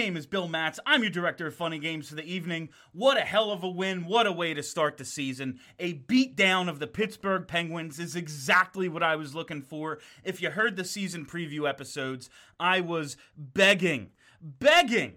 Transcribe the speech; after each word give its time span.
Name 0.00 0.16
is 0.16 0.24
Bill 0.24 0.48
Matz. 0.48 0.80
I'm 0.86 1.02
your 1.02 1.10
director 1.10 1.48
of 1.48 1.54
funny 1.54 1.78
games 1.78 2.08
for 2.08 2.14
the 2.14 2.24
evening. 2.24 2.70
What 2.92 3.18
a 3.18 3.20
hell 3.20 3.50
of 3.50 3.62
a 3.62 3.68
win. 3.68 4.06
What 4.06 4.26
a 4.26 4.32
way 4.32 4.54
to 4.54 4.62
start 4.62 4.96
the 4.96 5.04
season. 5.04 5.60
A 5.78 5.92
beatdown 5.92 6.70
of 6.70 6.78
the 6.78 6.86
Pittsburgh 6.86 7.46
Penguins 7.46 7.98
is 7.98 8.16
exactly 8.16 8.88
what 8.88 9.02
I 9.02 9.14
was 9.16 9.34
looking 9.34 9.60
for. 9.60 9.98
If 10.24 10.40
you 10.40 10.48
heard 10.48 10.76
the 10.76 10.86
season 10.86 11.26
preview 11.26 11.68
episodes, 11.68 12.30
I 12.58 12.80
was 12.80 13.18
begging, 13.36 14.12
begging 14.40 15.16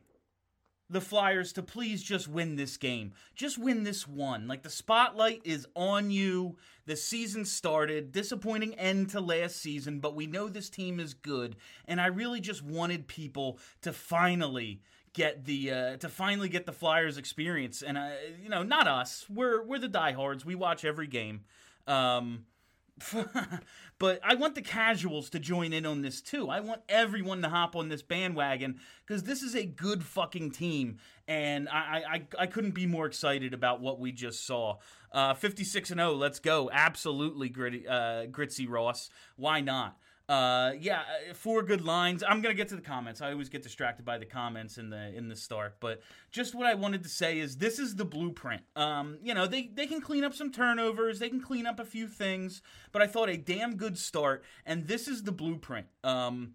the 0.89 1.01
Flyers 1.01 1.53
to 1.53 1.63
please 1.63 2.03
just 2.03 2.27
win 2.27 2.55
this 2.55 2.77
game. 2.77 3.13
Just 3.35 3.57
win 3.57 3.83
this 3.83 4.07
one. 4.07 4.47
Like 4.47 4.63
the 4.63 4.69
spotlight 4.69 5.41
is 5.43 5.67
on 5.75 6.11
you. 6.11 6.57
The 6.85 6.95
season 6.95 7.45
started. 7.45 8.11
Disappointing 8.11 8.75
end 8.75 9.09
to 9.11 9.21
last 9.21 9.57
season, 9.57 9.99
but 9.99 10.15
we 10.15 10.27
know 10.27 10.47
this 10.47 10.69
team 10.69 10.99
is 10.99 11.13
good. 11.13 11.55
And 11.85 11.99
I 11.99 12.07
really 12.07 12.41
just 12.41 12.63
wanted 12.63 13.07
people 13.07 13.59
to 13.81 13.93
finally 13.93 14.81
get 15.13 15.45
the 15.45 15.71
uh, 15.71 15.97
to 15.97 16.09
finally 16.09 16.49
get 16.49 16.65
the 16.65 16.73
Flyers 16.73 17.17
experience. 17.17 17.81
And 17.81 17.97
uh, 17.97 18.09
you 18.41 18.49
know, 18.49 18.63
not 18.63 18.87
us. 18.87 19.25
We're 19.29 19.63
we're 19.63 19.79
the 19.79 19.87
diehards. 19.87 20.45
We 20.45 20.55
watch 20.55 20.83
every 20.83 21.07
game. 21.07 21.41
Um, 21.87 22.45
but 23.99 24.19
I 24.23 24.35
want 24.35 24.55
the 24.55 24.61
casuals 24.61 25.29
to 25.31 25.39
join 25.39 25.73
in 25.73 25.85
on 25.85 26.01
this 26.01 26.21
too. 26.21 26.49
I 26.49 26.59
want 26.59 26.81
everyone 26.87 27.41
to 27.41 27.49
hop 27.49 27.75
on 27.75 27.89
this 27.89 28.03
bandwagon 28.03 28.79
because 29.05 29.23
this 29.23 29.41
is 29.41 29.55
a 29.55 29.65
good 29.65 30.03
fucking 30.03 30.51
team, 30.51 30.97
and 31.27 31.67
I, 31.69 32.03
I 32.07 32.43
I 32.43 32.47
couldn't 32.47 32.75
be 32.75 32.85
more 32.85 33.05
excited 33.05 33.53
about 33.53 33.81
what 33.81 33.99
we 33.99 34.11
just 34.11 34.45
saw. 34.45 34.77
Uh, 35.11 35.33
56 35.33 35.91
and 35.91 35.99
0, 35.99 36.13
let's 36.13 36.39
go! 36.39 36.69
Absolutely, 36.71 37.49
gritty, 37.49 37.87
uh, 37.87 38.25
Gritsy 38.27 38.67
Ross. 38.69 39.09
Why 39.35 39.61
not? 39.61 39.97
Uh, 40.29 40.71
yeah, 40.79 41.01
uh, 41.01 41.33
four 41.33 41.63
good 41.63 41.81
lines. 41.81 42.23
I'm 42.25 42.41
gonna 42.41 42.53
get 42.53 42.69
to 42.69 42.77
the 42.77 42.81
comments. 42.81 43.21
I 43.21 43.31
always 43.31 43.49
get 43.49 43.61
distracted 43.61 44.05
by 44.05 44.17
the 44.17 44.25
comments 44.25 44.77
in 44.77 44.89
the 44.89 45.13
in 45.13 45.27
the 45.27 45.35
start, 45.35 45.75
but 45.81 46.01
just 46.31 46.55
what 46.55 46.65
I 46.65 46.75
wanted 46.75 47.03
to 47.03 47.09
say 47.09 47.39
is 47.39 47.57
this 47.57 47.77
is 47.77 47.95
the 47.95 48.05
blueprint. 48.05 48.61
Um, 48.77 49.17
you 49.21 49.33
know, 49.33 49.47
they 49.47 49.69
they 49.73 49.85
can 49.85 49.99
clean 49.99 50.23
up 50.23 50.33
some 50.33 50.49
turnovers, 50.49 51.19
they 51.19 51.27
can 51.27 51.41
clean 51.41 51.65
up 51.65 51.77
a 51.77 51.85
few 51.85 52.07
things, 52.07 52.61
but 52.93 53.01
I 53.01 53.07
thought 53.07 53.27
a 53.29 53.35
damn 53.35 53.75
good 53.75 53.97
start, 53.97 54.45
and 54.65 54.87
this 54.87 55.09
is 55.09 55.23
the 55.23 55.33
blueprint. 55.33 55.87
Um, 56.05 56.53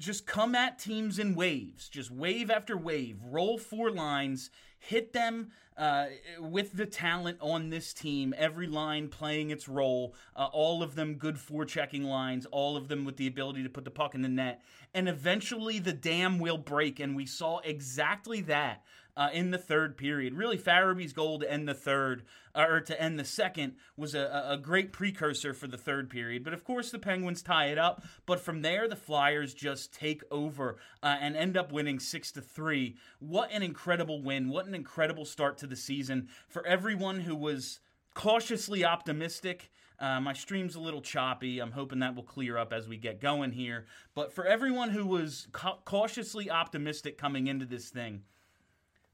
just 0.00 0.26
come 0.26 0.54
at 0.54 0.78
teams 0.78 1.18
in 1.18 1.34
waves, 1.34 1.88
just 1.88 2.10
wave 2.10 2.50
after 2.50 2.76
wave, 2.76 3.18
roll 3.22 3.58
four 3.58 3.90
lines, 3.90 4.50
hit 4.78 5.12
them 5.12 5.50
uh, 5.76 6.06
with 6.40 6.72
the 6.72 6.86
talent 6.86 7.36
on 7.40 7.68
this 7.68 7.92
team, 7.92 8.34
every 8.36 8.66
line 8.66 9.08
playing 9.08 9.50
its 9.50 9.68
role, 9.68 10.14
uh, 10.34 10.48
all 10.52 10.82
of 10.82 10.94
them 10.94 11.14
good 11.14 11.36
forechecking 11.36 12.04
lines, 12.04 12.46
all 12.46 12.76
of 12.76 12.88
them 12.88 13.04
with 13.04 13.18
the 13.18 13.26
ability 13.26 13.62
to 13.62 13.68
put 13.68 13.84
the 13.84 13.90
puck 13.90 14.14
in 14.14 14.22
the 14.22 14.28
net. 14.28 14.62
And 14.94 15.08
eventually 15.08 15.78
the 15.78 15.92
dam 15.92 16.38
will 16.38 16.58
break, 16.58 16.98
and 16.98 17.14
we 17.14 17.26
saw 17.26 17.58
exactly 17.58 18.40
that 18.42 18.82
uh, 19.20 19.28
in 19.34 19.50
the 19.50 19.58
third 19.58 19.98
period. 19.98 20.32
Really, 20.32 20.56
Farabee's 20.56 21.12
goal 21.12 21.38
to 21.40 21.52
end 21.52 21.68
the 21.68 21.74
third, 21.74 22.22
uh, 22.54 22.64
or 22.66 22.80
to 22.80 22.98
end 22.98 23.18
the 23.18 23.24
second, 23.24 23.74
was 23.94 24.14
a, 24.14 24.46
a 24.48 24.56
great 24.56 24.94
precursor 24.94 25.52
for 25.52 25.66
the 25.66 25.76
third 25.76 26.08
period. 26.08 26.42
But 26.42 26.54
of 26.54 26.64
course, 26.64 26.90
the 26.90 26.98
Penguins 26.98 27.42
tie 27.42 27.66
it 27.66 27.76
up. 27.76 28.02
But 28.24 28.40
from 28.40 28.62
there, 28.62 28.88
the 28.88 28.96
Flyers 28.96 29.52
just 29.52 29.92
take 29.92 30.22
over 30.30 30.78
uh, 31.02 31.18
and 31.20 31.36
end 31.36 31.58
up 31.58 31.70
winning 31.70 32.00
six 32.00 32.32
to 32.32 32.40
three. 32.40 32.96
What 33.18 33.52
an 33.52 33.62
incredible 33.62 34.22
win! 34.22 34.48
What 34.48 34.64
an 34.64 34.74
incredible 34.74 35.26
start 35.26 35.58
to 35.58 35.66
the 35.66 35.76
season 35.76 36.30
for 36.48 36.66
everyone 36.66 37.20
who 37.20 37.36
was 37.36 37.80
cautiously 38.14 38.86
optimistic. 38.86 39.70
Uh, 39.98 40.18
my 40.18 40.32
stream's 40.32 40.76
a 40.76 40.80
little 40.80 41.02
choppy. 41.02 41.58
I'm 41.58 41.72
hoping 41.72 41.98
that 41.98 42.16
will 42.16 42.22
clear 42.22 42.56
up 42.56 42.72
as 42.72 42.88
we 42.88 42.96
get 42.96 43.20
going 43.20 43.52
here. 43.52 43.84
But 44.14 44.32
for 44.32 44.46
everyone 44.46 44.88
who 44.88 45.04
was 45.04 45.46
ca- 45.52 45.76
cautiously 45.84 46.50
optimistic 46.50 47.18
coming 47.18 47.48
into 47.48 47.66
this 47.66 47.90
thing, 47.90 48.22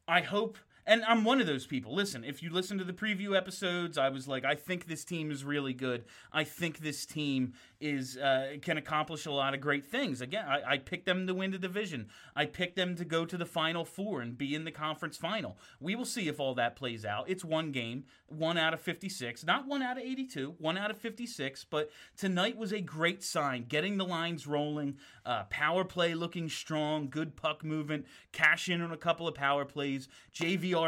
I 0.08 0.20
hope 0.20 0.56
and 0.86 1.04
I'm 1.04 1.24
one 1.24 1.40
of 1.40 1.46
those 1.46 1.66
people. 1.66 1.94
Listen, 1.94 2.22
if 2.22 2.42
you 2.42 2.50
listen 2.50 2.78
to 2.78 2.84
the 2.84 2.92
preview 2.92 3.36
episodes, 3.36 3.98
I 3.98 4.08
was 4.08 4.28
like, 4.28 4.44
I 4.44 4.54
think 4.54 4.86
this 4.86 5.04
team 5.04 5.30
is 5.30 5.44
really 5.44 5.72
good. 5.72 6.04
I 6.32 6.44
think 6.44 6.78
this 6.78 7.04
team 7.04 7.54
is 7.80 8.16
uh, 8.16 8.56
can 8.62 8.78
accomplish 8.78 9.26
a 9.26 9.32
lot 9.32 9.52
of 9.52 9.60
great 9.60 9.84
things. 9.84 10.20
Again, 10.20 10.46
I, 10.46 10.62
I 10.74 10.78
picked 10.78 11.06
them 11.06 11.26
to 11.26 11.34
win 11.34 11.50
the 11.50 11.58
division. 11.58 12.08
I 12.34 12.46
picked 12.46 12.76
them 12.76 12.94
to 12.96 13.04
go 13.04 13.24
to 13.24 13.36
the 13.36 13.44
final 13.44 13.84
four 13.84 14.20
and 14.20 14.38
be 14.38 14.54
in 14.54 14.64
the 14.64 14.70
conference 14.70 15.16
final. 15.16 15.58
We 15.80 15.94
will 15.94 16.04
see 16.04 16.28
if 16.28 16.38
all 16.38 16.54
that 16.54 16.76
plays 16.76 17.04
out. 17.04 17.28
It's 17.28 17.44
one 17.44 17.72
game, 17.72 18.04
one 18.28 18.56
out 18.56 18.72
of 18.72 18.80
56, 18.80 19.44
not 19.44 19.66
one 19.66 19.82
out 19.82 19.98
of 19.98 20.04
82, 20.04 20.54
one 20.58 20.78
out 20.78 20.90
of 20.90 20.98
56. 20.98 21.64
But 21.64 21.90
tonight 22.16 22.56
was 22.56 22.72
a 22.72 22.80
great 22.80 23.22
sign, 23.22 23.66
getting 23.68 23.98
the 23.98 24.06
lines 24.06 24.46
rolling, 24.46 24.96
uh, 25.24 25.44
power 25.44 25.84
play 25.84 26.14
looking 26.14 26.48
strong, 26.48 27.08
good 27.08 27.36
puck 27.36 27.64
movement, 27.64 28.06
cash 28.32 28.68
in 28.68 28.80
on 28.80 28.92
a 28.92 28.96
couple 28.96 29.26
of 29.26 29.34
power 29.34 29.64
plays. 29.64 30.08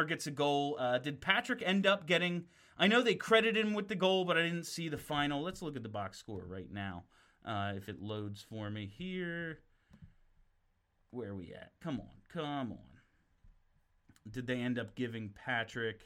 Gets 0.08 0.26
a 0.26 0.30
goal. 0.30 0.76
Uh, 0.78 0.98
did 0.98 1.20
Patrick 1.20 1.62
end 1.64 1.86
up 1.86 2.06
getting? 2.06 2.44
I 2.78 2.86
know 2.86 3.02
they 3.02 3.14
credited 3.14 3.66
him 3.66 3.74
with 3.74 3.88
the 3.88 3.94
goal, 3.94 4.24
but 4.24 4.36
I 4.36 4.42
didn't 4.42 4.66
see 4.66 4.88
the 4.88 4.98
final. 4.98 5.42
Let's 5.42 5.62
look 5.62 5.76
at 5.76 5.82
the 5.82 5.88
box 5.88 6.18
score 6.18 6.44
right 6.46 6.70
now. 6.70 7.04
Uh, 7.44 7.72
if 7.76 7.88
it 7.88 8.00
loads 8.00 8.44
for 8.48 8.70
me 8.70 8.86
here. 8.86 9.60
Where 11.10 11.30
are 11.30 11.34
we 11.34 11.52
at? 11.54 11.72
Come 11.80 12.00
on, 12.00 12.10
come 12.28 12.72
on. 12.72 12.78
Did 14.30 14.46
they 14.46 14.60
end 14.60 14.78
up 14.78 14.94
giving 14.94 15.30
Patrick? 15.30 16.02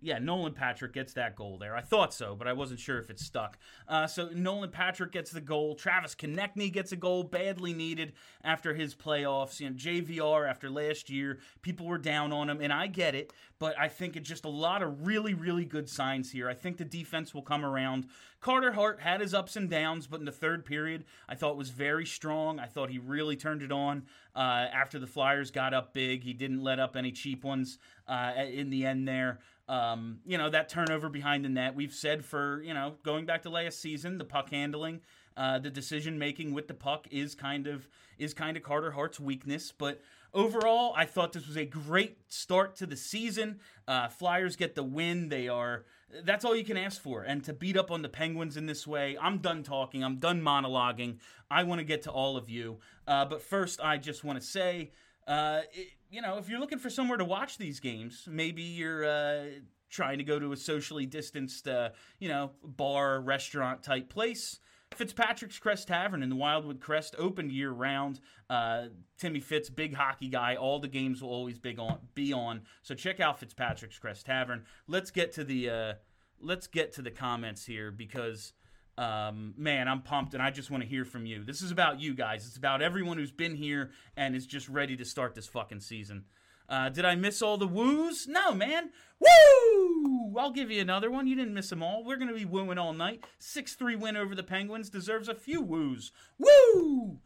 Yeah, 0.00 0.18
Nolan 0.18 0.52
Patrick 0.52 0.92
gets 0.92 1.12
that 1.14 1.34
goal 1.34 1.58
there. 1.58 1.74
I 1.74 1.80
thought 1.80 2.14
so, 2.14 2.36
but 2.36 2.46
I 2.46 2.52
wasn't 2.52 2.78
sure 2.78 2.98
if 2.98 3.10
it 3.10 3.18
stuck. 3.18 3.58
Uh, 3.88 4.06
so 4.06 4.28
Nolan 4.32 4.70
Patrick 4.70 5.10
gets 5.10 5.32
the 5.32 5.40
goal. 5.40 5.74
Travis 5.74 6.14
Konecny 6.14 6.72
gets 6.72 6.92
a 6.92 6.96
goal, 6.96 7.24
badly 7.24 7.72
needed 7.72 8.12
after 8.44 8.74
his 8.74 8.94
playoffs. 8.94 9.58
You 9.58 9.70
know, 9.70 9.76
JVR 9.76 10.48
after 10.48 10.70
last 10.70 11.10
year, 11.10 11.40
people 11.62 11.86
were 11.86 11.98
down 11.98 12.32
on 12.32 12.48
him, 12.48 12.60
and 12.60 12.72
I 12.72 12.86
get 12.86 13.16
it. 13.16 13.32
But 13.58 13.76
I 13.76 13.88
think 13.88 14.16
it's 14.16 14.28
just 14.28 14.44
a 14.44 14.50
lot 14.50 14.84
of 14.84 15.04
really, 15.04 15.34
really 15.34 15.64
good 15.64 15.88
signs 15.88 16.30
here. 16.30 16.48
I 16.48 16.54
think 16.54 16.76
the 16.76 16.84
defense 16.84 17.34
will 17.34 17.42
come 17.42 17.64
around. 17.64 18.06
Carter 18.40 18.72
Hart 18.72 19.00
had 19.00 19.20
his 19.20 19.34
ups 19.34 19.56
and 19.56 19.68
downs, 19.68 20.06
but 20.06 20.20
in 20.20 20.26
the 20.26 20.30
third 20.32 20.64
period, 20.64 21.04
I 21.28 21.34
thought 21.34 21.56
was 21.56 21.70
very 21.70 22.06
strong. 22.06 22.60
I 22.60 22.66
thought 22.66 22.90
he 22.90 22.98
really 22.98 23.34
turned 23.34 23.62
it 23.62 23.72
on 23.72 24.04
uh, 24.38 24.68
after 24.72 25.00
the 25.00 25.06
Flyers 25.06 25.50
got 25.50 25.74
up 25.74 25.92
big. 25.92 26.22
He 26.22 26.32
didn't 26.32 26.62
let 26.62 26.78
up 26.78 26.94
any 26.94 27.10
cheap 27.10 27.42
ones 27.42 27.78
uh, 28.06 28.32
in 28.50 28.70
the 28.70 28.86
end 28.86 29.08
there. 29.08 29.40
Um, 29.68 30.20
you 30.24 30.38
know, 30.38 30.48
that 30.48 30.68
turnover 30.68 31.08
behind 31.08 31.44
the 31.44 31.48
net, 31.48 31.74
we've 31.74 31.92
said 31.92 32.24
for, 32.24 32.62
you 32.62 32.72
know, 32.72 32.94
going 33.02 33.26
back 33.26 33.42
to 33.42 33.50
last 33.50 33.80
season, 33.80 34.16
the 34.16 34.24
puck 34.24 34.50
handling, 34.50 35.00
uh, 35.36 35.58
the 35.58 35.70
decision 35.70 36.20
making 36.20 36.54
with 36.54 36.68
the 36.68 36.74
puck 36.74 37.08
is 37.10 37.34
kind 37.34 37.66
of 37.66 37.88
is 38.16 38.32
kind 38.32 38.56
of 38.56 38.62
Carter 38.62 38.92
Hart's 38.92 39.18
weakness, 39.18 39.72
but 39.76 40.00
overall, 40.34 40.92
I 40.96 41.04
thought 41.04 41.32
this 41.32 41.46
was 41.46 41.56
a 41.56 41.64
great 41.64 42.18
start 42.28 42.76
to 42.76 42.86
the 42.86 42.96
season. 42.96 43.60
Uh, 43.86 44.08
Flyers 44.08 44.56
get 44.56 44.74
the 44.74 44.82
win. 44.84 45.28
They 45.28 45.48
are 45.48 45.84
that's 46.24 46.44
all 46.44 46.56
you 46.56 46.64
can 46.64 46.76
ask 46.76 47.00
for. 47.00 47.22
And 47.22 47.44
to 47.44 47.52
beat 47.52 47.76
up 47.76 47.90
on 47.90 48.02
the 48.02 48.08
Penguins 48.08 48.56
in 48.56 48.66
this 48.66 48.86
way, 48.86 49.16
I'm 49.20 49.38
done 49.38 49.62
talking. 49.62 50.02
I'm 50.02 50.16
done 50.16 50.40
monologuing. 50.40 51.18
I 51.50 51.64
want 51.64 51.80
to 51.80 51.84
get 51.84 52.02
to 52.02 52.10
all 52.10 52.36
of 52.36 52.48
you. 52.48 52.78
Uh, 53.06 53.24
but 53.26 53.42
first, 53.42 53.80
I 53.82 53.98
just 53.98 54.24
want 54.24 54.40
to 54.40 54.46
say 54.46 54.92
uh, 55.26 55.60
it, 55.72 55.88
you 56.10 56.22
know, 56.22 56.38
if 56.38 56.48
you're 56.48 56.60
looking 56.60 56.78
for 56.78 56.90
somewhere 56.90 57.18
to 57.18 57.24
watch 57.24 57.58
these 57.58 57.80
games, 57.80 58.26
maybe 58.26 58.62
you're 58.62 59.04
uh, 59.04 59.44
trying 59.90 60.18
to 60.18 60.24
go 60.24 60.38
to 60.38 60.52
a 60.52 60.56
socially 60.56 61.06
distanced, 61.06 61.68
uh, 61.68 61.90
you 62.18 62.28
know, 62.28 62.52
bar, 62.62 63.20
restaurant 63.20 63.82
type 63.82 64.08
place. 64.08 64.58
Fitzpatrick's 64.94 65.58
Crest 65.58 65.88
Tavern 65.88 66.22
in 66.22 66.28
the 66.28 66.36
Wildwood 66.36 66.80
Crest, 66.80 67.14
open 67.18 67.50
year 67.50 67.70
round. 67.70 68.20
Uh, 68.50 68.86
Timmy 69.18 69.40
Fitz, 69.40 69.70
big 69.70 69.94
hockey 69.94 70.28
guy. 70.28 70.56
All 70.56 70.80
the 70.80 70.88
games 70.88 71.22
will 71.22 71.30
always 71.30 71.58
big 71.58 71.78
on, 71.78 71.98
be 72.14 72.32
on. 72.32 72.62
So 72.82 72.94
check 72.94 73.20
out 73.20 73.38
Fitzpatrick's 73.38 73.98
Crest 73.98 74.26
Tavern. 74.26 74.64
Let's 74.86 75.10
get 75.10 75.32
to 75.34 75.44
the 75.44 75.70
uh, 75.70 75.92
let's 76.40 76.66
get 76.66 76.92
to 76.94 77.02
the 77.02 77.10
comments 77.10 77.64
here 77.64 77.90
because 77.90 78.52
um, 78.98 79.54
man, 79.56 79.86
I'm 79.86 80.02
pumped 80.02 80.34
and 80.34 80.42
I 80.42 80.50
just 80.50 80.70
want 80.70 80.82
to 80.82 80.88
hear 80.88 81.04
from 81.04 81.24
you. 81.24 81.44
This 81.44 81.62
is 81.62 81.70
about 81.70 82.00
you 82.00 82.14
guys. 82.14 82.46
It's 82.46 82.56
about 82.56 82.82
everyone 82.82 83.16
who's 83.16 83.30
been 83.30 83.54
here 83.54 83.90
and 84.16 84.34
is 84.34 84.46
just 84.46 84.68
ready 84.68 84.96
to 84.96 85.04
start 85.04 85.36
this 85.36 85.46
fucking 85.46 85.80
season. 85.80 86.24
Uh, 86.68 86.88
did 86.88 87.04
I 87.04 87.14
miss 87.14 87.40
all 87.40 87.56
the 87.56 87.66
woos? 87.66 88.26
No, 88.28 88.52
man. 88.52 88.90
Woo! 89.18 90.36
I'll 90.38 90.50
give 90.50 90.70
you 90.70 90.80
another 90.80 91.10
one. 91.10 91.26
You 91.26 91.34
didn't 91.34 91.54
miss 91.54 91.70
them 91.70 91.82
all. 91.82 92.04
We're 92.04 92.16
going 92.16 92.28
to 92.28 92.34
be 92.34 92.44
wooing 92.44 92.78
all 92.78 92.92
night. 92.92 93.24
6 93.38 93.74
3 93.74 93.96
win 93.96 94.16
over 94.16 94.34
the 94.34 94.42
Penguins 94.42 94.90
deserves 94.90 95.28
a 95.28 95.34
few 95.34 95.62
woos. 95.62 96.12
Woo! 96.38 97.18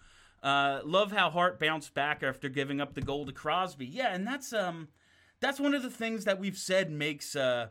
Uh, 0.43 0.81
love 0.85 1.13
how 1.13 1.31
Hart 1.31 1.59
bounced 1.59 1.95
back 1.95 2.23
after 2.23 2.49
giving 2.49 2.81
up 2.81 2.95
the 2.95 3.01
goal 3.01 3.27
to 3.27 3.33
Crosby. 3.33 3.87
Yeah, 3.87 4.15
and 4.15 4.27
that's 4.27 4.53
um, 4.53 4.89
that's 5.41 5.61
one 5.61 5.75
of 5.75 5.83
the 5.83 5.91
things 5.91 6.25
that 6.25 6.39
we've 6.39 6.57
said 6.57 6.91
makes 6.91 7.37
uh, 7.37 7.69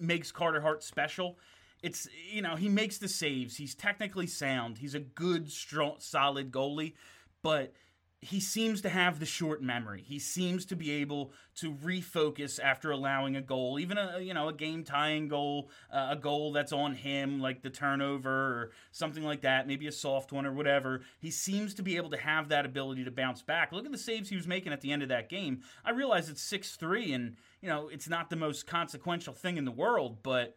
makes 0.00 0.32
Carter 0.32 0.60
Hart 0.60 0.82
special 0.82 1.38
it's 1.82 2.08
you 2.30 2.42
know 2.42 2.56
he 2.56 2.68
makes 2.68 2.98
the 2.98 3.08
saves. 3.08 3.56
He's 3.56 3.74
technically 3.74 4.26
sound. 4.26 4.78
He's 4.78 4.94
a 4.94 5.00
good, 5.00 5.50
strong, 5.50 5.96
solid 5.98 6.50
goalie, 6.50 6.94
but 7.42 7.72
he 8.20 8.40
seems 8.40 8.80
to 8.80 8.88
have 8.88 9.20
the 9.20 9.26
short 9.26 9.62
memory. 9.62 10.02
He 10.04 10.18
seems 10.18 10.64
to 10.66 10.76
be 10.76 10.90
able 10.90 11.32
to 11.56 11.72
refocus 11.72 12.58
after 12.60 12.90
allowing 12.90 13.36
a 13.36 13.40
goal, 13.40 13.78
even 13.78 13.96
a 13.96 14.18
you 14.20 14.34
know 14.34 14.48
a 14.48 14.52
game 14.52 14.82
tying 14.82 15.28
goal, 15.28 15.70
uh, 15.92 16.08
a 16.10 16.16
goal 16.16 16.52
that's 16.52 16.72
on 16.72 16.94
him, 16.94 17.40
like 17.40 17.62
the 17.62 17.70
turnover 17.70 18.30
or 18.30 18.70
something 18.90 19.22
like 19.22 19.42
that, 19.42 19.68
maybe 19.68 19.86
a 19.86 19.92
soft 19.92 20.32
one 20.32 20.46
or 20.46 20.52
whatever. 20.52 21.02
He 21.20 21.30
seems 21.30 21.74
to 21.74 21.82
be 21.82 21.96
able 21.96 22.10
to 22.10 22.16
have 22.16 22.48
that 22.48 22.66
ability 22.66 23.04
to 23.04 23.12
bounce 23.12 23.42
back. 23.42 23.70
Look 23.70 23.86
at 23.86 23.92
the 23.92 23.98
saves 23.98 24.28
he 24.28 24.36
was 24.36 24.48
making 24.48 24.72
at 24.72 24.80
the 24.80 24.90
end 24.90 25.02
of 25.02 25.10
that 25.10 25.28
game. 25.28 25.62
I 25.84 25.90
realize 25.92 26.28
it's 26.28 26.42
six 26.42 26.74
three, 26.74 27.12
and 27.12 27.36
you 27.62 27.68
know 27.68 27.88
it's 27.88 28.08
not 28.08 28.30
the 28.30 28.36
most 28.36 28.66
consequential 28.66 29.34
thing 29.34 29.56
in 29.56 29.64
the 29.64 29.72
world, 29.72 30.18
but. 30.22 30.56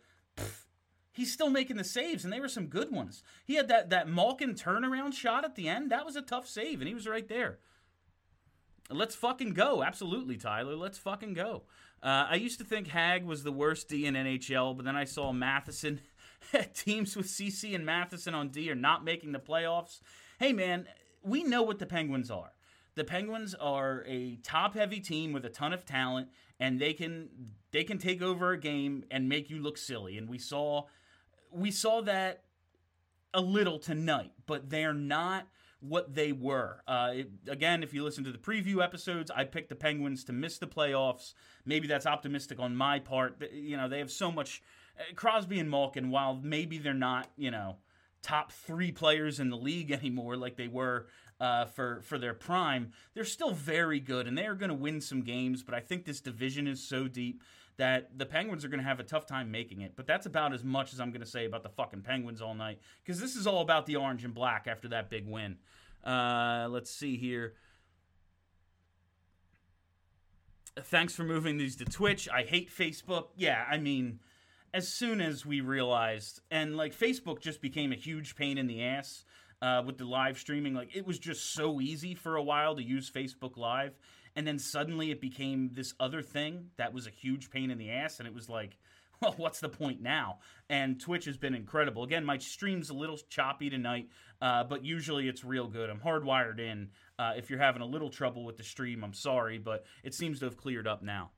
He's 1.14 1.32
still 1.32 1.50
making 1.50 1.78
the 1.78 1.84
saves, 1.84 2.24
and 2.24 2.32
they 2.32 2.40
were 2.40 2.48
some 2.48 2.68
good 2.68 2.92
ones. 2.92 3.24
He 3.46 3.56
had 3.56 3.68
that 3.68 3.90
that 3.90 4.08
Malkin 4.08 4.54
turnaround 4.54 5.14
shot 5.14 5.44
at 5.44 5.56
the 5.56 5.68
end. 5.68 5.92
That 5.92 6.06
was 6.06 6.16
a 6.16 6.22
tough 6.22 6.48
save, 6.48 6.80
and 6.80 6.88
he 6.88 6.94
was 6.94 7.08
right 7.08 7.28
there. 7.28 7.60
Let's 8.90 9.16
fucking 9.16 9.54
go. 9.54 9.84
Absolutely, 9.84 10.38
Tyler. 10.38 10.76
Let's 10.76 10.98
fucking 10.98 11.34
go. 11.34 11.64
Uh, 12.04 12.28
I 12.30 12.36
used 12.36 12.60
to 12.60 12.66
think 12.66 12.88
Hägg 12.88 13.26
was 13.26 13.44
the 13.44 13.52
worst 13.52 13.88
D 13.88 14.06
in 14.06 14.16
NHL, 14.16 14.76
but 14.76 14.86
then 14.86 14.96
I 14.96 15.06
saw 15.06 15.32
Matheson. 15.32 16.02
teams 16.74 17.16
with 17.16 17.28
CC 17.28 17.76
and 17.76 17.86
Matheson 17.86 18.34
on 18.34 18.50
D 18.50 18.70
are 18.72 18.76
not 18.76 19.04
making 19.04 19.32
the 19.32 19.40
playoffs. 19.40 20.02
Hey, 20.40 20.54
man, 20.54 20.88
we 21.24 21.44
know 21.44 21.62
what 21.64 21.80
the 21.80 21.86
Penguins 21.86 22.32
are. 22.32 22.52
The 22.96 23.04
Penguins 23.04 23.56
are 23.56 24.04
a 24.08 24.38
top-heavy 24.38 25.00
team 25.00 25.32
with 25.32 25.46
a 25.46 25.50
ton 25.50 25.72
of 25.72 25.86
talent, 25.86 26.30
and 26.60 26.80
they 26.80 26.94
can 26.94 27.30
they 27.72 27.84
can 27.84 27.98
take 27.98 28.22
over 28.22 28.52
a 28.52 28.60
game 28.60 29.06
and 29.10 29.30
make 29.30 29.50
you 29.50 29.62
look 29.62 29.78
silly. 29.78 30.18
And 30.18 30.28
we 30.28 30.38
saw 30.38 30.88
we 31.52 31.72
saw 31.72 32.02
that 32.02 32.44
a 33.34 33.42
little 33.42 33.80
tonight, 33.80 34.32
but 34.46 34.70
they're 34.70 34.94
not 34.94 35.48
what 35.80 36.14
they 36.14 36.32
were. 36.32 36.82
Uh, 36.88 37.12
it, 37.16 37.32
again, 37.48 37.84
if 37.84 37.94
you 37.94 38.04
listen 38.04 38.24
to 38.24 38.32
the 38.32 38.38
preview 38.38 38.84
episodes, 38.84 39.32
I 39.32 39.46
picked 39.46 39.70
the 39.70 39.76
Penguins 39.76 40.24
to 40.26 40.34
miss 40.34 40.58
the 40.58 40.68
playoffs. 40.68 41.34
Maybe 41.66 41.88
that's 41.88 42.06
optimistic 42.06 42.60
on 42.60 42.76
my 42.76 43.00
part. 43.00 43.42
You 43.52 43.78
know, 43.78 43.90
they 43.90 44.00
have 44.00 44.12
so 44.12 44.32
much. 44.32 44.62
Uh, 45.00 45.04
Crosby 45.16 45.60
and 45.60 45.70
Malkin, 45.70 46.12
while 46.12 46.40
maybe 46.42 46.78
they're 46.78 46.94
not, 46.94 47.30
you 47.36 47.52
know, 47.52 47.78
top 48.22 48.52
three 48.52 48.92
players 48.92 49.40
in 49.40 49.50
the 49.50 49.58
league 49.58 49.92
anymore 49.92 50.38
like 50.38 50.56
they 50.56 50.68
were 50.68 51.08
uh, 51.40 51.66
for 51.66 52.02
for 52.04 52.20
their 52.20 52.36
prime, 52.36 52.92
they're 53.16 53.26
still 53.26 53.52
very 53.52 54.00
good 54.00 54.28
and 54.28 54.38
they 54.38 54.46
are 54.46 54.54
going 54.54 54.70
to 54.70 54.76
win 54.76 55.02
some 55.02 55.22
games. 55.22 55.64
But 55.64 55.74
I 55.74 55.80
think 55.80 56.06
this 56.06 56.22
division 56.22 56.68
is 56.68 56.88
so 56.88 57.08
deep 57.08 57.42
that 57.82 58.16
the 58.16 58.28
Penguins 58.28 58.64
are 58.64 58.68
going 58.68 58.80
to 58.80 58.86
have 58.86 59.00
a 59.00 59.04
tough 59.04 59.26
time 59.26 59.50
making 59.50 59.82
it. 59.82 59.94
But 59.96 60.06
that's 60.06 60.28
about 60.28 60.54
as 60.54 60.64
much 60.64 60.94
as 60.94 61.00
I'm 61.00 61.10
going 61.10 61.22
to 61.22 61.28
say 61.28 61.46
about 61.46 61.64
the 61.64 61.70
fucking 61.70 62.04
Penguins 62.04 62.40
all 62.40 62.54
night 62.54 62.78
because 63.04 63.20
this 63.20 63.36
is 63.36 63.48
all 63.48 63.64
about 63.64 63.88
the 63.88 63.96
orange 63.96 64.24
and 64.24 64.36
black 64.36 64.68
after 64.68 64.90
that 64.90 65.10
big 65.10 65.28
win. 65.28 65.58
Uh, 66.06 66.68
let's 66.70 66.92
see 66.92 67.18
here. 67.18 67.56
Thanks 70.80 71.16
for 71.16 71.24
moving 71.24 71.58
these 71.58 71.76
to 71.78 71.86
Twitch. 71.86 72.30
I 72.30 72.44
hate 72.44 72.70
Facebook. 72.70 73.30
Yeah, 73.36 73.66
I 73.68 73.80
mean, 73.80 74.20
as 74.76 74.88
soon 74.88 75.20
as 75.20 75.44
we 75.44 75.62
realized, 75.62 76.40
and 76.52 76.78
like 76.78 76.96
Facebook 76.96 77.40
just 77.40 77.64
became 77.64 77.92
a 77.92 77.96
huge 77.96 78.36
pain 78.36 78.60
in 78.60 78.68
the 78.68 78.84
ass 78.84 79.24
uh, 79.60 79.82
with 79.84 79.98
the 79.98 80.06
live 80.06 80.38
streaming. 80.38 80.76
Like 80.76 80.96
it 80.96 81.08
was 81.08 81.18
just 81.18 81.56
so 81.56 81.82
easy 81.82 82.14
for 82.14 82.36
a 82.36 82.44
while 82.44 82.76
to 82.76 82.84
use 82.84 83.10
Facebook 83.10 83.58
Live 83.58 83.98
and 84.36 84.46
then 84.48 84.60
suddenly 84.60 85.12
it 85.12 85.22
became 85.22 85.72
this 85.74 85.94
other 86.00 86.22
thing 86.22 86.70
that 86.78 86.94
was 86.94 87.08
a 87.08 87.12
huge 87.12 87.50
pain 87.50 87.72
in 87.72 87.78
the 87.78 87.92
ass 87.92 88.20
and 88.20 88.28
it 88.28 88.34
was 88.34 88.50
like 88.50 88.78
well 89.22 89.36
what's 89.38 89.60
the 89.60 89.70
point 89.70 90.02
now? 90.02 90.40
And 90.70 91.00
twitch 91.00 91.26
has 91.26 91.38
been 91.38 91.54
incredible. 91.54 92.04
Again 92.04 92.26
my 92.26 92.38
stream's 92.38 92.90
a 92.90 92.94
little 92.94 93.18
choppy 93.30 93.70
tonight 93.70 94.10
uh, 94.42 94.64
but 94.64 94.84
usually 94.84 95.28
it's 95.28 95.44
real 95.44 95.68
good. 95.68 95.90
I'm 95.90 96.00
hardwired 96.00 96.60
in. 96.60 96.90
Uh, 97.20 97.34
if 97.36 97.50
you're 97.50 97.60
having 97.60 97.82
a 97.82 97.86
little 97.86 98.10
trouble 98.10 98.44
with 98.46 98.58
the 98.58 98.64
stream 98.64 99.04
i'm 99.04 99.14
sorry 99.14 99.60
but 99.60 99.86
it 100.04 100.16
seems 100.16 100.40
to 100.40 100.46
have 100.46 100.58
cleared 100.58 100.88
up 100.88 101.04
now. 101.04 101.32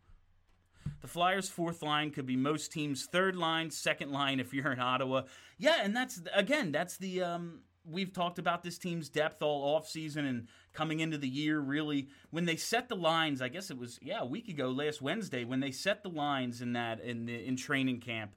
The 1.02 1.08
Flyers' 1.08 1.50
fourth 1.50 1.82
line 1.82 2.12
could 2.12 2.26
be 2.26 2.38
most 2.38 2.72
teams' 2.72 3.06
third 3.06 3.36
line, 3.36 3.72
second 3.72 4.12
line 4.12 4.40
if 4.40 4.54
you're 4.54 4.72
in 4.72 4.80
Ottawa. 4.80 5.24
Yeah, 5.58 5.80
and 5.82 5.96
that's 5.96 6.22
again, 6.34 6.72
that's 6.72 6.98
the 6.98 7.22
um, 7.24 7.60
we've 7.86 8.14
talked 8.14 8.40
about 8.40 8.64
this 8.64 8.78
team's 8.78 9.10
depth 9.10 9.42
all 9.42 9.80
offseason 9.80 10.28
and 10.28 10.48
coming 10.72 11.02
into 11.02 11.18
the 11.18 11.28
year 11.28 11.60
really 11.60 12.08
when 12.32 12.46
they 12.46 12.56
set 12.56 12.88
the 12.88 12.96
lines 12.96 13.42
i 13.42 13.50
guess 13.50 13.70
it 13.70 13.78
was 13.78 14.00
yeah 14.02 14.22
a 14.22 14.26
week 14.26 14.48
ago 14.48 14.70
last 14.70 15.02
wednesday 15.02 15.44
when 15.44 15.60
they 15.60 15.72
set 15.72 16.02
the 16.02 16.10
lines 16.10 16.62
in 16.62 16.74
that 16.74 17.02
in 17.02 17.26
the 17.26 17.46
in 17.46 17.58
training 17.58 18.00
camp 18.00 18.36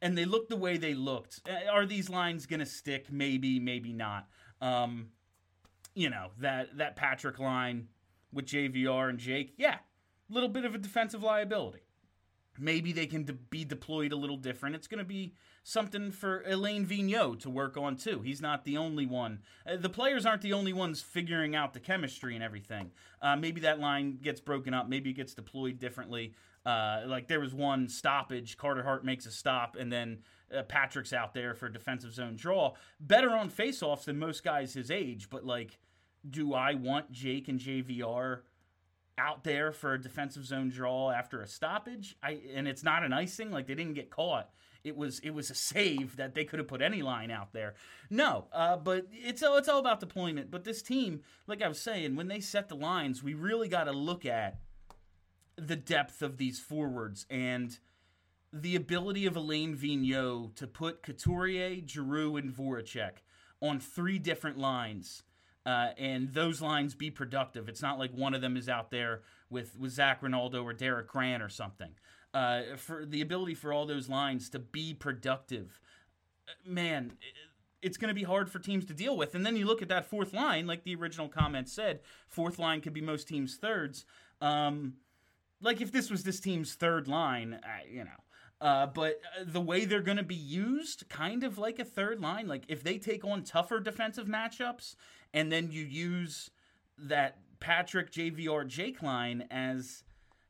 and 0.00 0.16
they 0.16 0.24
looked 0.24 0.48
the 0.48 0.56
way 0.56 0.76
they 0.76 0.94
looked 0.94 1.40
eh, 1.46 1.66
are 1.70 1.86
these 1.86 2.08
lines 2.08 2.46
going 2.46 2.60
to 2.60 2.66
stick? 2.66 3.10
Maybe 3.10 3.58
maybe 3.58 3.92
not. 3.92 4.28
Um, 4.60 5.08
you 5.94 6.10
know 6.10 6.30
that 6.38 6.76
that 6.78 6.96
patrick 6.96 7.38
line 7.38 7.88
with 8.32 8.46
jvr 8.46 9.08
and 9.08 9.18
jake 9.18 9.54
yeah 9.56 9.76
a 9.76 10.32
little 10.32 10.48
bit 10.48 10.64
of 10.64 10.74
a 10.74 10.78
defensive 10.78 11.22
liability 11.22 11.80
maybe 12.58 12.92
they 12.92 13.06
can 13.06 13.24
de- 13.24 13.32
be 13.32 13.64
deployed 13.64 14.12
a 14.12 14.16
little 14.16 14.36
different 14.36 14.74
it's 14.74 14.86
going 14.86 14.98
to 14.98 15.04
be 15.04 15.34
something 15.68 16.10
for 16.10 16.42
Alain 16.46 16.86
Vigneault 16.86 17.40
to 17.40 17.50
work 17.50 17.76
on 17.76 17.94
too. 17.96 18.22
He's 18.22 18.40
not 18.40 18.64
the 18.64 18.78
only 18.78 19.04
one. 19.04 19.40
Uh, 19.70 19.76
the 19.76 19.90
players 19.90 20.24
aren't 20.24 20.40
the 20.40 20.54
only 20.54 20.72
ones 20.72 21.02
figuring 21.02 21.54
out 21.54 21.74
the 21.74 21.80
chemistry 21.80 22.34
and 22.34 22.42
everything. 22.42 22.90
Uh, 23.20 23.36
maybe 23.36 23.60
that 23.60 23.78
line 23.78 24.18
gets 24.22 24.40
broken 24.40 24.72
up. 24.72 24.88
Maybe 24.88 25.10
it 25.10 25.14
gets 25.14 25.34
deployed 25.34 25.78
differently. 25.78 26.32
Uh, 26.64 27.02
like 27.06 27.28
there 27.28 27.40
was 27.40 27.52
one 27.52 27.86
stoppage. 27.88 28.56
Carter 28.56 28.82
Hart 28.82 29.04
makes 29.04 29.26
a 29.26 29.30
stop, 29.30 29.76
and 29.76 29.92
then 29.92 30.20
uh, 30.56 30.62
Patrick's 30.62 31.12
out 31.12 31.34
there 31.34 31.54
for 31.54 31.68
defensive 31.68 32.14
zone 32.14 32.36
draw. 32.36 32.72
Better 32.98 33.30
on 33.30 33.50
faceoffs 33.50 34.04
than 34.04 34.18
most 34.18 34.42
guys 34.42 34.72
his 34.72 34.90
age, 34.90 35.28
but 35.28 35.44
like, 35.44 35.78
do 36.28 36.54
I 36.54 36.74
want 36.74 37.12
Jake 37.12 37.48
and 37.48 37.60
JVR? 37.60 38.40
Out 39.18 39.44
there 39.44 39.72
for 39.72 39.94
a 39.94 40.00
defensive 40.00 40.46
zone 40.46 40.70
draw 40.70 41.10
after 41.10 41.42
a 41.42 41.46
stoppage. 41.46 42.16
I 42.22 42.40
and 42.54 42.68
it's 42.68 42.84
not 42.84 43.02
an 43.04 43.12
icing, 43.12 43.50
like 43.50 43.66
they 43.66 43.74
didn't 43.74 43.94
get 43.94 44.10
caught 44.10 44.50
it 44.84 44.96
was 44.96 45.18
it 45.20 45.30
was 45.30 45.50
a 45.50 45.54
save 45.54 46.16
that 46.16 46.34
they 46.34 46.44
could 46.44 46.58
have 46.58 46.68
put 46.68 46.82
any 46.82 47.02
line 47.02 47.30
out 47.30 47.52
there. 47.52 47.74
No, 48.10 48.46
uh, 48.52 48.76
but 48.76 49.06
it's 49.12 49.42
all 49.42 49.56
it's 49.56 49.68
all 49.68 49.78
about 49.78 50.00
deployment. 50.00 50.50
But 50.50 50.64
this 50.64 50.82
team, 50.82 51.22
like 51.46 51.62
I 51.62 51.68
was 51.68 51.80
saying, 51.80 52.16
when 52.16 52.28
they 52.28 52.40
set 52.40 52.68
the 52.68 52.76
lines, 52.76 53.22
we 53.22 53.34
really 53.34 53.68
got 53.68 53.84
to 53.84 53.92
look 53.92 54.24
at 54.24 54.60
the 55.56 55.76
depth 55.76 56.22
of 56.22 56.36
these 56.36 56.58
forwards 56.58 57.26
and 57.28 57.78
the 58.52 58.76
ability 58.76 59.26
of 59.26 59.36
Alain 59.36 59.76
Vigneault 59.76 60.54
to 60.56 60.66
put 60.66 61.02
Couturier, 61.02 61.82
Giroux, 61.86 62.36
and 62.36 62.50
Voracek 62.50 63.18
on 63.60 63.80
three 63.80 64.18
different 64.18 64.56
lines. 64.56 65.24
Uh, 65.68 65.90
and 65.98 66.32
those 66.32 66.62
lines 66.62 66.94
be 66.94 67.10
productive. 67.10 67.68
It's 67.68 67.82
not 67.82 67.98
like 67.98 68.10
one 68.12 68.32
of 68.32 68.40
them 68.40 68.56
is 68.56 68.70
out 68.70 68.90
there 68.90 69.20
with, 69.50 69.78
with 69.78 69.92
Zac 69.92 70.22
Rinaldo 70.22 70.62
or 70.62 70.72
Derek 70.72 71.08
Grant 71.08 71.42
or 71.42 71.50
something 71.50 71.90
uh, 72.32 72.62
for 72.78 73.04
the 73.04 73.20
ability 73.20 73.52
for 73.52 73.70
all 73.70 73.84
those 73.84 74.08
lines 74.08 74.48
to 74.50 74.58
be 74.58 74.94
productive. 74.94 75.78
Man, 76.64 77.12
it's 77.82 77.98
going 77.98 78.08
to 78.08 78.14
be 78.14 78.22
hard 78.22 78.48
for 78.50 78.58
teams 78.58 78.86
to 78.86 78.94
deal 78.94 79.14
with. 79.14 79.34
And 79.34 79.44
then 79.44 79.56
you 79.56 79.66
look 79.66 79.82
at 79.82 79.88
that 79.88 80.06
fourth 80.06 80.32
line, 80.32 80.66
like 80.66 80.84
the 80.84 80.94
original 80.94 81.28
comment 81.28 81.68
said, 81.68 82.00
fourth 82.28 82.58
line 82.58 82.80
could 82.80 82.94
be 82.94 83.02
most 83.02 83.28
teams' 83.28 83.56
thirds. 83.56 84.06
Um, 84.40 84.94
like 85.60 85.82
if 85.82 85.92
this 85.92 86.10
was 86.10 86.24
this 86.24 86.40
team's 86.40 86.76
third 86.76 87.08
line, 87.08 87.60
you 87.92 88.04
know. 88.04 88.10
Uh, 88.60 88.86
but 88.86 89.20
uh, 89.38 89.44
the 89.46 89.60
way 89.60 89.84
they're 89.84 90.00
going 90.00 90.16
to 90.16 90.22
be 90.22 90.34
used, 90.34 91.08
kind 91.08 91.44
of 91.44 91.58
like 91.58 91.78
a 91.78 91.84
third 91.84 92.20
line, 92.20 92.48
like 92.48 92.64
if 92.68 92.82
they 92.82 92.98
take 92.98 93.24
on 93.24 93.44
tougher 93.44 93.78
defensive 93.78 94.26
matchups, 94.26 94.96
and 95.34 95.50
then 95.50 95.70
you 95.70 95.84
use 95.84 96.50
that 96.98 97.38
Patrick 97.60 98.10
JVR 98.10 98.66
Jake 98.66 99.02
line 99.02 99.46
as 99.50 100.04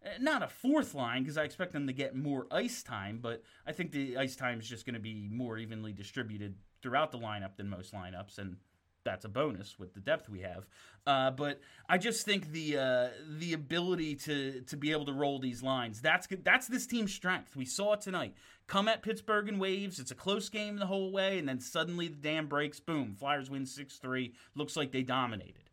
Eh, 0.04 0.10
not 0.20 0.42
a 0.42 0.48
fourth 0.48 0.94
line 0.94 1.22
because 1.22 1.36
I 1.36 1.44
expect 1.44 1.72
them 1.72 1.86
to 1.86 1.92
get 1.92 2.14
more 2.14 2.46
ice 2.50 2.82
time, 2.82 3.18
but 3.20 3.42
I 3.66 3.72
think 3.72 3.90
the 3.90 4.16
ice 4.16 4.36
time 4.36 4.60
is 4.60 4.68
just 4.68 4.86
going 4.86 4.94
to 4.94 5.00
be 5.00 5.28
more 5.30 5.58
evenly 5.58 5.92
distributed 5.92 6.54
throughout 6.82 7.10
the 7.10 7.18
lineup 7.18 7.56
than 7.56 7.68
most 7.68 7.92
lineups, 7.92 8.38
and 8.38 8.56
that's 9.04 9.24
a 9.24 9.28
bonus 9.28 9.78
with 9.78 9.94
the 9.94 10.00
depth 10.00 10.28
we 10.28 10.40
have. 10.40 10.66
Uh, 11.06 11.30
but 11.30 11.60
I 11.88 11.96
just 11.98 12.24
think 12.24 12.52
the 12.52 12.76
uh, 12.76 13.08
the 13.38 13.54
ability 13.54 14.16
to 14.16 14.60
to 14.62 14.76
be 14.76 14.92
able 14.92 15.06
to 15.06 15.12
roll 15.12 15.38
these 15.38 15.62
lines 15.62 16.00
that's 16.00 16.28
that's 16.42 16.66
this 16.66 16.86
team's 16.86 17.14
strength. 17.14 17.56
We 17.56 17.64
saw 17.64 17.94
it 17.94 18.00
tonight. 18.00 18.34
Come 18.66 18.88
at 18.88 19.02
Pittsburgh 19.02 19.48
in 19.48 19.58
waves. 19.58 19.98
It's 19.98 20.10
a 20.10 20.14
close 20.14 20.50
game 20.50 20.76
the 20.76 20.86
whole 20.86 21.10
way, 21.10 21.38
and 21.38 21.48
then 21.48 21.60
suddenly 21.60 22.08
the 22.08 22.16
dam 22.16 22.46
breaks. 22.46 22.80
Boom! 22.80 23.14
Flyers 23.18 23.48
win 23.48 23.64
six 23.64 23.96
three. 23.96 24.34
Looks 24.54 24.76
like 24.76 24.92
they 24.92 25.02
dominated. 25.02 25.67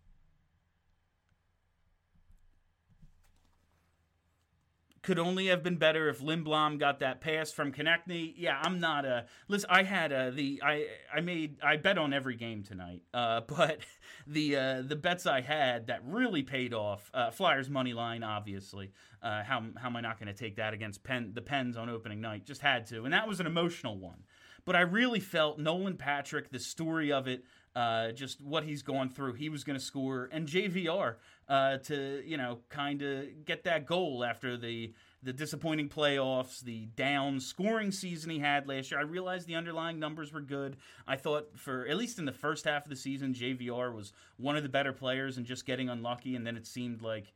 Could 5.06 5.20
only 5.20 5.46
have 5.48 5.62
been 5.62 5.76
better 5.76 6.10
if 6.10 6.20
Lindblom 6.20 6.80
got 6.80 7.00
that 7.02 7.22
pass 7.22 7.52
from 7.52 7.72
Konecny. 7.72 8.34
Yeah, 8.36 8.60
I'm 8.60 8.80
not 8.80 9.06
a 9.06 9.28
listen. 9.48 9.70
I 9.70 9.84
had 9.84 10.12
a, 10.12 10.32
the 10.32 10.60
I 10.66 10.88
I 11.14 11.22
made 11.22 11.58
I 11.64 11.78
bet 11.78 12.00
on 12.00 12.12
every 12.12 12.36
game 12.36 12.64
tonight, 12.64 13.04
uh, 13.14 13.42
but 13.48 13.82
the 14.26 14.56
uh, 14.56 14.82
the 14.82 14.96
bets 14.96 15.28
I 15.28 15.42
had 15.42 15.88
that 15.88 16.02
really 16.04 16.42
paid 16.42 16.74
off. 16.74 17.12
Uh, 17.14 17.30
Flyers 17.30 17.70
money 17.70 17.94
line, 17.94 18.24
obviously. 18.24 18.94
Uh, 19.22 19.44
how 19.44 19.64
how 19.78 19.90
am 19.90 19.96
I 19.96 20.02
not 20.02 20.20
going 20.20 20.28
to 20.28 20.34
take 20.34 20.56
that 20.56 20.74
against 20.74 21.04
Penn 21.04 21.34
the 21.36 21.42
Pens 21.42 21.78
on 21.78 21.88
opening 21.88 22.20
night? 22.20 22.44
Just 22.44 22.62
had 22.62 22.88
to, 22.88 23.04
and 23.04 23.14
that 23.14 23.28
was 23.28 23.40
an 23.40 23.46
emotional 23.46 24.00
one. 24.00 24.24
But 24.66 24.76
I 24.76 24.82
really 24.82 25.20
felt 25.20 25.60
Nolan 25.60 25.98
Patrick, 25.98 26.50
the 26.50 26.58
story 26.58 27.12
of 27.12 27.28
it. 27.28 27.46
Uh, 27.76 28.14
just 28.14 28.40
what 28.40 28.64
he's 28.64 28.82
gone 28.82 29.10
through. 29.10 29.34
He 29.34 29.50
was 29.50 29.66
going 29.66 29.78
to 29.78 29.84
score, 29.84 30.30
and 30.32 30.48
JVR 30.48 31.16
uh, 31.50 31.78
to 31.80 32.24
you 32.26 32.38
know 32.38 32.60
kind 32.70 33.02
of 33.02 33.44
get 33.44 33.66
that 33.66 33.86
goal 33.86 34.24
after 34.24 34.56
the 34.56 34.94
the 35.22 35.34
disappointing 35.34 35.90
playoffs, 35.90 36.62
the 36.62 36.86
down 36.96 37.40
scoring 37.40 37.92
season 37.92 38.30
he 38.30 38.40
had 38.40 38.66
last 38.66 38.92
year. 38.92 39.00
I 39.00 39.04
realized 39.04 39.46
the 39.48 39.56
underlying 39.56 40.00
numbers 40.00 40.32
were 40.32 40.40
good. 40.40 40.78
I 41.06 41.18
thought 41.18 41.58
for 41.58 41.86
at 41.86 41.98
least 41.98 42.18
in 42.18 42.24
the 42.24 42.32
first 42.32 42.64
half 42.64 42.86
of 42.86 42.90
the 42.90 42.96
season, 42.96 43.34
JVR 43.34 43.94
was 43.94 44.14
one 44.38 44.56
of 44.56 44.64
the 44.64 44.70
better 44.70 44.94
players 44.94 45.36
and 45.36 45.46
just 45.46 45.66
getting 45.66 45.90
unlucky, 45.90 46.38
and 46.38 46.48
then 46.48 46.56
it 46.56 46.66
seemed 46.66 47.02
like 47.02 47.34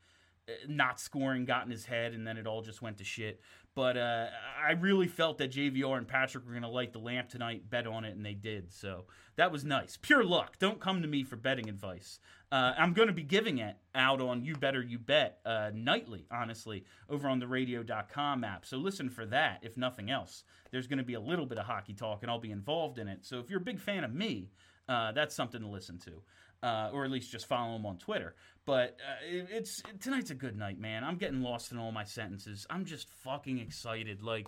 not 0.67 0.99
scoring 0.99 1.45
got 1.45 1.65
in 1.65 1.71
his 1.71 1.85
head, 1.85 2.13
and 2.13 2.25
then 2.25 2.37
it 2.37 2.47
all 2.47 2.61
just 2.61 2.81
went 2.81 2.97
to 2.97 3.03
shit. 3.03 3.41
But 3.75 3.97
uh, 3.97 4.27
I 4.65 4.71
really 4.71 5.07
felt 5.07 5.37
that 5.37 5.51
JVR 5.51 5.97
and 5.97 6.07
Patrick 6.07 6.45
were 6.45 6.51
going 6.51 6.63
to 6.63 6.69
light 6.69 6.91
the 6.91 6.99
lamp 6.99 7.29
tonight, 7.29 7.69
bet 7.69 7.87
on 7.87 8.03
it, 8.03 8.15
and 8.15 8.25
they 8.25 8.33
did. 8.33 8.73
So 8.73 9.05
that 9.35 9.51
was 9.51 9.63
nice. 9.63 9.97
Pure 10.01 10.25
luck. 10.25 10.57
Don't 10.59 10.79
come 10.79 11.01
to 11.01 11.07
me 11.07 11.23
for 11.23 11.35
betting 11.35 11.69
advice. 11.69 12.19
Uh, 12.51 12.73
I'm 12.77 12.93
going 12.93 13.07
to 13.07 13.13
be 13.13 13.23
giving 13.23 13.59
it 13.59 13.77
out 13.93 14.21
on 14.21 14.43
You 14.43 14.55
Better 14.55 14.81
You 14.81 14.97
Bet 14.97 15.39
uh, 15.45 15.69
nightly, 15.73 16.25
honestly, 16.31 16.83
over 17.09 17.29
on 17.29 17.39
the 17.39 17.47
radio.com 17.47 18.43
app. 18.43 18.65
So 18.65 18.77
listen 18.77 19.09
for 19.09 19.25
that, 19.27 19.59
if 19.61 19.77
nothing 19.77 20.09
else. 20.09 20.43
There's 20.71 20.87
going 20.87 20.97
to 20.97 21.03
be 21.03 21.13
a 21.13 21.19
little 21.19 21.45
bit 21.45 21.59
of 21.59 21.65
hockey 21.65 21.93
talk, 21.93 22.23
and 22.23 22.31
I'll 22.31 22.39
be 22.39 22.51
involved 22.51 22.97
in 22.97 23.07
it. 23.07 23.19
So 23.23 23.39
if 23.39 23.49
you're 23.49 23.61
a 23.61 23.63
big 23.63 23.79
fan 23.79 24.03
of 24.03 24.13
me, 24.13 24.49
uh, 24.87 25.11
that's 25.11 25.35
something 25.35 25.61
to 25.61 25.67
listen 25.67 25.99
to 25.99 26.23
uh, 26.63 26.89
or 26.93 27.05
at 27.05 27.11
least 27.11 27.31
just 27.31 27.47
follow 27.47 27.75
him 27.75 27.85
on 27.85 27.97
Twitter. 27.97 28.35
But 28.65 28.97
uh, 29.07 29.25
it, 29.27 29.47
it's 29.49 29.81
tonight's 29.99 30.31
a 30.31 30.35
good 30.35 30.57
night, 30.57 30.79
man. 30.79 31.03
I'm 31.03 31.17
getting 31.17 31.41
lost 31.41 31.71
in 31.71 31.77
all 31.77 31.91
my 31.91 32.03
sentences. 32.03 32.67
I'm 32.69 32.85
just 32.85 33.09
fucking 33.23 33.59
excited. 33.59 34.21
Like 34.21 34.47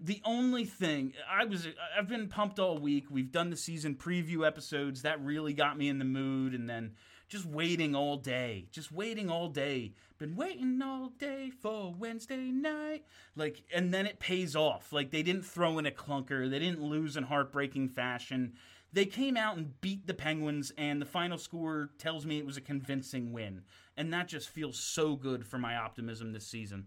the 0.00 0.20
only 0.24 0.64
thing 0.64 1.14
I 1.30 1.44
was 1.44 1.66
I've 1.96 2.08
been 2.08 2.28
pumped 2.28 2.58
all 2.58 2.78
week. 2.78 3.06
We've 3.10 3.30
done 3.30 3.50
the 3.50 3.56
season 3.56 3.94
preview 3.94 4.46
episodes 4.46 5.02
that 5.02 5.24
really 5.24 5.54
got 5.54 5.78
me 5.78 5.88
in 5.88 5.98
the 5.98 6.04
mood, 6.04 6.54
and 6.54 6.68
then 6.68 6.92
just 7.28 7.46
waiting 7.46 7.94
all 7.94 8.16
day, 8.16 8.66
just 8.70 8.92
waiting 8.92 9.30
all 9.30 9.48
day. 9.48 9.94
Been 10.18 10.36
waiting 10.36 10.80
all 10.82 11.08
day 11.18 11.50
for 11.50 11.92
Wednesday 11.96 12.50
night. 12.50 13.04
Like, 13.34 13.64
and 13.74 13.92
then 13.92 14.06
it 14.06 14.20
pays 14.20 14.54
off. 14.54 14.92
Like 14.92 15.10
they 15.10 15.22
didn't 15.22 15.44
throw 15.46 15.78
in 15.78 15.86
a 15.86 15.90
clunker. 15.90 16.50
They 16.50 16.58
didn't 16.58 16.82
lose 16.82 17.16
in 17.16 17.24
heartbreaking 17.24 17.88
fashion 17.88 18.54
they 18.94 19.06
came 19.06 19.36
out 19.36 19.56
and 19.56 19.80
beat 19.80 20.06
the 20.06 20.14
Penguins, 20.14 20.72
and 20.78 21.02
the 21.02 21.06
final 21.06 21.36
score 21.36 21.90
tells 21.98 22.24
me 22.24 22.38
it 22.38 22.46
was 22.46 22.56
a 22.56 22.62
convincing 22.62 23.32
win. 23.32 23.62
And 23.96 24.12
that 24.12 24.28
just 24.28 24.48
feels 24.48 24.78
so 24.78 25.16
good 25.16 25.44
for 25.44 25.58
my 25.58 25.76
optimism 25.76 26.32
this 26.32 26.46
season. 26.46 26.86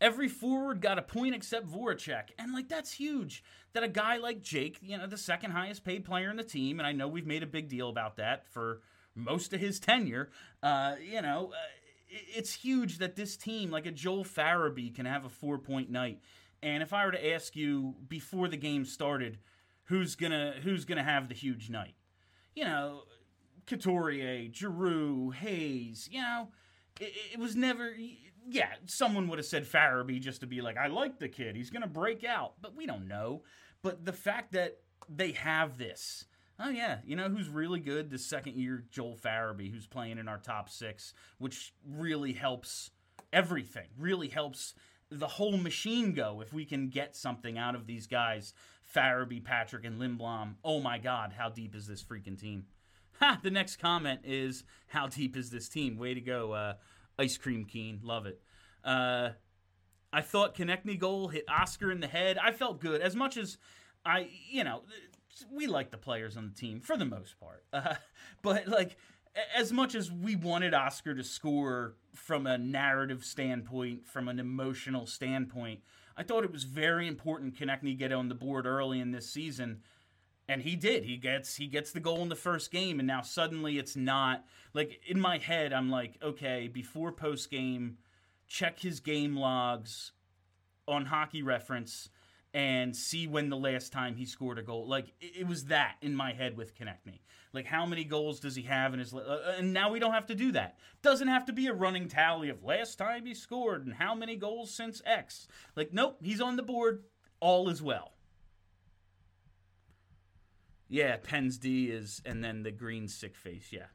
Every 0.00 0.28
forward 0.28 0.80
got 0.80 0.98
a 0.98 1.02
point 1.02 1.34
except 1.34 1.66
Voracek. 1.66 2.30
And, 2.38 2.52
like, 2.52 2.68
that's 2.68 2.92
huge. 2.92 3.42
That 3.72 3.82
a 3.82 3.88
guy 3.88 4.18
like 4.18 4.42
Jake, 4.42 4.78
you 4.82 4.98
know, 4.98 5.06
the 5.06 5.16
second 5.16 5.52
highest 5.52 5.84
paid 5.84 6.04
player 6.04 6.30
in 6.30 6.36
the 6.36 6.44
team, 6.44 6.78
and 6.78 6.86
I 6.86 6.92
know 6.92 7.08
we've 7.08 7.26
made 7.26 7.42
a 7.42 7.46
big 7.46 7.68
deal 7.68 7.88
about 7.88 8.16
that 8.16 8.46
for 8.46 8.82
most 9.14 9.52
of 9.52 9.60
his 9.60 9.80
tenure, 9.80 10.30
uh, 10.62 10.96
you 11.02 11.22
know, 11.22 11.52
uh, 11.52 11.56
it's 12.08 12.52
huge 12.52 12.98
that 12.98 13.16
this 13.16 13.36
team, 13.38 13.70
like 13.70 13.86
a 13.86 13.90
Joel 13.90 14.24
Farabee, 14.24 14.94
can 14.94 15.06
have 15.06 15.24
a 15.24 15.30
four 15.30 15.56
point 15.58 15.90
night. 15.90 16.20
And 16.62 16.82
if 16.82 16.92
I 16.92 17.06
were 17.06 17.12
to 17.12 17.32
ask 17.32 17.56
you 17.56 17.94
before 18.06 18.48
the 18.48 18.56
game 18.56 18.84
started, 18.84 19.38
who's 19.84 20.14
gonna 20.14 20.54
who's 20.62 20.84
gonna 20.84 21.02
have 21.02 21.28
the 21.28 21.34
huge 21.34 21.70
night. 21.70 21.94
You 22.54 22.64
know, 22.64 23.02
Couturier, 23.66 24.50
Giroux, 24.52 25.30
Hayes. 25.30 26.08
You 26.10 26.22
know, 26.22 26.48
it, 27.00 27.12
it, 27.34 27.38
was 27.38 27.56
never. 27.56 27.94
Yeah, 28.48 28.70
someone 28.86 29.28
would 29.28 29.38
have 29.38 29.46
said 29.46 29.64
Farabee 29.64 30.20
just 30.20 30.40
to 30.40 30.46
be 30.46 30.60
like, 30.60 30.76
I 30.76 30.88
like 30.88 31.18
the 31.18 31.28
kid. 31.28 31.56
He's 31.56 31.70
gonna 31.70 31.86
break 31.86 32.24
out, 32.24 32.54
but 32.60 32.74
we 32.74 32.86
don't 32.86 33.08
know. 33.08 33.42
But 33.82 34.04
the 34.04 34.12
fact 34.12 34.52
that 34.52 34.78
they 35.08 35.32
have 35.32 35.78
this. 35.78 36.26
Oh 36.58 36.68
yeah, 36.68 36.98
you 37.04 37.16
know 37.16 37.28
who's 37.28 37.48
really 37.48 37.80
good? 37.80 38.10
The 38.10 38.18
second 38.18 38.56
year 38.56 38.84
Joel 38.90 39.16
Farabee, 39.16 39.72
who's 39.72 39.86
playing 39.86 40.18
in 40.18 40.28
our 40.28 40.38
top 40.38 40.68
six, 40.68 41.14
which 41.38 41.72
really 41.88 42.32
helps 42.32 42.90
everything. 43.32 43.88
Really 43.98 44.28
helps 44.28 44.74
the 45.18 45.28
whole 45.28 45.56
machine 45.56 46.12
go 46.12 46.40
if 46.40 46.52
we 46.52 46.64
can 46.64 46.88
get 46.88 47.14
something 47.14 47.58
out 47.58 47.74
of 47.74 47.86
these 47.86 48.06
guys 48.06 48.54
Farabee, 48.94 49.42
Patrick, 49.42 49.84
and 49.84 50.00
Lindblom. 50.00 50.54
Oh 50.64 50.80
my 50.80 50.98
God, 50.98 51.32
how 51.36 51.48
deep 51.48 51.74
is 51.74 51.86
this 51.86 52.02
freaking 52.02 52.40
team? 52.40 52.66
Ha! 53.20 53.38
The 53.42 53.50
next 53.50 53.76
comment 53.76 54.20
is, 54.24 54.64
How 54.88 55.06
deep 55.06 55.36
is 55.36 55.50
this 55.50 55.68
team? 55.68 55.96
Way 55.98 56.14
to 56.14 56.20
go, 56.20 56.52
uh, 56.52 56.74
Ice 57.18 57.36
Cream 57.36 57.66
Keen. 57.66 58.00
Love 58.02 58.26
it. 58.26 58.40
Uh, 58.82 59.30
I 60.12 60.22
thought 60.22 60.56
Konecny 60.56 60.98
goal 60.98 61.28
hit 61.28 61.44
Oscar 61.46 61.92
in 61.92 62.00
the 62.00 62.06
head. 62.06 62.38
I 62.38 62.52
felt 62.52 62.80
good. 62.80 63.00
As 63.00 63.14
much 63.14 63.36
as 63.36 63.58
I, 64.04 64.28
you 64.50 64.64
know, 64.64 64.82
we 65.52 65.66
like 65.66 65.90
the 65.90 65.98
players 65.98 66.36
on 66.36 66.48
the 66.48 66.54
team 66.54 66.80
for 66.80 66.96
the 66.96 67.04
most 67.04 67.38
part. 67.38 67.64
Uh, 67.72 67.94
but, 68.40 68.66
like, 68.66 68.96
as 69.54 69.72
much 69.72 69.94
as 69.94 70.10
we 70.10 70.36
wanted 70.36 70.74
Oscar 70.74 71.14
to 71.14 71.24
score 71.24 71.94
from 72.14 72.46
a 72.46 72.58
narrative 72.58 73.24
standpoint, 73.24 74.06
from 74.06 74.28
an 74.28 74.38
emotional 74.38 75.06
standpoint, 75.06 75.80
I 76.16 76.22
thought 76.22 76.44
it 76.44 76.52
was 76.52 76.64
very 76.64 77.06
important 77.06 77.58
Konecny 77.58 77.96
get 77.96 78.12
on 78.12 78.28
the 78.28 78.34
board 78.34 78.66
early 78.66 79.00
in 79.00 79.12
this 79.12 79.30
season. 79.30 79.80
And 80.48 80.62
he 80.62 80.76
did. 80.76 81.04
He 81.04 81.16
gets 81.16 81.56
he 81.56 81.66
gets 81.66 81.92
the 81.92 82.00
goal 82.00 82.20
in 82.20 82.28
the 82.28 82.36
first 82.36 82.70
game, 82.70 82.98
and 82.98 83.06
now 83.06 83.22
suddenly 83.22 83.78
it's 83.78 83.96
not 83.96 84.44
like 84.74 85.00
in 85.06 85.20
my 85.20 85.38
head. 85.38 85.72
I'm 85.72 85.88
like, 85.88 86.18
okay, 86.22 86.68
before 86.68 87.12
post 87.12 87.50
game, 87.50 87.96
check 88.48 88.80
his 88.80 89.00
game 89.00 89.36
logs 89.36 90.12
on 90.86 91.06
Hockey 91.06 91.42
Reference 91.42 92.08
and 92.54 92.94
see 92.94 93.26
when 93.26 93.48
the 93.48 93.56
last 93.56 93.92
time 93.92 94.16
he 94.16 94.26
scored 94.26 94.58
a 94.58 94.62
goal. 94.62 94.86
Like 94.86 95.12
it, 95.20 95.46
was 95.46 95.66
that 95.66 95.96
in 96.02 96.14
my 96.14 96.32
head 96.32 96.56
with 96.56 96.76
Konecny. 96.76 97.20
Like 97.52 97.66
how 97.66 97.84
many 97.84 98.04
goals 98.04 98.40
does 98.40 98.56
he 98.56 98.62
have 98.62 98.94
in 98.94 99.00
his? 99.00 99.12
Uh, 99.12 99.54
and 99.58 99.72
now 99.72 99.90
we 99.90 99.98
don't 99.98 100.12
have 100.12 100.26
to 100.26 100.34
do 100.34 100.52
that. 100.52 100.78
Doesn't 101.02 101.28
have 101.28 101.44
to 101.46 101.52
be 101.52 101.66
a 101.66 101.74
running 101.74 102.08
tally 102.08 102.48
of 102.48 102.64
last 102.64 102.96
time 102.96 103.26
he 103.26 103.34
scored 103.34 103.84
and 103.84 103.94
how 103.94 104.14
many 104.14 104.36
goals 104.36 104.70
since 104.70 105.02
X. 105.04 105.46
Like 105.76 105.92
nope, 105.92 106.18
he's 106.22 106.40
on 106.40 106.56
the 106.56 106.62
board. 106.62 107.04
All 107.40 107.68
is 107.68 107.82
well. 107.82 108.12
Yeah, 110.88 111.16
Pens 111.22 111.58
D 111.58 111.86
is, 111.86 112.20
and 112.24 112.44
then 112.44 112.62
the 112.62 112.70
green 112.70 113.08
sick 113.08 113.34
face. 113.34 113.68
Yeah, 113.70 113.86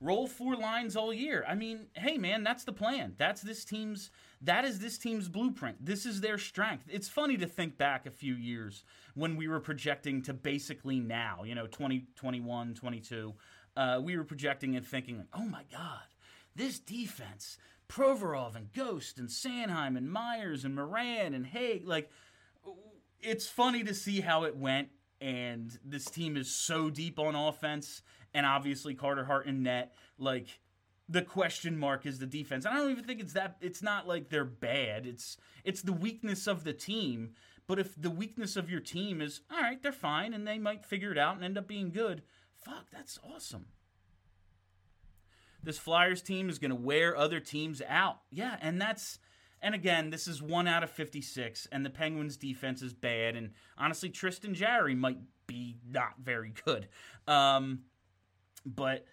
roll 0.00 0.26
four 0.26 0.56
lines 0.56 0.96
all 0.96 1.12
year. 1.12 1.44
I 1.48 1.54
mean, 1.54 1.86
hey 1.94 2.18
man, 2.18 2.44
that's 2.44 2.64
the 2.64 2.72
plan. 2.72 3.14
That's 3.18 3.40
this 3.40 3.64
team's 3.64 4.10
that 4.42 4.64
is 4.64 4.78
this 4.78 4.96
team's 4.96 5.28
blueprint. 5.28 5.84
This 5.84 6.06
is 6.06 6.20
their 6.20 6.38
strength. 6.38 6.84
It's 6.90 7.08
funny 7.08 7.36
to 7.38 7.46
think 7.46 7.76
back 7.76 8.06
a 8.06 8.10
few 8.10 8.34
years 8.34 8.84
when 9.14 9.36
we 9.36 9.48
were 9.48 9.60
projecting 9.60 10.22
to 10.22 10.32
basically 10.32 10.98
now, 10.98 11.42
you 11.44 11.54
know, 11.54 11.66
2021, 11.66 12.74
22. 12.74 13.34
Uh, 13.76 14.00
we 14.02 14.16
were 14.16 14.24
projecting 14.24 14.76
and 14.76 14.86
thinking, 14.86 15.26
oh 15.34 15.44
my 15.44 15.62
God, 15.70 16.00
this 16.56 16.78
defense, 16.78 17.58
Provorov 17.88 18.56
and 18.56 18.72
Ghost 18.72 19.18
and 19.18 19.28
Sanheim 19.28 19.96
and 19.96 20.10
Myers 20.10 20.64
and 20.64 20.74
Morin 20.74 21.34
and 21.34 21.46
Hägg, 21.46 21.86
like, 21.86 22.10
it's 23.20 23.46
funny 23.46 23.84
to 23.84 23.94
see 23.94 24.20
how 24.20 24.44
it 24.44 24.56
went. 24.56 24.88
And 25.20 25.78
this 25.84 26.06
team 26.06 26.38
is 26.38 26.50
so 26.50 26.88
deep 26.88 27.18
on 27.18 27.34
offense, 27.34 28.00
and 28.32 28.46
obviously 28.46 28.94
Carter 28.94 29.26
Hart 29.26 29.44
in 29.44 29.62
net. 29.62 29.92
Like, 30.18 30.60
the 31.10 31.22
question 31.22 31.76
mark 31.76 32.06
is 32.06 32.20
the 32.20 32.26
defense. 32.26 32.64
And 32.64 32.74
I 32.74 32.78
don't 32.78 32.92
even 32.92 33.04
think 33.04 33.20
it's 33.20 33.32
that 33.32 33.56
it's 33.60 33.82
not 33.82 34.06
like 34.06 34.28
they're 34.28 34.44
bad. 34.44 35.06
It's 35.06 35.36
it's 35.64 35.82
the 35.82 35.92
weakness 35.92 36.46
of 36.46 36.62
the 36.62 36.72
team. 36.72 37.32
But 37.66 37.78
if 37.78 38.00
the 38.00 38.10
weakness 38.10 38.56
of 38.56 38.70
your 38.70 38.80
team 38.80 39.20
is 39.20 39.40
all 39.50 39.60
right, 39.60 39.82
they're 39.82 39.92
fine 39.92 40.32
and 40.32 40.46
they 40.46 40.58
might 40.58 40.86
figure 40.86 41.10
it 41.10 41.18
out 41.18 41.34
and 41.34 41.44
end 41.44 41.58
up 41.58 41.66
being 41.66 41.90
good. 41.90 42.22
Fuck, 42.54 42.90
that's 42.92 43.18
awesome. 43.34 43.66
This 45.62 45.78
Flyers 45.78 46.22
team 46.22 46.48
is 46.48 46.58
going 46.58 46.70
to 46.70 46.76
wear 46.76 47.16
other 47.16 47.40
teams 47.40 47.82
out. 47.86 48.20
Yeah, 48.30 48.56
and 48.60 48.80
that's 48.80 49.18
and 49.62 49.74
again, 49.74 50.10
this 50.10 50.26
is 50.26 50.40
1 50.40 50.66
out 50.66 50.82
of 50.82 50.90
56 50.90 51.68
and 51.72 51.84
the 51.84 51.90
Penguins 51.90 52.36
defense 52.36 52.82
is 52.82 52.94
bad 52.94 53.34
and 53.34 53.50
honestly 53.76 54.10
Tristan 54.10 54.54
Jarry 54.54 54.94
might 54.94 55.18
be 55.48 55.76
not 55.90 56.14
very 56.22 56.52
good. 56.64 56.88
Um 57.26 57.80
but 58.64 59.06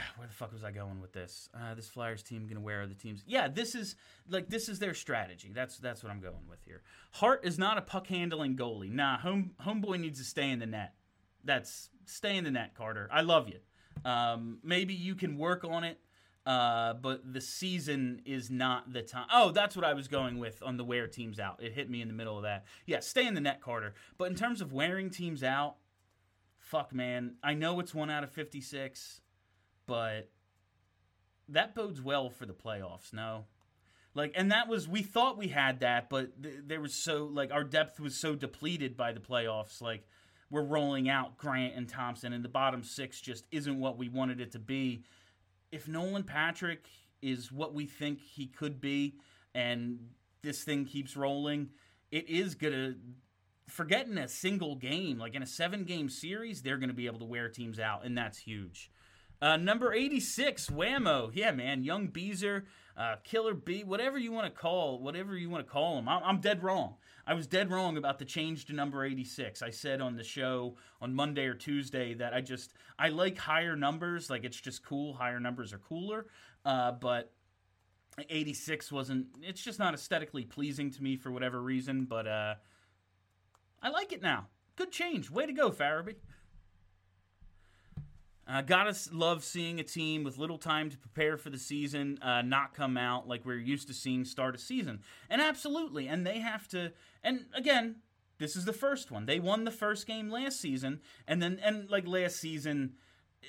where 0.16 0.26
the 0.26 0.34
fuck 0.34 0.52
was 0.52 0.64
I 0.64 0.70
going 0.70 1.00
with 1.00 1.12
this? 1.12 1.48
Uh, 1.54 1.74
this 1.74 1.88
Flyers 1.88 2.22
team 2.22 2.46
gonna 2.46 2.60
wear 2.60 2.86
the 2.86 2.94
teams. 2.94 3.22
Yeah, 3.26 3.48
this 3.48 3.74
is 3.74 3.96
like 4.28 4.48
this 4.48 4.68
is 4.68 4.78
their 4.78 4.94
strategy. 4.94 5.50
That's 5.54 5.78
that's 5.78 6.02
what 6.02 6.10
I'm 6.10 6.20
going 6.20 6.48
with 6.48 6.62
here. 6.64 6.82
Hart 7.12 7.44
is 7.44 7.58
not 7.58 7.78
a 7.78 7.82
puck 7.82 8.06
handling 8.06 8.56
goalie. 8.56 8.90
Nah, 8.90 9.18
home 9.18 9.52
homeboy 9.64 10.00
needs 10.00 10.18
to 10.18 10.24
stay 10.24 10.50
in 10.50 10.58
the 10.58 10.66
net. 10.66 10.94
That's 11.44 11.90
stay 12.04 12.36
in 12.36 12.44
the 12.44 12.50
net, 12.50 12.74
Carter. 12.74 13.08
I 13.12 13.22
love 13.22 13.48
you. 13.48 13.58
Um, 14.04 14.58
maybe 14.62 14.94
you 14.94 15.14
can 15.14 15.36
work 15.36 15.64
on 15.64 15.84
it, 15.84 15.98
uh, 16.46 16.94
but 16.94 17.32
the 17.32 17.40
season 17.40 18.22
is 18.24 18.50
not 18.50 18.92
the 18.92 19.02
time. 19.02 19.26
Oh, 19.32 19.50
that's 19.50 19.76
what 19.76 19.84
I 19.84 19.94
was 19.94 20.08
going 20.08 20.38
with 20.38 20.62
on 20.62 20.76
the 20.76 20.84
wear 20.84 21.06
teams 21.06 21.38
out. 21.38 21.62
It 21.62 21.72
hit 21.72 21.90
me 21.90 22.00
in 22.00 22.08
the 22.08 22.14
middle 22.14 22.36
of 22.36 22.42
that. 22.42 22.64
Yeah, 22.86 23.00
stay 23.00 23.26
in 23.26 23.34
the 23.34 23.40
net, 23.40 23.60
Carter. 23.60 23.94
But 24.18 24.30
in 24.30 24.34
terms 24.34 24.60
of 24.60 24.72
wearing 24.72 25.10
teams 25.10 25.42
out, 25.42 25.76
fuck, 26.58 26.94
man. 26.94 27.34
I 27.42 27.54
know 27.54 27.80
it's 27.80 27.94
one 27.94 28.10
out 28.10 28.24
of 28.24 28.30
fifty 28.30 28.60
six 28.60 29.21
but 29.86 30.30
that 31.48 31.74
bodes 31.74 32.00
well 32.00 32.30
for 32.30 32.46
the 32.46 32.52
playoffs. 32.52 33.12
No, 33.12 33.44
like, 34.14 34.32
and 34.34 34.52
that 34.52 34.68
was 34.68 34.86
we 34.86 35.02
thought 35.02 35.38
we 35.38 35.48
had 35.48 35.80
that, 35.80 36.10
but 36.10 36.42
th- 36.42 36.60
there 36.66 36.80
was 36.80 36.94
so 36.94 37.24
like 37.32 37.50
our 37.50 37.64
depth 37.64 37.98
was 37.98 38.14
so 38.14 38.34
depleted 38.34 38.96
by 38.96 39.12
the 39.12 39.20
playoffs. 39.20 39.80
Like, 39.80 40.06
we're 40.50 40.62
rolling 40.62 41.08
out 41.08 41.38
Grant 41.38 41.74
and 41.76 41.88
Thompson, 41.88 42.32
and 42.34 42.44
the 42.44 42.48
bottom 42.48 42.82
six 42.82 43.20
just 43.20 43.46
isn't 43.50 43.80
what 43.80 43.96
we 43.96 44.08
wanted 44.08 44.40
it 44.40 44.52
to 44.52 44.58
be. 44.58 45.04
If 45.70 45.88
Nolan 45.88 46.24
Patrick 46.24 46.86
is 47.22 47.50
what 47.50 47.72
we 47.72 47.86
think 47.86 48.20
he 48.20 48.46
could 48.46 48.80
be, 48.80 49.14
and 49.54 49.98
this 50.42 50.62
thing 50.62 50.84
keeps 50.84 51.16
rolling, 51.16 51.70
it 52.10 52.28
is 52.28 52.54
gonna. 52.54 52.94
Forgetting 53.68 54.18
a 54.18 54.28
single 54.28 54.74
game, 54.74 55.18
like 55.18 55.34
in 55.34 55.42
a 55.42 55.46
seven 55.46 55.84
game 55.84 56.10
series, 56.10 56.60
they're 56.60 56.76
going 56.76 56.90
to 56.90 56.94
be 56.94 57.06
able 57.06 57.20
to 57.20 57.24
wear 57.24 57.48
teams 57.48 57.78
out, 57.78 58.04
and 58.04 58.18
that's 58.18 58.36
huge. 58.36 58.90
Uh, 59.42 59.56
number 59.56 59.92
86, 59.92 60.70
Whammo. 60.70 61.32
Yeah, 61.34 61.50
man. 61.50 61.82
Young 61.82 62.06
Beezer, 62.06 62.64
uh, 62.96 63.16
Killer 63.24 63.54
B, 63.54 63.82
whatever 63.82 64.16
you 64.16 64.30
want 64.30 64.46
to 64.46 64.60
call, 64.60 65.00
whatever 65.00 65.36
you 65.36 65.50
want 65.50 65.66
to 65.66 65.70
call 65.70 65.98
him. 65.98 66.08
I'm, 66.08 66.22
I'm, 66.22 66.40
dead 66.40 66.62
wrong. 66.62 66.94
I 67.26 67.34
was 67.34 67.48
dead 67.48 67.68
wrong 67.68 67.96
about 67.96 68.20
the 68.20 68.24
change 68.24 68.66
to 68.66 68.72
number 68.72 69.04
86. 69.04 69.60
I 69.60 69.70
said 69.70 70.00
on 70.00 70.14
the 70.14 70.22
show 70.22 70.76
on 71.00 71.12
Monday 71.12 71.46
or 71.46 71.54
Tuesday 71.54 72.14
that 72.14 72.32
I 72.32 72.40
just, 72.40 72.72
I 72.96 73.08
like 73.08 73.36
higher 73.36 73.74
numbers. 73.74 74.30
Like 74.30 74.44
it's 74.44 74.60
just 74.60 74.84
cool. 74.84 75.12
Higher 75.12 75.40
numbers 75.40 75.72
are 75.72 75.78
cooler. 75.78 76.26
Uh, 76.64 76.92
but 76.92 77.32
86 78.30 78.92
wasn't, 78.92 79.26
it's 79.40 79.64
just 79.64 79.80
not 79.80 79.92
aesthetically 79.92 80.44
pleasing 80.44 80.92
to 80.92 81.02
me 81.02 81.16
for 81.16 81.32
whatever 81.32 81.60
reason. 81.60 82.04
But 82.04 82.28
uh, 82.28 82.54
I 83.82 83.88
like 83.88 84.12
it 84.12 84.22
now. 84.22 84.46
Good 84.76 84.92
change. 84.92 85.32
Way 85.32 85.46
to 85.46 85.52
go, 85.52 85.72
Farabee. 85.72 86.14
Uh, 88.52 88.60
gotta 88.60 88.94
love 89.12 89.42
seeing 89.42 89.80
a 89.80 89.82
team 89.82 90.24
with 90.24 90.36
little 90.36 90.58
time 90.58 90.90
to 90.90 90.98
prepare 90.98 91.38
for 91.38 91.48
the 91.48 91.58
season 91.58 92.18
uh, 92.20 92.42
not 92.42 92.74
come 92.74 92.98
out 92.98 93.26
like 93.26 93.46
we're 93.46 93.56
used 93.56 93.88
to 93.88 93.94
seeing 93.94 94.26
start 94.26 94.54
a 94.54 94.58
season. 94.58 95.00
And 95.30 95.40
absolutely, 95.40 96.06
and 96.06 96.26
they 96.26 96.40
have 96.40 96.68
to. 96.68 96.92
And 97.24 97.46
again, 97.54 97.96
this 98.38 98.54
is 98.54 98.66
the 98.66 98.72
first 98.74 99.10
one. 99.10 99.24
They 99.24 99.40
won 99.40 99.64
the 99.64 99.70
first 99.70 100.06
game 100.06 100.28
last 100.28 100.60
season, 100.60 101.00
and 101.26 101.42
then 101.42 101.60
and 101.64 101.88
like 101.90 102.06
last 102.06 102.36
season, 102.36 102.92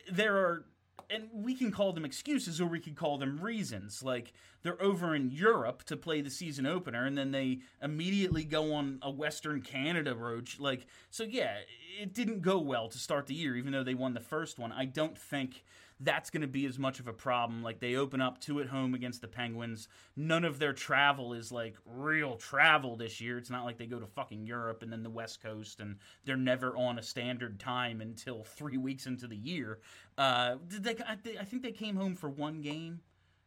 there 0.10 0.38
are 0.38 0.66
and 1.10 1.30
we 1.34 1.56
can 1.56 1.72
call 1.72 1.94
them 1.94 2.06
excuses 2.06 2.60
or 2.60 2.66
we 2.66 2.80
could 2.80 2.96
call 2.96 3.18
them 3.18 3.40
reasons. 3.40 4.04
Like 4.04 4.34
they're 4.62 4.82
over 4.82 5.16
in 5.16 5.32
Europe 5.32 5.84
to 5.86 5.98
play 5.98 6.22
the 6.22 6.30
season 6.30 6.66
opener 6.66 7.06
and 7.06 7.18
then 7.18 7.32
they 7.32 7.60
immediately 7.82 8.44
go 8.44 8.74
on 8.74 9.00
a 9.02 9.12
Western 9.12 9.62
Canada 9.62 10.16
road. 10.16 10.50
Like, 10.60 10.86
so 11.10 11.24
yeah, 11.24 11.58
it 12.02 12.14
didn't 12.14 12.42
go 12.42 12.58
well 12.58 12.88
to 12.90 12.98
start 12.98 13.28
the 13.28 13.34
year, 13.34 13.56
even 13.56 13.72
though 13.72 13.84
they 13.84 13.94
won 13.94 14.14
the 14.14 14.20
first 14.20 14.58
one. 14.58 14.72
I 14.72 14.86
don't 14.86 15.18
think 15.18 15.64
that's 16.00 16.30
going 16.30 16.42
to 16.42 16.48
be 16.48 16.66
as 16.66 16.80
much 16.80 17.00
of 17.00 17.08
a 17.08 17.14
problem. 17.14 17.64
Like 17.64 17.80
they 17.80 17.96
open 17.96 18.22
up 18.22 18.40
two 18.40 18.60
at 18.60 18.68
home 18.68 18.94
against 18.94 19.22
the 19.22 19.28
Penguins. 19.28 19.88
None 20.16 20.44
of 20.44 20.60
their 20.60 20.74
travel 20.74 21.34
is 21.34 21.52
like 21.52 21.76
real 21.86 22.36
travel 22.36 22.96
this 22.96 23.22
year. 23.22 23.38
It's 23.38 23.50
not 23.50 23.66
like 23.66 23.78
they 23.78 23.86
go 23.86 24.00
to 24.00 24.08
fucking 24.08 24.46
Europe 24.46 24.84
and 24.84 24.92
then 24.92 25.04
the 25.04 25.10
West 25.10 25.42
Coast 25.42 25.80
and 25.80 25.98
they're 26.26 26.36
never 26.36 26.76
on 26.76 27.00
a 27.00 27.04
standard 27.04 27.60
time 27.60 28.02
until 28.02 28.44
three 28.44 28.78
weeks 28.78 29.06
into 29.06 29.28
the 29.28 29.36
year. 29.36 29.80
Uh, 30.18 30.56
did 30.68 30.84
they? 30.84 30.96
I 31.08 31.16
think 31.16 31.64
they 31.64 31.72
came 31.72 31.96
home 31.96 32.16
for 32.16 32.30
one 32.30 32.62
game. 32.62 33.02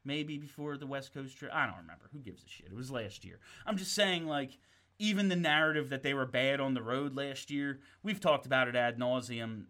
Maybe 0.05 0.39
before 0.39 0.77
the 0.77 0.87
West 0.87 1.13
Coast 1.13 1.37
trip. 1.37 1.51
I 1.53 1.67
don't 1.67 1.79
remember. 1.79 2.09
Who 2.13 2.21
gives 2.21 2.45
a 2.45 2.49
shit? 2.49 2.67
It 2.67 2.77
was 2.77 2.93
last 2.93 3.25
year. 3.25 3.41
I'm 3.67 3.77
just 3.77 3.93
saying, 3.93 4.25
like, 4.25 4.57
even 5.01 5.29
the 5.29 5.35
narrative 5.35 5.91
that 5.91 6.05
they 6.05 6.15
were 6.15 6.27
bad 6.27 6.61
on 6.61 6.75
the 6.75 6.83
road 6.83 7.17
last 7.17 7.51
year, 7.51 7.81
we've 8.05 8.21
talked 8.21 8.47
about 8.47 8.69
it 8.69 8.77
ad 8.77 9.01
nauseum. 9.01 9.65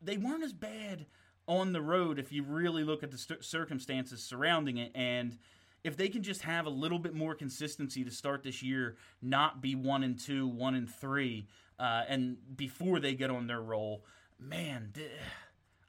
They 0.00 0.16
weren't 0.16 0.42
as 0.42 0.54
bad 0.54 1.04
on 1.48 1.72
the 1.72 1.82
road 1.82 2.18
if 2.18 2.32
you 2.32 2.42
really 2.42 2.84
look 2.84 3.02
at 3.02 3.10
the 3.10 3.18
st- 3.18 3.44
circumstances 3.44 4.22
surrounding 4.22 4.76
it 4.78 4.92
and 4.94 5.38
if 5.84 5.96
they 5.96 6.08
can 6.08 6.22
just 6.22 6.42
have 6.42 6.66
a 6.66 6.70
little 6.70 6.98
bit 6.98 7.14
more 7.14 7.34
consistency 7.34 8.04
to 8.04 8.10
start 8.10 8.42
this 8.42 8.62
year 8.62 8.96
not 9.20 9.60
be 9.60 9.74
one 9.74 10.04
and 10.04 10.18
two 10.18 10.46
one 10.46 10.74
and 10.74 10.88
three 10.88 11.46
uh, 11.80 12.04
and 12.08 12.36
before 12.56 13.00
they 13.00 13.14
get 13.14 13.30
on 13.30 13.46
their 13.48 13.60
roll 13.60 14.04
man 14.38 14.92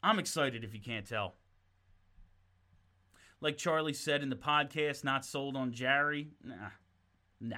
i'm 0.02 0.20
excited 0.20 0.64
if 0.64 0.74
you 0.74 0.80
can't 0.82 1.08
tell. 1.08 1.36
Like 3.40 3.58
charlie 3.58 3.94
said 3.94 4.24
in 4.24 4.30
the 4.30 4.36
podcast 4.36 5.04
not 5.04 5.26
sold 5.26 5.56
on 5.56 5.72
Jarry. 5.72 6.30
nah 6.44 6.70
nah. 7.40 7.58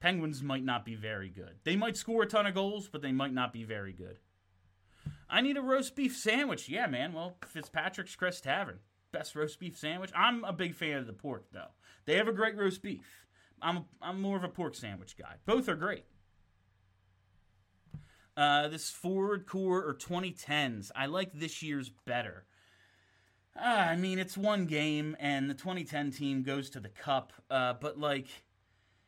Penguins 0.00 0.44
might 0.44 0.62
not 0.62 0.84
be 0.84 0.94
very 0.94 1.28
good. 1.28 1.56
They 1.64 1.74
might 1.74 1.96
score 1.96 2.22
a 2.22 2.26
ton 2.26 2.46
of 2.46 2.54
goals 2.54 2.88
but 2.88 3.02
they 3.02 3.10
might 3.10 3.34
not 3.34 3.52
be 3.52 3.64
very 3.64 3.92
good 3.92 4.18
I 5.30 5.40
need 5.40 5.56
a 5.56 5.62
roast 5.62 5.94
beef 5.94 6.16
sandwich. 6.16 6.68
Yeah, 6.68 6.86
man. 6.86 7.12
Well, 7.12 7.36
Fitzpatrick's 7.46 8.16
Crest 8.16 8.44
Tavern. 8.44 8.78
Best 9.12 9.34
roast 9.34 9.58
beef 9.58 9.76
sandwich. 9.76 10.10
I'm 10.14 10.44
a 10.44 10.52
big 10.52 10.74
fan 10.74 10.98
of 10.98 11.06
the 11.06 11.12
pork, 11.12 11.46
though. 11.52 11.70
They 12.06 12.16
have 12.16 12.28
a 12.28 12.32
great 12.32 12.56
roast 12.56 12.82
beef. 12.82 13.26
I'm, 13.60 13.78
a, 13.78 13.84
I'm 14.00 14.20
more 14.20 14.36
of 14.36 14.44
a 14.44 14.48
pork 14.48 14.74
sandwich 14.74 15.16
guy. 15.16 15.36
Both 15.44 15.68
are 15.68 15.76
great. 15.76 16.04
Uh, 18.36 18.68
this 18.68 18.90
Ford 18.90 19.46
core 19.46 19.84
or 19.84 19.94
2010s. 19.94 20.90
I 20.94 21.06
like 21.06 21.32
this 21.32 21.62
year's 21.62 21.90
better. 22.06 22.44
Uh, 23.60 23.64
I 23.64 23.96
mean, 23.96 24.18
it's 24.18 24.36
one 24.36 24.66
game, 24.66 25.16
and 25.18 25.50
the 25.50 25.54
2010 25.54 26.12
team 26.12 26.42
goes 26.44 26.70
to 26.70 26.80
the 26.80 26.88
cup. 26.88 27.32
Uh, 27.50 27.74
but 27.80 27.98
like, 27.98 28.28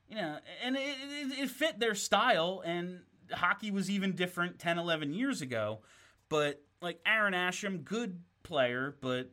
you 0.09 0.17
know, 0.17 0.39
and 0.65 0.77
it, 0.77 0.81
it, 0.81 1.39
it 1.45 1.51
fit 1.51 1.79
their 1.79 1.95
style, 1.95 2.63
and 2.65 3.03
hockey 3.31 3.71
was 3.71 3.89
even 3.89 4.17
different 4.17 4.59
10, 4.59 4.79
11 4.79 5.15
years 5.15 5.41
ago. 5.41 5.81
But 6.31 6.63
like 6.81 7.01
Aaron 7.05 7.35
Asham, 7.35 7.85
good 7.85 8.23
player, 8.43 8.97
but 9.03 9.31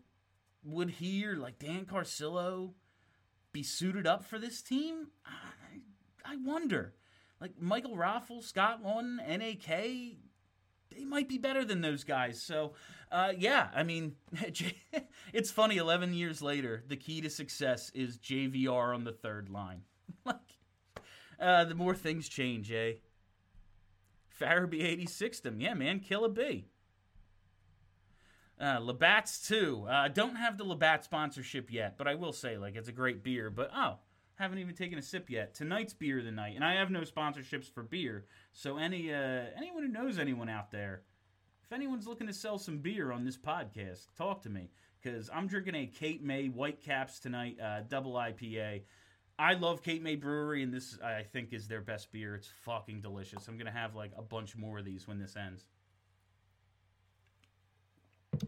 would 0.66 0.90
he 0.90 1.26
or 1.26 1.38
like 1.38 1.60
Dan 1.60 1.86
Carcillo 1.86 2.74
be 3.54 3.64
suited 3.64 4.06
up 4.06 4.26
for 4.26 4.38
this 4.38 4.62
team? 4.62 5.08
I, 5.26 6.34
I 6.34 6.36
wonder. 6.36 6.94
Like 7.40 7.62
Michael 7.62 7.96
Raffl, 7.96 8.44
Scott 8.44 8.84
Laughton, 8.84 9.18
NAK, 9.18 10.18
they 10.96 11.06
might 11.06 11.30
be 11.30 11.38
better 11.38 11.64
than 11.64 11.82
those 11.82 12.04
guys. 12.04 12.42
So, 12.42 12.74
uh, 13.12 13.34
yeah, 13.38 13.70
I 13.74 13.84
mean, 13.84 14.16
it's 15.34 15.52
funny. 15.52 15.78
Eleven 15.78 16.14
years 16.14 16.42
later, 16.42 16.84
the 16.88 16.98
key 16.98 17.22
to 17.22 17.30
success 17.30 17.92
is 17.94 18.18
JVR 18.18 18.94
on 18.94 19.04
the 19.04 19.12
third 19.12 19.50
line. 19.50 19.82
like, 20.26 20.36
uh, 21.40 21.66
the 21.66 21.76
more 21.76 21.94
things 21.94 22.28
change, 22.28 22.72
eh? 22.72 22.94
Farabee 24.40 24.84
86 24.84 25.40
them. 25.42 25.62
Yeah, 25.62 25.74
man, 25.74 26.00
kill 26.00 26.26
a 26.26 26.30
B. 26.30 26.66
Uh, 28.60 28.80
Labatt's 28.80 29.48
too. 29.48 29.86
Uh, 29.88 30.08
don't 30.08 30.36
have 30.36 30.58
the 30.58 30.64
Labatt 30.64 31.04
sponsorship 31.04 31.72
yet, 31.72 31.98
but 31.98 32.08
I 32.08 32.16
will 32.16 32.34
say, 32.34 32.58
like, 32.58 32.76
it's 32.76 32.90
a 32.90 32.94
great 32.94 33.24
beer. 33.24 33.52
But 33.52 33.70
oh, 33.76 33.98
haven't 34.36 34.60
even 34.60 34.76
taken 34.76 34.98
a 34.98 35.02
sip 35.02 35.30
yet. 35.30 35.54
Tonight's 35.54 35.94
beer 35.94 36.20
of 36.20 36.26
the 36.26 36.32
night, 36.32 36.56
and 36.56 36.64
I 36.64 36.76
have 36.76 36.90
no 36.90 37.02
sponsorships 37.02 37.72
for 37.72 37.84
beer. 37.84 38.26
So 38.54 38.78
any 38.78 39.14
uh, 39.14 39.46
anyone 39.56 39.84
who 39.84 39.90
knows 39.90 40.18
anyone 40.18 40.50
out 40.50 40.72
there, 40.72 41.04
if 41.64 41.72
anyone's 41.72 42.08
looking 42.08 42.28
to 42.28 42.34
sell 42.34 42.58
some 42.58 42.80
beer 42.80 43.12
on 43.12 43.26
this 43.26 43.38
podcast, 43.38 44.08
talk 44.18 44.42
to 44.44 44.50
me 44.50 44.70
because 45.02 45.30
I'm 45.34 45.48
drinking 45.48 45.76
a 45.76 45.86
Cape 45.88 46.24
May 46.24 46.48
Whitecaps 46.48 47.20
tonight, 47.20 47.58
uh, 47.64 47.82
double 47.88 48.14
IPA. 48.14 48.84
I 49.40 49.54
love 49.54 49.84
Cape 49.84 50.02
May 50.02 50.16
Brewery, 50.16 50.64
and 50.64 50.74
this 50.74 50.98
I 51.00 51.22
think 51.22 51.54
is 51.54 51.68
their 51.68 51.82
best 51.82 52.12
beer. 52.12 52.34
It's 52.34 52.50
fucking 52.64 53.02
delicious. 53.02 53.48
I'm 53.48 53.58
gonna 53.58 53.72
have 53.72 53.96
like 53.96 54.12
a 54.18 54.24
bunch 54.24 54.56
more 54.56 54.80
of 54.80 54.86
these 54.86 55.08
when 55.08 55.20
this 55.20 55.36
ends 55.36 55.66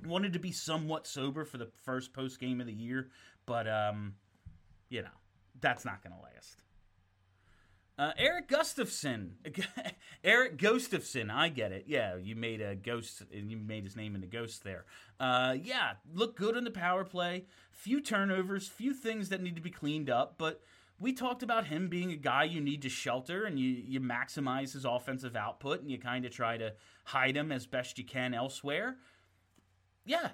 wanted 0.05 0.33
to 0.33 0.39
be 0.39 0.51
somewhat 0.51 1.07
sober 1.07 1.45
for 1.45 1.57
the 1.57 1.69
first 1.83 2.13
post 2.13 2.39
game 2.39 2.61
of 2.61 2.67
the 2.67 2.73
year, 2.73 3.09
but 3.45 3.67
um, 3.67 4.15
you 4.89 5.01
know 5.01 5.07
that's 5.59 5.85
not 5.85 6.03
going 6.03 6.15
to 6.15 6.21
last. 6.21 6.57
Uh, 7.97 8.13
Erik 8.17 8.47
Gustafsson, 8.47 9.31
Erik 10.23 10.57
Gustafsson, 10.57 11.29
I 11.29 11.49
get 11.49 11.73
it. 11.73 11.83
Yeah, 11.85 12.15
you 12.15 12.33
made 12.33 12.61
a 12.61 12.73
ghost, 12.73 13.23
and 13.33 13.51
you 13.51 13.57
made 13.57 13.83
his 13.83 13.97
name 13.97 14.15
into 14.15 14.25
ghost 14.25 14.63
there. 14.63 14.85
Uh, 15.19 15.57
yeah, 15.61 15.93
look 16.13 16.37
good 16.37 16.55
in 16.55 16.63
the 16.63 16.71
power 16.71 17.03
play. 17.03 17.45
Few 17.71 17.99
turnovers, 17.99 18.69
few 18.69 18.93
things 18.93 19.27
that 19.29 19.41
need 19.41 19.57
to 19.57 19.61
be 19.61 19.69
cleaned 19.69 20.09
up, 20.09 20.35
but 20.37 20.61
we 20.97 21.13
talked 21.13 21.43
about 21.43 21.67
him 21.67 21.87
being 21.87 22.11
a 22.11 22.15
guy 22.15 22.43
you 22.43 22.61
need 22.61 22.81
to 22.81 22.89
shelter 22.89 23.45
and 23.45 23.59
you, 23.59 23.69
you 23.69 23.99
maximize 23.99 24.73
his 24.73 24.85
offensive 24.85 25.35
output 25.35 25.81
and 25.81 25.89
you 25.89 25.97
kind 25.97 26.25
of 26.25 26.31
try 26.31 26.57
to 26.57 26.73
hide 27.05 27.35
him 27.35 27.51
as 27.51 27.65
best 27.65 27.97
you 27.97 28.03
can 28.03 28.33
elsewhere 28.33 28.97
yeah, 30.09 30.29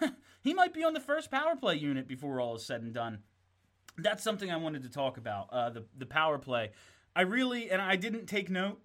he 0.40 0.54
might 0.54 0.72
be 0.72 0.84
on 0.84 0.94
the 0.94 1.00
first 1.00 1.32
power 1.32 1.56
play 1.56 1.74
unit 1.74 2.06
before 2.06 2.40
all 2.40 2.54
is 2.54 2.64
said 2.64 2.82
and 2.82 2.94
done. 2.94 3.18
That's 3.98 4.22
something 4.22 4.52
I 4.52 4.56
wanted 4.56 4.84
to 4.84 4.88
talk 4.88 5.16
about. 5.16 5.48
Uh, 5.50 5.70
the 5.70 5.84
the 5.98 6.06
power 6.06 6.38
play. 6.38 6.70
I 7.14 7.22
really 7.22 7.70
and 7.70 7.82
I 7.82 7.96
didn't 7.96 8.26
take 8.26 8.48
note 8.48 8.80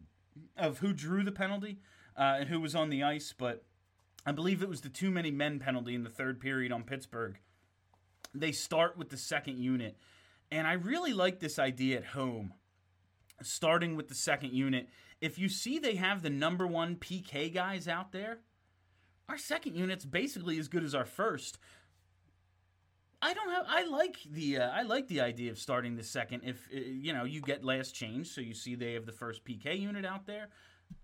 of 0.58 0.80
who 0.80 0.94
drew 0.94 1.24
the 1.24 1.32
penalty 1.32 1.78
uh, 2.18 2.38
and 2.40 2.50
who 2.50 2.60
was 2.60 2.74
on 2.74 2.90
the 2.90 3.04
ice, 3.04 3.36
but 3.38 3.64
I 4.26 4.32
believe 4.32 4.64
it 4.64 4.70
was 4.70 4.82
the 4.82 4.90
too 4.90 5.12
many 5.12 5.30
men 5.30 5.60
penalty 5.60 5.94
in 5.94 6.04
the 6.04 6.10
third 6.10 6.40
period 6.40 6.72
on 6.72 6.84
Pittsburgh. 6.84 7.38
They 8.34 8.52
start 8.52 8.98
with 8.98 9.10
the 9.10 9.18
second 9.18 9.60
unit, 9.60 9.98
and 10.50 10.66
I 10.66 10.74
really 10.74 11.14
like 11.14 11.40
this 11.40 11.60
idea 11.60 11.98
at 11.98 12.06
home, 12.06 12.54
starting 13.44 13.96
with 13.96 14.08
the 14.08 14.16
second 14.16 14.54
unit. 14.54 14.88
If 15.20 15.38
you 15.38 15.50
see 15.50 15.78
they 15.78 15.96
have 15.96 16.24
the 16.24 16.32
number 16.32 16.66
one 16.66 16.96
PK 16.96 17.54
guys 17.54 17.88
out 17.88 18.12
there, 18.12 18.40
our 19.32 19.38
second 19.38 19.76
unit's 19.76 20.04
basically 20.04 20.60
as 20.60 20.68
good 20.68 20.84
as 20.84 20.94
our 20.94 21.06
first. 21.06 21.58
I 23.22 23.34
don't 23.34 23.50
have. 23.50 23.66
I 23.68 23.86
like 23.86 24.18
the. 24.30 24.58
Uh, 24.58 24.70
I 24.70 24.82
like 24.82 25.08
the 25.08 25.22
idea 25.22 25.52
of 25.52 25.58
starting 25.58 25.96
the 25.96 26.04
second. 26.04 26.42
If 26.44 26.68
uh, 26.76 26.80
you 26.80 27.14
know 27.14 27.24
you 27.24 27.40
get 27.40 27.64
last 27.64 27.96
change, 27.96 28.28
so 28.28 28.42
you 28.42 28.54
see 28.54 28.76
they 28.76 28.94
have 28.94 29.06
the 29.06 29.12
first 29.12 29.46
PK 29.46 29.80
unit 29.80 30.06
out 30.06 30.26
there. 30.26 30.50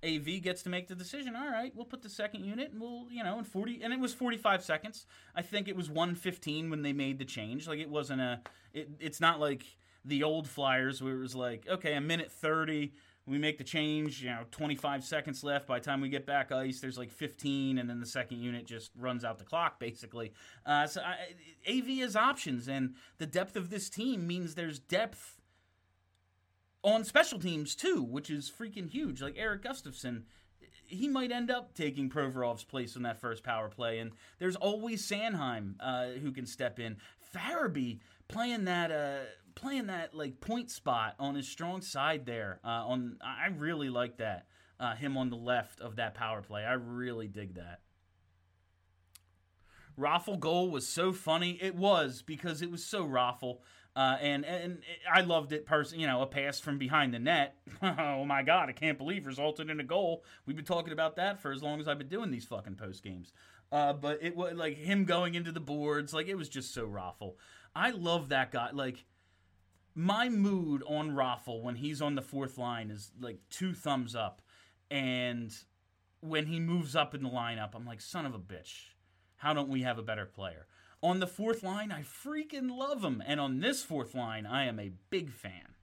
AV 0.04 0.42
gets 0.42 0.63
to 0.63 0.70
make 0.70 0.90
the 0.90 0.96
decision. 0.96 1.36
All 1.36 1.50
right, 1.50 1.72
we'll 1.74 1.86
put 1.86 2.02
the 2.02 2.10
second 2.10 2.44
unit, 2.44 2.72
and 2.72 2.82
we'll, 2.82 3.06
you 3.10 3.24
know, 3.24 3.40
in 3.40 3.46
40, 3.46 3.80
and 3.82 3.94
it 3.94 4.00
was 4.02 4.13
45 4.13 4.62
seconds. 4.62 5.06
I 5.34 5.42
think 5.42 5.70
it 5.70 5.78
was 5.78 5.90
115 5.90 6.70
when 6.70 6.82
they 6.82 6.92
made 6.92 7.20
the 7.20 7.26
change. 7.26 7.70
Like 7.70 7.80
it 7.80 7.90
wasn't 7.90 8.20
a, 8.20 8.42
it, 8.74 8.90
it's 9.00 9.22
not 9.22 9.40
like 9.40 9.63
the 10.04 10.24
old 10.24 10.50
Flyers 10.50 11.02
where 11.02 11.13
it 11.13 11.22
was 11.22 11.36
like, 11.36 11.66
okay, 11.70 11.94
a 11.94 12.02
minute 12.02 12.34
30, 12.34 12.92
we 13.28 13.38
make 13.38 13.58
the 13.58 13.63
change, 13.63 14.24
you 14.24 14.30
know, 14.30 14.46
25 14.52 15.04
seconds 15.04 15.44
left. 15.44 15.68
By 15.68 15.80
the 15.80 15.86
time 15.86 16.00
we 16.00 16.08
get 16.08 16.26
back 16.26 16.52
ice, 16.52 16.80
there's 16.80 16.98
like 16.98 17.12
15, 17.12 17.78
and 17.78 17.90
then 17.90 18.00
the 18.00 18.06
second 18.06 18.40
unit 18.40 18.66
just 18.66 18.92
runs 18.98 19.26
out 19.26 19.38
the 19.38 19.44
clock, 19.44 19.80
basically. 19.80 20.32
Uh, 20.66 20.88
so 20.88 21.02
I, 21.02 21.18
AV 21.70 22.00
has 22.00 22.16
options, 22.16 22.70
and 22.70 22.96
the 23.18 23.26
depth 23.26 23.58
of 23.58 23.70
this 23.70 23.90
team 23.90 24.26
means 24.26 24.56
there's 24.56 24.80
depth 24.80 25.42
on 26.84 27.04
special 27.04 27.38
teams 27.38 27.76
too, 27.76 28.02
which 28.02 28.30
is 28.30 28.50
freaking 28.50 28.90
huge. 28.90 29.22
Like 29.22 29.36
Erik 29.38 29.63
Gustafsson, 29.63 30.24
he 30.86 31.10
might 31.10 31.34
end 31.34 31.52
up 31.52 31.74
taking 31.74 32.10
Provorov's 32.10 32.63
place 32.63 32.96
on 32.96 33.04
that 33.04 33.20
first 33.20 33.44
power 33.44 33.68
play, 33.68 34.00
and 34.00 34.12
there's 34.40 34.56
always 34.56 35.06
Sanheim 35.06 35.76
uh, 35.82 36.12
who 36.22 36.32
can 36.32 36.46
step 36.46 36.80
in. 36.80 36.96
Farabee 37.36 38.00
playing 38.30 38.63
that. 38.66 38.90
Uh, 38.90 39.26
playing 39.58 39.88
that 39.88 40.13
like 40.13 40.39
point 40.39 40.70
spot 40.70 41.15
on 41.20 41.36
his 41.36 41.48
strong 41.48 41.82
side 41.82 42.26
there. 42.26 42.60
Uh, 42.63 42.88
on 42.88 43.17
I 43.22 43.48
really 43.48 43.89
like 43.89 44.17
that. 44.17 44.46
Uh, 44.80 44.96
him 44.96 45.17
on 45.17 45.32
the 45.32 45.36
left 45.36 45.82
of 45.82 45.96
that 45.96 46.13
power 46.13 46.41
play. 46.43 46.63
I 46.63 46.74
really 46.74 47.28
dig 47.28 47.56
that. 47.56 47.82
Raffl 50.00 50.39
goal 50.39 50.70
was 50.70 50.88
so 50.88 51.12
funny. 51.12 51.58
It 51.60 51.76
was 51.76 52.22
because 52.22 52.62
it 52.62 52.70
was 52.70 52.86
so 52.86 53.04
Raffl. 53.04 53.58
Uh, 53.96 54.15
and 54.22 54.46
and 54.46 54.78
I 55.12 55.22
loved 55.22 55.52
it. 55.52 55.65
Person, 55.65 56.00
you 56.00 56.06
know, 56.06 56.22
a 56.22 56.28
pass 56.28 56.60
from 56.60 56.78
behind 56.78 57.15
the 57.15 57.20
net. 57.20 57.56
oh 57.82 58.24
my 58.24 58.43
God, 58.43 58.70
I 58.70 58.74
can't 58.74 59.00
believe 59.00 59.26
resulted 59.26 59.72
in 59.72 59.80
a 59.80 59.84
goal. 59.84 60.24
We've 60.46 60.56
been 60.56 60.65
talking 60.65 60.93
about 60.93 61.15
that 61.15 61.41
for 61.41 61.52
as 61.52 61.63
long 61.63 61.80
as 61.80 61.88
I've 61.88 61.98
been 61.98 62.08
doing 62.08 62.30
these 62.30 62.46
fucking 62.46 62.76
post 62.76 63.04
games. 63.04 63.34
Uh, 63.72 63.93
but 63.93 64.20
it 64.22 64.36
was 64.36 64.54
like 64.54 64.78
him 64.78 65.06
going 65.06 65.34
into 65.34 65.52
the 65.52 65.60
boards, 65.60 66.13
like 66.13 66.28
it 66.28 66.36
was 66.36 66.48
just 66.48 66.76
so 66.76 66.86
Raffl. 66.86 67.34
I 67.76 67.89
love 67.89 68.30
that 68.30 68.52
guy. 68.52 68.70
Like 68.72 69.04
my 69.98 70.30
mood 70.30 70.84
on 70.88 71.16
Raffl 71.16 71.64
when 71.64 71.76
he's 71.76 72.04
on 72.04 72.14
the 72.14 72.22
fourth 72.22 72.60
line 72.60 72.92
is 72.92 73.12
like 73.20 73.40
two 73.50 73.74
thumbs 73.74 74.16
up, 74.16 74.44
and 74.92 75.52
when 76.22 76.46
he 76.46 76.60
moves 76.60 76.96
up 76.96 77.16
in 77.16 77.24
the 77.24 77.30
lineup, 77.30 77.72
I'm 77.74 77.86
like, 77.86 78.00
son 78.00 78.28
of 78.28 78.36
a 78.36 78.40
bitch. 78.40 78.92
How 79.38 79.56
don't 79.56 79.70
we 79.70 79.82
have 79.82 79.98
a 79.98 80.04
better 80.04 80.26
player? 80.26 80.68
On 81.02 81.20
the 81.20 81.26
fourth 81.26 81.64
line, 81.64 81.92
I 81.92 82.04
freaking 82.04 82.78
love 82.78 83.04
him. 83.04 83.24
And 83.26 83.40
on 83.40 83.60
this 83.60 83.84
fourth 83.84 84.14
line, 84.14 84.46
I 84.46 84.66
am 84.66 84.80
a 84.80 84.94
big 85.10 85.32
fan. 85.32 85.74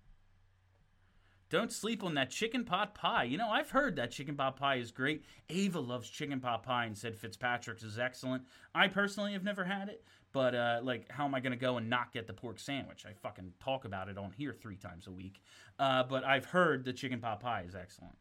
Don't 1.50 1.72
sleep 1.72 2.02
on 2.02 2.14
that 2.14 2.30
chicken 2.30 2.64
pot 2.64 2.94
pie. 2.94 3.24
You 3.24 3.36
know, 3.36 3.50
I've 3.50 3.70
heard 3.70 3.96
that 3.96 4.12
chicken 4.12 4.36
pot 4.36 4.56
pie 4.56 4.76
is 4.76 4.90
great. 4.92 5.24
Ava 5.48 5.80
loves 5.80 6.08
chicken 6.08 6.40
pot 6.40 6.62
pie 6.62 6.86
and 6.86 6.96
said 6.96 7.16
Fitzpatrick's 7.16 7.82
is 7.82 7.98
excellent. 7.98 8.44
I 8.74 8.88
personally 8.88 9.32
have 9.32 9.44
never 9.44 9.64
had 9.64 9.88
it, 9.88 10.04
but 10.34 10.54
uh, 10.54 10.80
like, 10.82 11.10
how 11.10 11.24
am 11.24 11.34
I 11.34 11.40
going 11.40 11.52
to 11.52 11.56
go 11.58 11.78
and 11.78 11.88
not 11.88 12.12
get 12.12 12.26
the 12.26 12.32
pork 12.34 12.58
sandwich? 12.58 13.06
I 13.08 13.12
fucking 13.12 13.52
talk 13.60 13.84
about 13.84 14.08
it 14.08 14.18
on 14.18 14.32
here 14.36 14.52
three 14.52 14.76
times 14.76 15.06
a 15.06 15.12
week. 15.12 15.40
Uh, 15.78 16.02
but 16.02 16.24
I've 16.24 16.46
heard 16.46 16.84
the 16.84 16.92
chicken 16.92 17.20
pot 17.20 17.38
pie 17.38 17.64
is 17.66 17.76
excellent. 17.76 18.16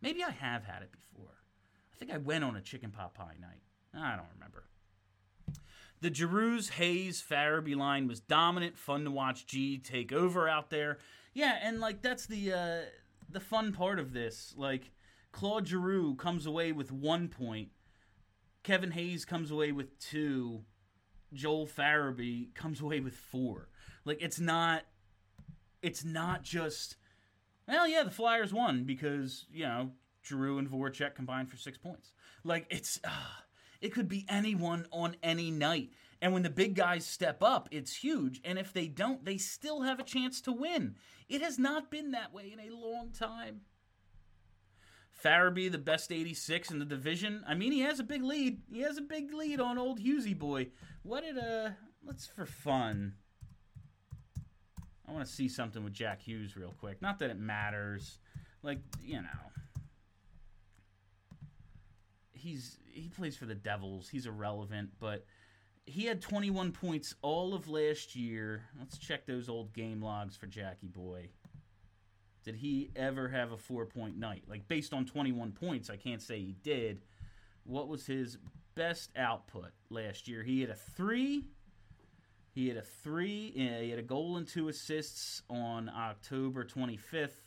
Maybe 0.00 0.22
I 0.22 0.30
have 0.30 0.62
had 0.62 0.82
it 0.82 0.92
before. 0.92 1.34
I 1.92 1.96
think 1.98 2.12
I 2.12 2.18
went 2.18 2.44
on 2.44 2.54
a 2.54 2.60
chicken 2.60 2.92
pot 2.92 3.14
pie 3.14 3.34
night. 3.40 3.62
I 3.92 4.14
don't 4.14 4.26
remember. 4.32 4.64
The 6.00 6.14
Giroux, 6.14 6.60
Hayes, 6.76 7.20
Farabee 7.28 7.74
line 7.74 8.06
was 8.06 8.20
dominant, 8.20 8.78
fun 8.78 9.02
to 9.02 9.10
watch 9.10 9.44
G 9.44 9.76
take 9.76 10.12
over 10.12 10.48
out 10.48 10.70
there. 10.70 10.98
Yeah, 11.34 11.58
and 11.60 11.80
like 11.80 12.00
that's 12.00 12.26
the 12.26 12.52
uh, 12.52 12.80
the 13.28 13.40
fun 13.40 13.72
part 13.72 13.98
of 13.98 14.12
this. 14.12 14.54
Like 14.56 14.92
Claude 15.32 15.66
Giroux 15.66 16.14
comes 16.14 16.46
away 16.46 16.70
with 16.70 16.92
one 16.92 17.26
point, 17.26 17.70
Kevin 18.62 18.92
Hayes 18.92 19.24
comes 19.24 19.50
away 19.50 19.72
with 19.72 19.98
two, 19.98 20.62
Joel 21.32 21.66
Farabee 21.66 22.54
comes 22.54 22.80
away 22.80 23.00
with 23.00 23.14
four. 23.14 23.68
Like 24.04 24.22
it's 24.22 24.40
not 24.40 24.82
it's 25.82 26.04
not 26.04 26.42
just 26.42 26.96
well, 27.66 27.86
yeah, 27.86 28.02
the 28.02 28.10
Flyers 28.10 28.52
won 28.52 28.84
because, 28.84 29.44
you 29.52 29.64
know, 29.64 29.90
Drew 30.22 30.56
and 30.56 30.68
Voracek 30.68 31.14
combined 31.14 31.50
for 31.50 31.58
6 31.58 31.76
points. 31.78 32.12
Like 32.42 32.66
it's 32.70 32.98
uh, 33.04 33.10
it 33.80 33.90
could 33.90 34.08
be 34.08 34.24
anyone 34.28 34.86
on 34.90 35.16
any 35.22 35.50
night. 35.50 35.90
And 36.20 36.32
when 36.32 36.42
the 36.42 36.50
big 36.50 36.74
guys 36.74 37.06
step 37.06 37.42
up, 37.42 37.68
it's 37.70 37.94
huge. 37.94 38.40
And 38.44 38.58
if 38.58 38.72
they 38.72 38.88
don't, 38.88 39.24
they 39.24 39.38
still 39.38 39.82
have 39.82 40.00
a 40.00 40.04
chance 40.04 40.40
to 40.42 40.52
win. 40.52 40.96
It 41.28 41.42
has 41.42 41.58
not 41.58 41.90
been 41.90 42.10
that 42.12 42.32
way 42.32 42.52
in 42.52 42.58
a 42.58 42.74
long 42.74 43.10
time. 43.12 43.60
Farabee, 45.22 45.70
the 45.70 45.78
best 45.78 46.12
86 46.12 46.70
in 46.70 46.78
the 46.78 46.84
division. 46.84 47.44
I 47.46 47.54
mean, 47.54 47.72
he 47.72 47.80
has 47.80 47.98
a 47.98 48.04
big 48.04 48.22
lead. 48.22 48.62
He 48.72 48.80
has 48.80 48.98
a 48.98 49.02
big 49.02 49.32
lead 49.32 49.60
on 49.60 49.78
old 49.78 50.00
Husey 50.00 50.38
boy. 50.38 50.68
What 51.02 51.24
did 51.24 51.38
uh? 51.38 51.70
Let's 52.04 52.26
for 52.26 52.46
fun. 52.46 53.14
I 55.06 55.12
want 55.12 55.26
to 55.26 55.32
see 55.32 55.48
something 55.48 55.82
with 55.82 55.92
Jack 55.92 56.22
Hughes 56.22 56.56
real 56.56 56.74
quick. 56.78 57.00
Not 57.02 57.18
that 57.18 57.30
it 57.30 57.38
matters. 57.38 58.18
Like 58.62 58.80
you 59.02 59.16
know, 59.16 59.28
he's 62.32 62.78
he 62.86 63.08
plays 63.08 63.36
for 63.36 63.46
the 63.46 63.54
Devils. 63.54 64.08
He's 64.08 64.26
irrelevant, 64.26 64.90
but 65.00 65.24
he 65.86 66.04
had 66.04 66.20
21 66.20 66.72
points 66.72 67.14
all 67.22 67.54
of 67.54 67.68
last 67.68 68.14
year. 68.14 68.62
Let's 68.78 68.98
check 68.98 69.26
those 69.26 69.48
old 69.48 69.72
game 69.72 70.02
logs 70.02 70.36
for 70.36 70.46
Jackie 70.46 70.88
Boy. 70.88 71.30
Did 72.48 72.56
he 72.56 72.88
ever 72.96 73.28
have 73.28 73.52
a 73.52 73.58
four 73.58 73.84
point 73.84 74.16
night? 74.16 74.44
Like, 74.48 74.66
based 74.68 74.94
on 74.94 75.04
21 75.04 75.52
points, 75.52 75.90
I 75.90 75.96
can't 75.96 76.22
say 76.22 76.38
he 76.38 76.56
did. 76.62 77.02
What 77.64 77.88
was 77.88 78.06
his 78.06 78.38
best 78.74 79.10
output 79.18 79.72
last 79.90 80.28
year? 80.28 80.42
He 80.42 80.62
had 80.62 80.70
a 80.70 80.74
three. 80.74 81.44
He 82.54 82.68
had 82.68 82.78
a 82.78 82.82
three. 82.82 83.52
He 83.54 83.90
had 83.90 83.98
a 83.98 84.02
goal 84.02 84.38
and 84.38 84.48
two 84.48 84.68
assists 84.68 85.42
on 85.50 85.90
October 85.90 86.64
25th, 86.64 87.44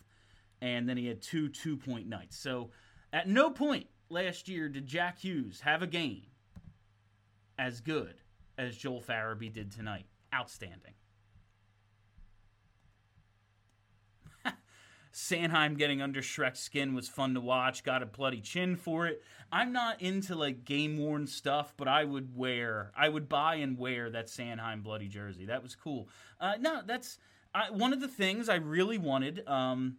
and 0.62 0.88
then 0.88 0.98
he 0.98 1.08
had 1.08 1.24
two 1.24 1.50
two 1.50 1.78
point 1.78 2.08
nights. 2.08 2.38
So, 2.38 2.70
at 3.12 3.28
no 3.28 3.50
point 3.50 3.88
last 4.10 4.48
year 4.48 4.70
did 4.70 4.86
Jack 4.86 5.18
Hughes 5.18 5.62
have 5.62 5.82
a 5.82 5.88
game 5.88 6.28
as 7.58 7.82
good 7.82 8.14
as 8.56 8.78
Joel 8.78 9.02
Farabee 9.02 9.52
did 9.52 9.72
tonight. 9.72 10.06
Outstanding. 10.32 10.94
Sanheim 15.14 15.78
getting 15.78 16.02
under 16.02 16.22
Shrek's 16.22 16.60
skin 16.60 16.94
was 16.94 17.10
fun 17.10 17.34
to 17.34 17.42
watch. 17.42 17.84
Got 17.84 18.04
a 18.04 18.06
bloody 18.06 18.42
chin 18.42 18.76
for 18.76 19.08
it. 19.08 19.22
I'm 19.52 19.74
not 19.74 20.02
into 20.02 20.36
like 20.36 20.64
game 20.64 20.98
worn 20.98 21.28
stuff, 21.28 21.74
but 21.76 21.88
I 21.88 22.06
would 22.06 22.36
wear, 22.36 22.92
I 22.96 23.10
would 23.10 23.28
buy 23.28 23.56
and 23.56 23.78
wear 23.78 24.10
that 24.10 24.28
Sanheim 24.28 24.84
bloody 24.84 25.08
jersey. 25.08 25.46
That 25.46 25.64
was 25.64 25.76
cool. 25.76 26.08
Uh, 26.40 26.54
no, 26.60 26.82
that's 26.86 27.18
I, 27.54 27.70
one 27.70 27.92
of 27.92 28.00
the 28.00 28.08
things 28.08 28.48
I 28.48 28.56
really 28.56 28.98
wanted 28.98 29.46
um, 29.48 29.98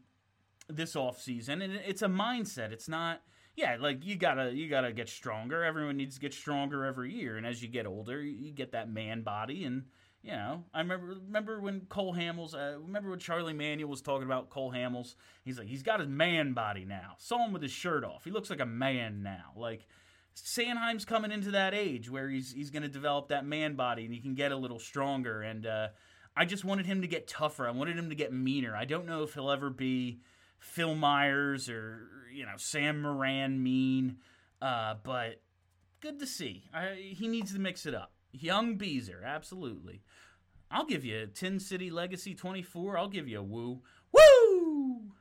this 0.69 0.97
off 0.97 1.21
season, 1.21 1.61
and 1.61 1.75
it's 1.75 2.03
a 2.03 2.09
mindset. 2.09 2.73
It's 2.73 2.89
not 2.89 3.21
yeah, 3.55 3.77
like 3.79 4.05
you 4.07 4.17
gotta 4.17 4.53
you 4.53 4.69
gotta 4.69 4.93
get 4.93 5.09
stronger. 5.09 5.63
Everyone 5.63 5.97
needs 5.97 6.15
to 6.15 6.21
get 6.21 6.33
stronger 6.33 6.85
every 6.85 7.13
year, 7.13 7.37
and 7.37 7.47
as 7.47 7.63
you 7.63 7.69
get 7.69 7.87
older, 7.87 8.21
you 8.23 8.51
get 8.51 8.73
that 8.73 8.91
man 8.91 9.23
body. 9.23 9.65
And 9.65 9.85
you 10.23 10.31
know, 10.33 10.63
I 10.73 10.81
remember 10.81 11.17
remember 11.27 11.61
when 11.61 11.81
Cole 11.89 12.15
Hamels. 12.15 12.55
Uh, 12.55 12.79
remember 12.81 13.11
when 13.11 13.19
Charlie 13.19 13.53
Manuel 13.53 13.89
was 13.89 14.01
talking 14.01 14.27
about 14.27 14.51
Cole 14.51 14.73
Hamels. 14.73 15.17
He's 15.45 15.59
like, 15.59 15.67
he's 15.67 15.83
got 15.83 15.99
his 15.99 16.09
man 16.09 16.53
body 16.53 16.85
now. 16.85 17.15
Saw 17.19 17.45
him 17.45 17.53
with 17.53 17.63
his 17.63 17.73
shirt 17.73 18.05
off. 18.05 18.25
He 18.25 18.31
looks 18.31 18.49
like 18.49 18.61
a 18.61 18.67
man 18.67 19.25
now. 19.25 19.53
Like 19.57 19.87
Sanheim's 20.37 21.05
coming 21.05 21.33
into 21.33 21.51
that 21.51 21.75
age 21.75 22.09
where 22.09 22.29
he's 22.29 22.53
he's 22.53 22.71
going 22.71 22.85
to 22.85 22.89
develop 22.89 23.29
that 23.29 23.45
man 23.45 23.75
body, 23.75 24.05
and 24.05 24.15
he 24.15 24.21
can 24.21 24.35
get 24.35 24.53
a 24.53 24.57
little 24.57 24.79
stronger. 24.79 25.43
And 25.43 25.67
uh, 25.67 25.89
I 26.37 26.45
just 26.45 26.65
wanted 26.65 26.87
him 26.87 27.03
to 27.03 27.09
get 27.09 27.27
tougher. 27.27 27.67
I 27.67 27.73
wanted 27.73 27.99
him 27.99 28.09
to 28.09 28.15
get 28.15 28.33
meaner. 28.33 28.77
I 28.77 28.85
don't 28.85 29.07
know 29.07 29.25
if 29.25 29.35
he'll 29.35 29.51
ever 29.51 29.71
be 29.71 30.21
Phil 30.61 30.95
Myers 30.95 31.69
or 31.69 32.09
you 32.33 32.47
know 32.47 32.55
Sam 32.59 33.03
Morin 33.03 33.61
mean, 33.61 34.19
uh, 34.61 34.95
but 35.03 35.43
good 36.01 36.21
to 36.21 36.27
see. 36.29 36.71
I, 36.73 36.95
he 36.95 37.27
needs 37.27 37.53
to 37.55 37.59
mix 37.59 37.87
it 37.87 37.95
up. 37.95 38.13
Young 38.33 38.77
Beezer, 38.77 39.23
absolutely. 39.25 40.03
I'll 40.71 40.87
give 40.87 41.05
you 41.05 41.23
a 41.23 41.27
Tin 41.27 41.61
City 41.61 41.91
Legacy 41.91 42.35
24. 42.35 42.97
I'll 42.97 43.09
give 43.09 43.29
you 43.29 43.41
a 43.41 43.43
woo. 43.43 43.83
Woo! 44.11 45.13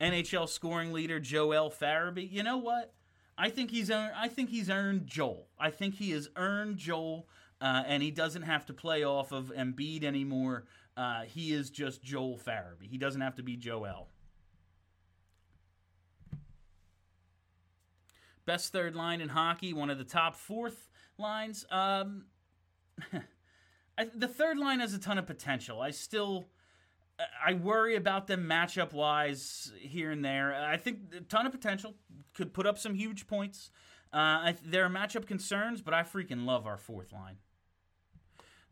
NHL 0.00 0.48
scoring 0.48 0.92
leader 0.92 1.20
Joel 1.20 1.70
Farabee. 1.70 2.30
You 2.30 2.42
know 2.42 2.58
what? 2.58 2.92
I 3.38 3.50
think 3.50 3.70
he's 3.70 3.90
earned, 3.90 4.12
I 4.16 4.28
think 4.28 4.50
he's 4.50 4.68
earned 4.68 5.06
Joel. 5.06 5.46
I 5.58 5.70
think 5.70 5.94
he 5.94 6.10
has 6.10 6.28
earned 6.36 6.78
Joel, 6.78 7.28
uh, 7.60 7.82
and 7.86 8.02
he 8.02 8.10
doesn't 8.10 8.42
have 8.42 8.66
to 8.66 8.72
play 8.72 9.04
off 9.04 9.30
of 9.30 9.52
Embiid 9.56 10.04
anymore. 10.04 10.64
Uh, 10.96 11.22
he 11.22 11.52
is 11.52 11.70
just 11.70 12.02
Joel 12.02 12.38
Farabee. 12.38 12.88
He 12.90 12.98
doesn't 12.98 13.20
have 13.20 13.36
to 13.36 13.42
be 13.42 13.56
Joel. 13.56 14.08
Best 18.46 18.72
third 18.72 18.94
line 18.94 19.20
in 19.20 19.28
hockey, 19.28 19.72
one 19.72 19.90
of 19.90 19.98
the 19.98 20.04
top 20.04 20.36
fourth 20.36 20.88
lines. 21.18 21.64
Um, 21.70 22.26
I, 23.98 24.06
the 24.14 24.28
third 24.28 24.58
line 24.58 24.80
has 24.80 24.94
a 24.94 24.98
ton 24.98 25.18
of 25.18 25.26
potential. 25.26 25.80
I 25.80 25.90
still, 25.90 26.46
I 27.44 27.54
worry 27.54 27.96
about 27.96 28.26
them 28.26 28.46
matchup 28.46 28.92
wise 28.92 29.72
here 29.78 30.10
and 30.10 30.24
there. 30.24 30.54
I 30.54 30.76
think 30.76 30.98
a 31.16 31.20
ton 31.20 31.46
of 31.46 31.52
potential 31.52 31.94
could 32.34 32.52
put 32.52 32.66
up 32.66 32.78
some 32.78 32.94
huge 32.94 33.26
points. 33.26 33.70
Uh, 34.12 34.16
I, 34.16 34.56
there 34.64 34.84
are 34.84 34.90
matchup 34.90 35.26
concerns, 35.26 35.82
but 35.82 35.94
I 35.94 36.02
freaking 36.02 36.44
love 36.46 36.66
our 36.66 36.78
fourth 36.78 37.12
line. 37.12 37.36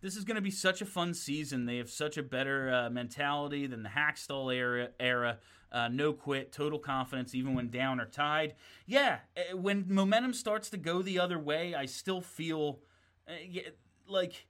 This 0.05 0.17
is 0.17 0.25
going 0.25 0.35
to 0.35 0.43
be 0.43 0.51
such 0.51 0.83
a 0.83 0.85
fun 0.85 1.15
season. 1.15 1.65
They 1.65 1.79
have 1.79 1.89
such 1.89 2.19
a 2.19 2.23
better 2.23 2.71
uh, 2.71 2.91
mentality 2.91 3.67
than 3.67 3.83
the 3.83 3.89
Hakstol 3.89 4.55
era. 4.55 4.91
era. 5.01 5.39
Uh, 5.73 5.89
no 5.89 6.13
quit, 6.13 6.53
total 6.53 6.79
confidence, 6.79 7.35
even 7.35 7.55
when 7.55 7.71
down 7.71 7.99
or 7.99 8.05
tied. 8.05 8.55
Yeah, 8.87 9.21
eh, 9.35 9.55
when 9.55 9.87
momentum 9.89 10.35
starts 10.35 10.69
to 10.71 10.77
go 10.77 11.01
the 11.01 11.19
other 11.19 11.39
way, 11.39 11.75
I 11.75 11.87
still 11.87 12.21
feel 12.21 12.81
uh, 13.27 13.33
yeah, 13.49 13.63
like 14.07 14.47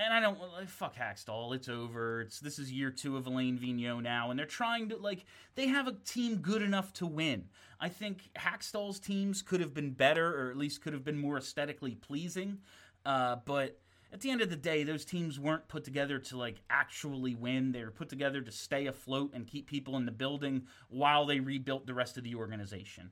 and 0.00 0.12
I 0.12 0.18
don't 0.18 0.38
like, 0.52 0.68
fuck 0.68 0.96
Hakstol. 0.96 1.54
It's 1.54 1.68
over. 1.68 2.22
It's 2.22 2.40
this 2.40 2.58
is 2.58 2.72
year 2.72 2.90
two 2.90 3.16
of 3.16 3.28
Alain 3.28 3.56
Vigneault 3.56 4.02
now, 4.02 4.30
and 4.30 4.38
they're 4.38 4.46
trying 4.46 4.88
to 4.88 4.96
like 4.96 5.24
they 5.54 5.68
have 5.68 5.86
a 5.86 5.92
team 5.92 6.38
good 6.38 6.60
enough 6.60 6.92
to 6.94 7.06
win. 7.06 7.44
I 7.80 7.88
think 7.88 8.30
Hakstol's 8.36 8.98
teams 8.98 9.42
could 9.42 9.60
have 9.60 9.72
been 9.72 9.92
better, 9.92 10.40
or 10.40 10.50
at 10.50 10.56
least 10.56 10.82
could 10.82 10.92
have 10.92 11.04
been 11.04 11.18
more 11.18 11.38
aesthetically 11.38 11.94
pleasing. 11.94 12.58
Uh, 13.06 13.36
but 13.44 13.78
at 14.12 14.20
the 14.20 14.30
end 14.30 14.40
of 14.40 14.50
the 14.50 14.56
day, 14.56 14.84
those 14.84 15.04
teams 15.04 15.38
weren't 15.38 15.68
put 15.68 15.84
together 15.84 16.18
to 16.18 16.38
like 16.38 16.62
actually 16.70 17.34
win. 17.34 17.72
They 17.72 17.84
were 17.84 17.90
put 17.90 18.08
together 18.08 18.40
to 18.40 18.50
stay 18.50 18.86
afloat 18.86 19.32
and 19.34 19.46
keep 19.46 19.66
people 19.66 19.96
in 19.96 20.06
the 20.06 20.12
building 20.12 20.62
while 20.88 21.26
they 21.26 21.40
rebuilt 21.40 21.86
the 21.86 21.94
rest 21.94 22.16
of 22.16 22.24
the 22.24 22.34
organization. 22.34 23.10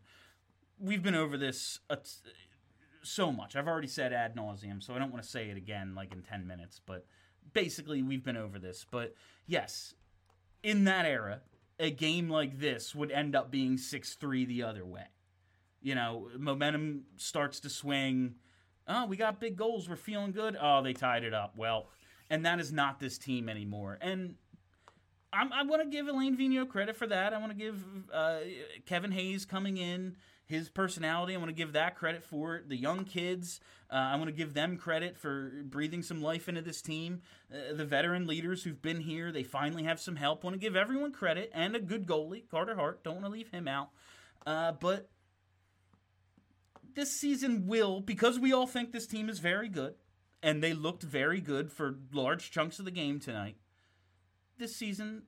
We've 0.78 1.02
been 1.02 1.14
over 1.14 1.36
this 1.36 1.80
so 3.02 3.30
much. 3.30 3.56
I've 3.56 3.68
already 3.68 3.88
said 3.88 4.12
ad 4.12 4.36
nauseum, 4.36 4.82
so 4.82 4.94
I 4.94 4.98
don't 4.98 5.12
want 5.12 5.22
to 5.22 5.28
say 5.28 5.48
it 5.48 5.56
again 5.56 5.94
like 5.94 6.12
in 6.12 6.22
10 6.22 6.46
minutes, 6.46 6.80
but 6.84 7.06
basically 7.52 8.02
we've 8.02 8.24
been 8.24 8.36
over 8.36 8.58
this. 8.58 8.86
But 8.90 9.14
yes, 9.46 9.94
in 10.62 10.84
that 10.84 11.04
era, 11.04 11.40
a 11.78 11.90
game 11.90 12.30
like 12.30 12.58
this 12.58 12.94
would 12.94 13.10
end 13.10 13.36
up 13.36 13.50
being 13.50 13.76
6 13.76 14.14
3 14.14 14.44
the 14.46 14.62
other 14.62 14.84
way. 14.84 15.04
You 15.82 15.94
know, 15.94 16.28
momentum 16.38 17.02
starts 17.16 17.60
to 17.60 17.70
swing. 17.70 18.36
Oh, 18.88 19.06
we 19.06 19.16
got 19.16 19.40
big 19.40 19.56
goals. 19.56 19.88
We're 19.88 19.96
feeling 19.96 20.32
good. 20.32 20.56
Oh, 20.60 20.82
they 20.82 20.92
tied 20.92 21.24
it 21.24 21.34
up. 21.34 21.54
Well, 21.56 21.88
and 22.30 22.44
that 22.46 22.60
is 22.60 22.72
not 22.72 23.00
this 23.00 23.18
team 23.18 23.48
anymore. 23.48 23.98
And 24.00 24.36
I'm, 25.32 25.52
i 25.52 25.62
want 25.62 25.82
to 25.82 25.88
give 25.88 26.08
Alain 26.08 26.36
Vigneault 26.36 26.68
credit 26.68 26.96
for 26.96 27.06
that. 27.08 27.34
I 27.34 27.38
want 27.38 27.52
to 27.52 27.58
give 27.58 27.84
uh, 28.12 28.38
Kevin 28.86 29.12
Hayes 29.12 29.44
coming 29.44 29.76
in 29.76 30.16
his 30.46 30.68
personality. 30.68 31.34
I 31.34 31.38
want 31.38 31.48
to 31.48 31.54
give 31.54 31.72
that 31.72 31.96
credit 31.96 32.22
for 32.22 32.56
it. 32.56 32.68
The 32.68 32.76
young 32.76 33.04
kids, 33.04 33.60
uh, 33.90 33.96
I 33.96 34.16
want 34.16 34.28
to 34.28 34.32
give 34.32 34.54
them 34.54 34.76
credit 34.76 35.18
for 35.18 35.52
breathing 35.64 36.02
some 36.02 36.22
life 36.22 36.48
into 36.48 36.62
this 36.62 36.80
team. 36.80 37.22
Uh, 37.52 37.74
the 37.74 37.84
veteran 37.84 38.26
leaders 38.26 38.62
who've 38.62 38.80
been 38.80 39.00
here, 39.00 39.32
they 39.32 39.42
finally 39.42 39.82
have 39.82 40.00
some 40.00 40.16
help. 40.16 40.44
Want 40.44 40.54
to 40.54 40.60
give 40.60 40.76
everyone 40.76 41.12
credit 41.12 41.50
and 41.52 41.74
a 41.74 41.80
good 41.80 42.06
goalie, 42.06 42.48
Carter 42.48 42.76
Hart. 42.76 43.02
Don't 43.02 43.14
want 43.14 43.26
to 43.26 43.32
leave 43.32 43.50
him 43.50 43.66
out. 43.66 43.90
Uh, 44.46 44.72
but 44.72 45.10
this 46.96 47.12
season 47.12 47.66
will, 47.66 48.00
because 48.00 48.38
we 48.38 48.52
all 48.52 48.66
think 48.66 48.90
this 48.90 49.06
team 49.06 49.28
is 49.28 49.38
very 49.38 49.68
good, 49.68 49.94
and 50.42 50.62
they 50.62 50.72
looked 50.72 51.02
very 51.02 51.40
good 51.40 51.70
for 51.70 51.98
large 52.12 52.50
chunks 52.50 52.78
of 52.78 52.86
the 52.86 52.90
game 52.90 53.20
tonight. 53.20 53.56
This 54.58 54.74
season, 54.74 55.24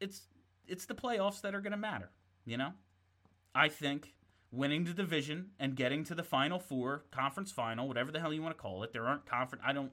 it's 0.00 0.22
it's 0.66 0.84
the 0.86 0.94
playoffs 0.94 1.40
that 1.42 1.54
are 1.54 1.60
going 1.60 1.70
to 1.70 1.78
matter, 1.78 2.10
you 2.44 2.58
know. 2.58 2.72
I 3.54 3.68
think 3.68 4.14
winning 4.50 4.84
the 4.84 4.92
division 4.92 5.50
and 5.60 5.76
getting 5.76 6.02
to 6.04 6.14
the 6.14 6.24
final 6.24 6.58
four, 6.58 7.04
conference 7.12 7.52
final, 7.52 7.86
whatever 7.86 8.10
the 8.10 8.18
hell 8.18 8.32
you 8.32 8.42
want 8.42 8.56
to 8.56 8.60
call 8.60 8.82
it. 8.82 8.92
There 8.92 9.06
aren't 9.06 9.26
conference. 9.26 9.62
I 9.66 9.72
don't. 9.72 9.92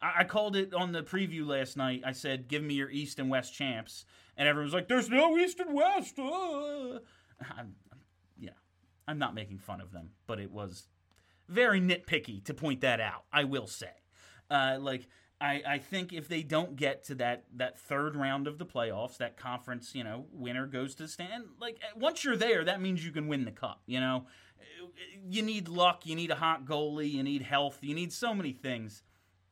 I, 0.00 0.20
I 0.20 0.24
called 0.24 0.54
it 0.54 0.72
on 0.72 0.92
the 0.92 1.02
preview 1.02 1.44
last 1.44 1.76
night. 1.76 2.02
I 2.06 2.12
said, 2.12 2.46
"Give 2.46 2.62
me 2.62 2.74
your 2.74 2.90
East 2.90 3.18
and 3.18 3.28
West 3.28 3.52
champs," 3.52 4.04
and 4.36 4.46
everyone's 4.46 4.74
like, 4.74 4.86
"There's 4.86 5.10
no 5.10 5.36
East 5.36 5.58
and 5.58 5.74
West." 5.74 6.18
Uh. 6.20 7.00
I'm 9.06 9.18
not 9.18 9.34
making 9.34 9.58
fun 9.58 9.80
of 9.80 9.92
them, 9.92 10.10
but 10.26 10.38
it 10.38 10.50
was 10.50 10.88
very 11.48 11.80
nitpicky 11.80 12.44
to 12.44 12.54
point 12.54 12.80
that 12.80 13.00
out. 13.00 13.24
I 13.32 13.44
will 13.44 13.66
say, 13.66 13.92
uh, 14.50 14.78
like 14.80 15.08
I, 15.40 15.62
I 15.66 15.78
think 15.78 16.12
if 16.12 16.28
they 16.28 16.42
don't 16.42 16.76
get 16.76 17.04
to 17.04 17.16
that 17.16 17.44
that 17.56 17.78
third 17.78 18.14
round 18.14 18.46
of 18.46 18.58
the 18.58 18.66
playoffs, 18.66 19.16
that 19.18 19.36
conference, 19.36 19.94
you 19.94 20.04
know, 20.04 20.26
winner 20.32 20.66
goes 20.66 20.94
to 20.96 21.08
stand. 21.08 21.44
Like 21.60 21.80
once 21.96 22.24
you're 22.24 22.36
there, 22.36 22.64
that 22.64 22.80
means 22.80 23.04
you 23.04 23.10
can 23.10 23.26
win 23.26 23.44
the 23.44 23.50
cup. 23.50 23.82
You 23.86 24.00
know, 24.00 24.26
you 25.26 25.42
need 25.42 25.68
luck, 25.68 26.06
you 26.06 26.14
need 26.14 26.30
a 26.30 26.36
hot 26.36 26.64
goalie, 26.64 27.10
you 27.10 27.22
need 27.22 27.42
health, 27.42 27.78
you 27.82 27.94
need 27.94 28.12
so 28.12 28.34
many 28.34 28.52
things, 28.52 29.02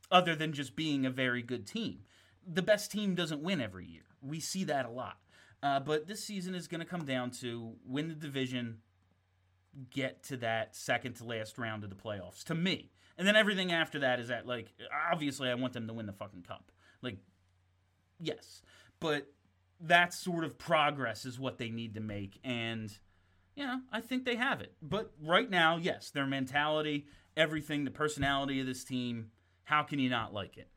other 0.09 0.35
than 0.35 0.53
just 0.53 0.75
being 0.75 1.05
a 1.05 1.09
very 1.09 1.41
good 1.41 1.67
team. 1.67 1.99
The 2.47 2.61
best 2.61 2.91
team 2.91 3.13
doesn't 3.13 3.43
win 3.43 3.61
every 3.61 3.85
year. 3.85 4.05
We 4.21 4.39
see 4.39 4.63
that 4.65 4.85
a 4.85 4.89
lot. 4.89 5.17
Uh, 5.63 5.79
but 5.79 6.07
this 6.07 6.23
season 6.23 6.55
is 6.55 6.67
going 6.67 6.79
to 6.79 6.87
come 6.87 7.05
down 7.05 7.31
to 7.31 7.73
win 7.85 8.07
the 8.07 8.15
division, 8.15 8.77
get 9.89 10.23
to 10.23 10.37
that 10.37 10.75
second 10.75 11.13
to 11.15 11.23
last 11.23 11.57
round 11.57 11.83
of 11.83 11.89
the 11.89 11.95
playoffs. 11.95 12.43
To 12.45 12.55
me, 12.55 12.91
and 13.17 13.27
then 13.27 13.35
everything 13.35 13.71
after 13.71 13.99
that 13.99 14.19
is 14.19 14.29
that 14.29 14.45
like 14.45 14.73
obviously 15.11 15.49
I 15.49 15.55
want 15.55 15.73
them 15.73 15.87
to 15.87 15.93
win 15.93 16.05
the 16.05 16.13
fucking 16.13 16.43
cup. 16.43 16.71
Like 17.01 17.17
yes. 18.19 18.61
But 18.99 19.27
that 19.79 20.13
sort 20.13 20.43
of 20.43 20.57
progress 20.57 21.25
is 21.25 21.39
what 21.39 21.57
they 21.57 21.69
need 21.69 21.95
to 21.95 22.01
make 22.01 22.39
and 22.43 22.91
you 23.55 23.65
know, 23.65 23.81
I 23.91 23.99
think 23.99 24.23
they 24.23 24.35
have 24.35 24.61
it. 24.61 24.73
But 24.81 25.11
right 25.21 25.49
now, 25.49 25.77
yes, 25.77 26.09
their 26.09 26.25
mentality, 26.25 27.07
everything, 27.35 27.83
the 27.83 27.91
personality 27.91 28.61
of 28.61 28.65
this 28.65 28.83
team, 28.83 29.31
how 29.65 29.83
can 29.83 29.99
you 29.99 30.09
not 30.09 30.33
like 30.33 30.57
it? 30.57 30.69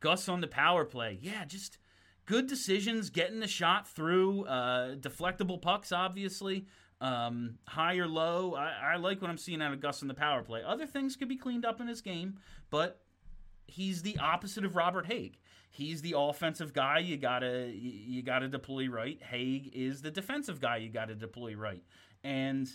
Gus 0.00 0.28
on 0.28 0.40
the 0.40 0.46
power 0.46 0.84
play. 0.84 1.18
Yeah, 1.20 1.44
just 1.46 1.78
good 2.26 2.46
decisions, 2.46 3.10
getting 3.10 3.40
the 3.40 3.48
shot 3.48 3.88
through, 3.88 4.44
uh, 4.44 4.94
deflectable 4.96 5.60
pucks, 5.60 5.90
obviously. 5.90 6.66
Um, 7.00 7.58
high 7.66 7.96
or 7.96 8.06
low, 8.06 8.54
I, 8.54 8.92
I 8.92 8.96
like 8.96 9.22
what 9.22 9.30
I'm 9.30 9.38
seeing 9.38 9.62
out 9.62 9.72
of 9.72 9.80
Gus 9.80 10.02
in 10.02 10.08
the 10.08 10.14
power 10.14 10.42
play. 10.42 10.62
Other 10.62 10.86
things 10.86 11.16
could 11.16 11.28
be 11.28 11.36
cleaned 11.36 11.64
up 11.64 11.80
in 11.80 11.86
his 11.86 12.02
game, 12.02 12.38
but 12.68 13.00
he's 13.66 14.02
the 14.02 14.18
opposite 14.18 14.64
of 14.64 14.76
Robert 14.76 15.06
Hägg. 15.06 15.34
He's 15.70 16.02
the 16.02 16.14
offensive 16.16 16.72
guy 16.72 16.98
you 16.98 17.16
gotta 17.16 17.70
you 17.72 18.22
gotta 18.22 18.48
deploy 18.48 18.88
right. 18.88 19.18
Hägg 19.22 19.72
is 19.72 20.02
the 20.02 20.10
defensive 20.10 20.60
guy 20.60 20.78
you 20.78 20.90
gotta 20.90 21.14
deploy 21.14 21.54
right, 21.54 21.82
and 22.24 22.68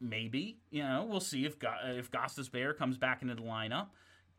maybe 0.00 0.58
you 0.70 0.82
know 0.82 1.06
we'll 1.08 1.20
see 1.20 1.44
if 1.44 1.56
if 1.84 2.10
Gostisbehere 2.10 2.76
comes 2.76 2.98
back 2.98 3.22
into 3.22 3.36
the 3.36 3.42
lineup. 3.42 3.86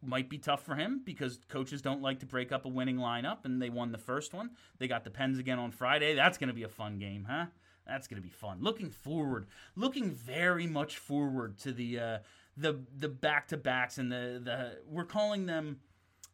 Might 0.01 0.29
be 0.29 0.37
tough 0.37 0.63
for 0.63 0.75
him 0.75 1.01
because 1.03 1.39
coaches 1.49 1.81
don't 1.81 2.01
like 2.01 2.19
to 2.19 2.25
break 2.25 2.51
up 2.51 2.65
a 2.65 2.69
winning 2.69 2.97
lineup, 2.97 3.39
and 3.43 3.61
they 3.61 3.69
won 3.69 3.91
the 3.91 3.97
first 3.97 4.33
one. 4.33 4.51
They 4.77 4.87
got 4.87 5.03
the 5.03 5.09
Pens 5.09 5.39
again 5.39 5.59
on 5.59 5.71
Friday. 5.71 6.15
That's 6.15 6.37
going 6.37 6.47
to 6.47 6.53
be 6.53 6.63
a 6.63 6.69
fun 6.69 6.99
game, 6.99 7.27
huh? 7.29 7.47
That's 7.89 8.07
going 8.07 8.21
to 8.21 8.27
be 8.27 8.33
fun. 8.33 8.59
Looking 8.61 8.89
forward, 8.89 9.47
looking 9.75 10.11
very 10.11 10.67
much 10.67 10.97
forward 10.97 11.57
to 11.59 11.71
the 11.71 11.99
uh, 11.99 12.17
the 12.55 12.79
the 12.97 13.09
back 13.09 13.47
to 13.49 13.57
backs 13.57 13.97
and 13.97 14.11
the 14.11 14.41
the 14.43 14.77
we're 14.87 15.05
calling 15.05 15.45
them. 15.45 15.79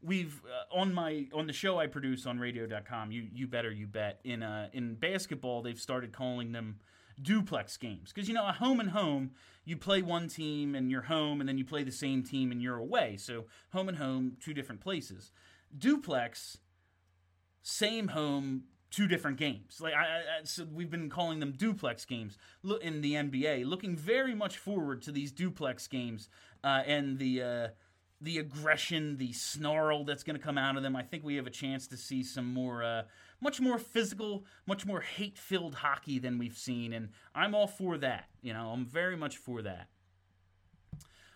We've 0.02 0.42
uh, 0.46 0.78
on 0.78 0.94
my 0.94 1.28
on 1.34 1.48
the 1.48 1.54
show 1.54 1.80
I 1.80 1.88
produce 1.88 2.26
on 2.26 2.40
Radio.com. 2.40 3.12
You 3.12 3.28
you 3.34 3.48
better 3.48 3.72
you 3.72 3.88
bet 3.88 4.20
in 4.24 4.44
uh, 4.44 4.70
in 4.74 4.96
basketball 4.96 5.62
they've 5.62 5.80
started 5.80 6.12
calling 6.12 6.52
them 6.52 6.80
duplex 7.22 7.78
games 7.78 8.12
because 8.12 8.28
you 8.28 8.34
know 8.36 8.46
a 8.46 8.52
home 8.52 8.80
and 8.80 8.90
home 8.90 9.32
you 9.64 9.78
play 9.78 10.02
one 10.02 10.28
team 10.28 10.76
and 10.76 10.92
you're 10.92 11.04
home 11.04 11.40
and 11.40 11.48
then 11.48 11.58
you 11.58 11.64
play 11.64 11.82
the 11.82 11.92
same 11.92 12.22
team 12.24 12.52
and 12.52 12.62
you're 12.62 12.78
away 12.78 13.16
so 13.16 13.46
home 13.72 13.88
and 13.88 13.98
home 13.98 14.34
two 14.44 14.54
different 14.54 14.82
places 14.82 15.32
duplex 15.78 16.58
same 17.62 18.10
home 18.10 18.64
two 18.96 19.08
different 19.08 19.38
games. 19.38 19.82
Like 19.82 19.94
I, 19.94 20.04
I, 20.06 20.44
so 20.44 20.66
we've 20.74 20.90
been 20.90 21.10
calling 21.10 21.40
them 21.40 21.52
duplex 21.52 22.06
games 22.06 22.38
in 22.82 23.02
the 23.02 23.14
NBA. 23.14 23.66
Looking 23.66 23.96
very 23.98 24.34
much 24.34 24.58
forward 24.58 25.02
to 25.04 25.12
these 25.12 25.32
duplex 25.32 25.88
games 25.88 26.30
uh, 26.64 26.82
and 26.86 27.20
the 27.20 27.42
uh, 27.42 27.68
the 28.22 28.38
aggression, 28.38 29.18
the 29.18 29.34
snarl 29.34 30.06
that's 30.06 30.24
going 30.24 30.38
to 30.38 30.42
come 30.42 30.58
out 30.58 30.78
of 30.78 30.84
them. 30.84 30.96
I 30.96 31.04
think 31.04 31.24
we 31.24 31.36
have 31.36 31.46
a 31.46 31.52
chance 31.52 31.88
to 31.88 31.98
see 31.98 32.24
some 32.24 32.54
more, 32.54 32.82
uh, 32.82 33.04
much 33.42 33.60
more 33.60 33.78
physical, 33.78 34.46
much 34.66 34.86
more 34.86 35.02
hate 35.02 35.38
filled 35.38 35.76
hockey 35.76 36.18
than 36.18 36.38
we've 36.38 36.58
seen, 36.58 36.94
and 36.94 37.10
I'm 37.36 37.54
all 37.54 37.68
for 37.68 37.98
that. 37.98 38.30
You 38.42 38.54
know, 38.54 38.70
I'm 38.70 38.86
very 38.86 39.18
much 39.18 39.36
for 39.36 39.62
that. 39.64 39.90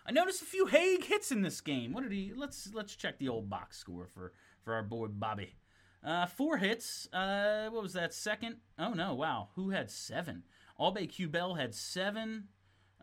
I 0.06 0.12
noticed 0.12 0.40
a 0.40 0.46
few 0.46 0.66
Hägg 0.66 1.04
hits 1.04 1.30
in 1.30 1.42
this 1.42 1.60
game. 1.60 1.92
What 1.92 2.04
did 2.04 2.12
he? 2.12 2.32
Let's 2.34 2.70
let's 2.72 2.96
check 2.96 3.18
the 3.18 3.28
old 3.28 3.50
box 3.50 3.76
score 3.76 4.06
for 4.06 4.32
for 4.64 4.72
our 4.72 4.82
boy 4.82 5.08
Bobby. 5.08 5.54
Uh, 6.02 6.26
four 6.26 6.56
hits. 6.56 7.08
Uh, 7.12 7.68
what 7.70 7.82
was 7.82 7.92
that? 7.92 8.14
Second? 8.14 8.56
Oh 8.78 8.92
no! 8.92 9.14
Wow. 9.14 9.48
Who 9.56 9.70
had 9.70 9.90
seven? 9.90 10.44
Aube-Kubel 10.78 11.58
had 11.58 11.74
seven. 11.74 12.48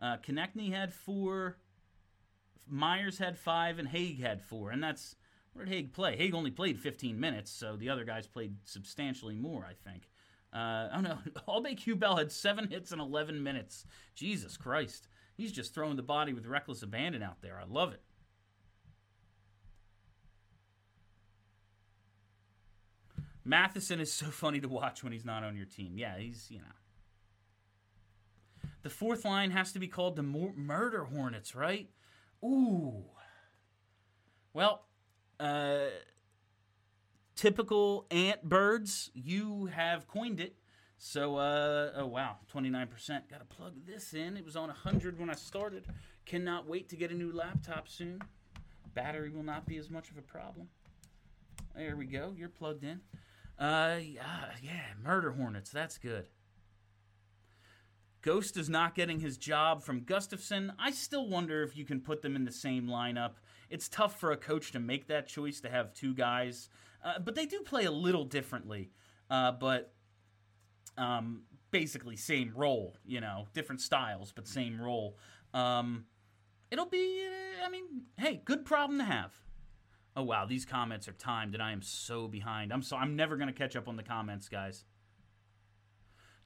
Uh, 0.00 0.16
Konecny 0.16 0.72
had 0.72 0.92
four. 0.92 1.58
Myers 2.66 3.18
had 3.18 3.38
five, 3.38 3.78
and 3.78 3.88
Hägg 3.88 4.20
had 4.20 4.42
four. 4.42 4.70
And 4.70 4.82
that's 4.82 5.16
where 5.52 5.64
did 5.64 5.74
Hägg 5.74 5.92
play? 5.92 6.16
Hägg 6.16 6.34
only 6.34 6.50
played 6.50 6.78
15 6.78 7.18
minutes, 7.18 7.50
so 7.50 7.76
the 7.76 7.88
other 7.88 8.04
guys 8.04 8.26
played 8.26 8.56
substantially 8.64 9.34
more, 9.36 9.64
I 9.64 9.74
think. 9.88 10.08
Uh, 10.52 10.88
oh 10.94 11.00
no, 11.00 11.18
Aube-Kubel 11.48 12.16
had 12.16 12.32
seven 12.32 12.68
hits 12.68 12.92
in 12.92 13.00
11 13.00 13.42
minutes. 13.42 13.84
Jesus 14.14 14.56
Christ, 14.56 15.08
he's 15.36 15.52
just 15.52 15.74
throwing 15.74 15.96
the 15.96 16.02
body 16.02 16.32
with 16.32 16.46
reckless 16.46 16.82
abandon 16.82 17.22
out 17.22 17.42
there. 17.42 17.60
I 17.60 17.64
love 17.68 17.92
it. 17.92 18.02
Matheson 23.48 23.98
is 23.98 24.12
so 24.12 24.26
funny 24.30 24.60
to 24.60 24.68
watch 24.68 25.02
when 25.02 25.12
he's 25.12 25.24
not 25.24 25.42
on 25.42 25.56
your 25.56 25.66
team. 25.66 25.94
Yeah, 25.96 26.18
he's, 26.18 26.46
you 26.50 26.58
know. 26.58 26.64
The 28.82 28.90
fourth 28.90 29.24
line 29.24 29.50
has 29.50 29.72
to 29.72 29.78
be 29.78 29.88
called 29.88 30.16
the 30.16 30.22
Murder 30.22 31.04
Hornets, 31.04 31.54
right? 31.54 31.88
Ooh. 32.44 33.04
Well, 34.52 34.84
uh, 35.40 35.86
typical 37.34 38.06
ant 38.10 38.42
birds, 38.44 39.10
you 39.14 39.66
have 39.66 40.06
coined 40.06 40.40
it. 40.40 40.56
So, 40.98 41.36
uh, 41.36 41.92
oh 41.96 42.06
wow, 42.06 42.36
29%. 42.52 42.88
Got 43.30 43.38
to 43.38 43.44
plug 43.44 43.74
this 43.86 44.14
in. 44.14 44.36
It 44.36 44.44
was 44.44 44.56
on 44.56 44.68
100 44.68 45.18
when 45.18 45.30
I 45.30 45.34
started. 45.34 45.86
Cannot 46.24 46.68
wait 46.68 46.88
to 46.90 46.96
get 46.96 47.10
a 47.10 47.14
new 47.14 47.32
laptop 47.32 47.88
soon. 47.88 48.20
Battery 48.94 49.30
will 49.30 49.44
not 49.44 49.66
be 49.66 49.76
as 49.76 49.90
much 49.90 50.10
of 50.10 50.18
a 50.18 50.22
problem. 50.22 50.68
There 51.74 51.96
we 51.96 52.06
go. 52.06 52.34
You're 52.36 52.48
plugged 52.48 52.84
in. 52.84 53.00
Uh, 53.58 53.98
yeah, 54.62 54.92
murder 55.02 55.32
hornets. 55.32 55.70
That's 55.70 55.98
good. 55.98 56.26
Ghost 58.22 58.56
is 58.56 58.68
not 58.68 58.94
getting 58.94 59.20
his 59.20 59.36
job 59.36 59.82
from 59.82 60.02
Gustafsson. 60.02 60.72
I 60.78 60.90
still 60.90 61.28
wonder 61.28 61.62
if 61.62 61.76
you 61.76 61.84
can 61.84 62.00
put 62.00 62.22
them 62.22 62.36
in 62.36 62.44
the 62.44 62.52
same 62.52 62.86
lineup. 62.86 63.34
It's 63.70 63.88
tough 63.88 64.18
for 64.18 64.32
a 64.32 64.36
coach 64.36 64.72
to 64.72 64.80
make 64.80 65.08
that 65.08 65.26
choice 65.28 65.60
to 65.60 65.70
have 65.70 65.94
two 65.94 66.14
guys, 66.14 66.68
uh, 67.04 67.18
but 67.20 67.34
they 67.34 67.46
do 67.46 67.60
play 67.60 67.84
a 67.84 67.90
little 67.90 68.24
differently. 68.24 68.90
Uh, 69.30 69.52
but 69.52 69.92
um, 70.96 71.42
basically, 71.70 72.16
same 72.16 72.52
role. 72.56 72.96
You 73.06 73.20
know, 73.20 73.46
different 73.54 73.80
styles, 73.80 74.32
but 74.32 74.48
same 74.48 74.80
role. 74.80 75.16
Um, 75.54 76.06
it'll 76.70 76.86
be. 76.86 77.24
Uh, 77.24 77.66
I 77.66 77.70
mean, 77.70 77.84
hey, 78.16 78.42
good 78.44 78.64
problem 78.64 78.98
to 78.98 79.04
have. 79.04 79.32
Oh 80.18 80.24
wow, 80.24 80.46
these 80.46 80.64
comments 80.64 81.06
are 81.06 81.12
timed, 81.12 81.54
and 81.54 81.62
I 81.62 81.70
am 81.70 81.80
so 81.80 82.26
behind. 82.26 82.72
I'm 82.72 82.82
so 82.82 82.96
I'm 82.96 83.14
never 83.14 83.36
gonna 83.36 83.52
catch 83.52 83.76
up 83.76 83.86
on 83.86 83.94
the 83.94 84.02
comments, 84.02 84.48
guys. 84.48 84.84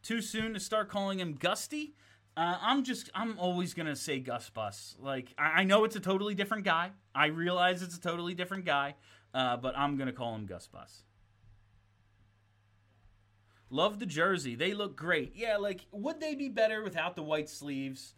Too 0.03 0.21
soon 0.21 0.53
to 0.53 0.61
start 0.61 0.91
calling 0.91 1.19
him 1.19 1.33
Gusty. 1.33 1.95
Uh, 2.37 2.59
I'm 2.61 2.85
just 2.85 3.09
I'm 3.15 3.39
always 3.39 3.73
gonna 3.73 3.97
say 3.97 4.19
Gus 4.19 4.51
Bus. 4.51 4.95
Like 5.01 5.33
I, 5.39 5.61
I, 5.61 5.65
know 5.65 5.85
it's 5.85 5.97
a 5.97 6.01
totally 6.01 6.35
different 6.35 6.65
guy. 6.65 6.91
I 7.15 7.29
realize 7.29 7.83
it's 7.83 7.97
a 7.97 8.01
totally 8.01 8.35
different 8.35 8.67
guy, 8.67 8.95
uh, 9.33 9.57
but 9.57 9.75
I'm 9.75 9.97
gonna 9.97 10.13
call 10.13 10.35
him 10.35 10.45
Gus 10.45 10.67
Bus. 10.67 11.05
Love 13.71 14.01
the 14.01 14.07
jersey. 14.07 14.55
They 14.55 14.75
look 14.75 14.97
great. 14.97 15.33
Yeah, 15.35 15.57
like 15.57 15.87
would 15.93 16.21
they 16.21 16.35
be 16.35 16.51
better 16.51 16.83
without 16.83 17.17
the 17.17 17.23
white 17.23 17.49
sleeves? 17.49 18.13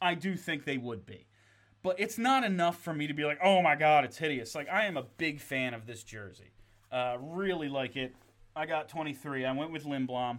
I 0.00 0.14
do 0.14 0.34
think 0.34 0.64
they 0.64 0.78
would 0.78 1.04
be 1.04 1.27
but 1.82 1.98
it's 1.98 2.18
not 2.18 2.44
enough 2.44 2.80
for 2.80 2.92
me 2.92 3.06
to 3.06 3.14
be 3.14 3.24
like, 3.24 3.38
oh 3.42 3.62
my 3.62 3.76
god, 3.76 4.04
it's 4.04 4.18
hideous. 4.18 4.54
Like 4.54 4.68
I 4.68 4.86
am 4.86 4.96
a 4.96 5.04
big 5.16 5.40
fan 5.40 5.74
of 5.74 5.86
this 5.86 6.02
jersey, 6.02 6.52
uh, 6.90 7.16
really 7.20 7.68
like 7.68 7.96
it. 7.96 8.14
I 8.56 8.66
got 8.66 8.88
23. 8.88 9.44
I 9.44 9.52
went 9.52 9.70
with 9.70 9.84
Lindblom 9.84 10.38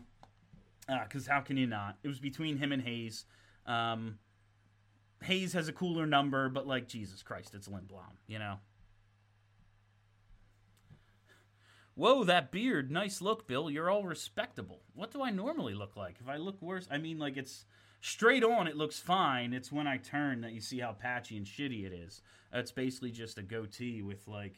because 1.03 1.27
uh, 1.27 1.31
how 1.33 1.41
can 1.41 1.57
you 1.57 1.67
not? 1.67 1.97
It 2.03 2.07
was 2.07 2.19
between 2.19 2.57
him 2.57 2.71
and 2.71 2.81
Hayes. 2.81 3.25
Um, 3.65 4.19
Hayes 5.23 5.53
has 5.53 5.67
a 5.67 5.73
cooler 5.73 6.05
number, 6.05 6.49
but 6.49 6.67
like 6.67 6.87
Jesus 6.87 7.23
Christ, 7.23 7.53
it's 7.53 7.67
Lindblom, 7.67 8.15
you 8.27 8.39
know. 8.39 8.55
Whoa, 11.99 12.23
that 12.23 12.51
beard. 12.51 12.89
Nice 12.89 13.21
look, 13.21 13.47
Bill. 13.47 13.69
You're 13.69 13.89
all 13.89 14.03
respectable. 14.03 14.81
What 14.93 15.11
do 15.11 15.21
I 15.21 15.31
normally 15.31 15.73
look 15.73 15.97
like? 15.97 16.15
If 16.21 16.29
I 16.29 16.37
look 16.37 16.61
worse, 16.61 16.87
I 16.89 16.97
mean, 16.97 17.19
like, 17.19 17.35
it's 17.35 17.65
Straight 18.01 18.45
on, 18.45 18.67
it 18.67 18.77
looks 18.77 18.97
fine. 18.97 19.53
It's 19.53 19.71
when 19.71 19.85
I 19.85 19.97
turn 19.97 20.41
that 20.41 20.53
you 20.53 20.61
see 20.61 20.79
how 20.79 20.93
patchy 20.93 21.35
and 21.35 21.45
shitty 21.45 21.85
it 21.85 21.91
is. 21.91 22.21
It's 22.53 22.71
basically 22.71 23.11
just 23.11 23.37
a 23.37 23.41
goatee 23.41 24.01
with 24.01 24.27
like 24.27 24.55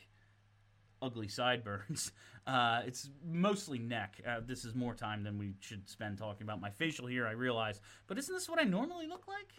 ugly 1.02 1.28
sideburns. 1.28 2.12
Uh, 2.48 2.82
it's 2.88 3.08
mostly 3.24 3.78
neck. 3.78 4.20
Uh, 4.28 4.40
this 4.44 4.66
is 4.66 4.74
more 4.74 4.96
time 4.96 5.22
than 5.22 5.38
we 5.38 5.54
should 5.60 5.88
spend 5.88 6.18
talking 6.18 6.42
about 6.42 6.60
my 6.60 6.72
facial 6.72 7.06
here, 7.06 7.28
I 7.28 7.34
realize. 7.34 7.80
But 8.08 8.18
isn't 8.18 8.34
this 8.34 8.50
what 8.50 8.60
I 8.60 8.64
normally 8.64 9.06
look 9.06 9.28
like? 9.28 9.54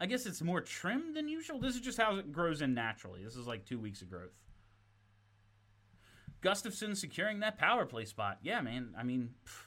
I 0.00 0.06
guess 0.06 0.24
it's 0.24 0.40
more 0.40 0.60
trimmed 0.60 1.16
than 1.16 1.26
usual. 1.26 1.58
This 1.58 1.74
is 1.74 1.80
just 1.80 1.98
how 1.98 2.18
it 2.18 2.30
grows 2.30 2.62
in 2.62 2.74
naturally. 2.74 3.24
This 3.24 3.34
is 3.34 3.48
like 3.48 3.64
two 3.64 3.80
weeks 3.80 4.02
of 4.02 4.08
growth. 4.08 4.38
Gustafsson 6.42 6.96
securing 6.96 7.40
that 7.40 7.58
power 7.58 7.86
play 7.86 8.04
spot. 8.04 8.38
Yeah, 8.42 8.60
man. 8.60 8.94
I 8.98 9.02
mean, 9.02 9.30
pff, 9.46 9.66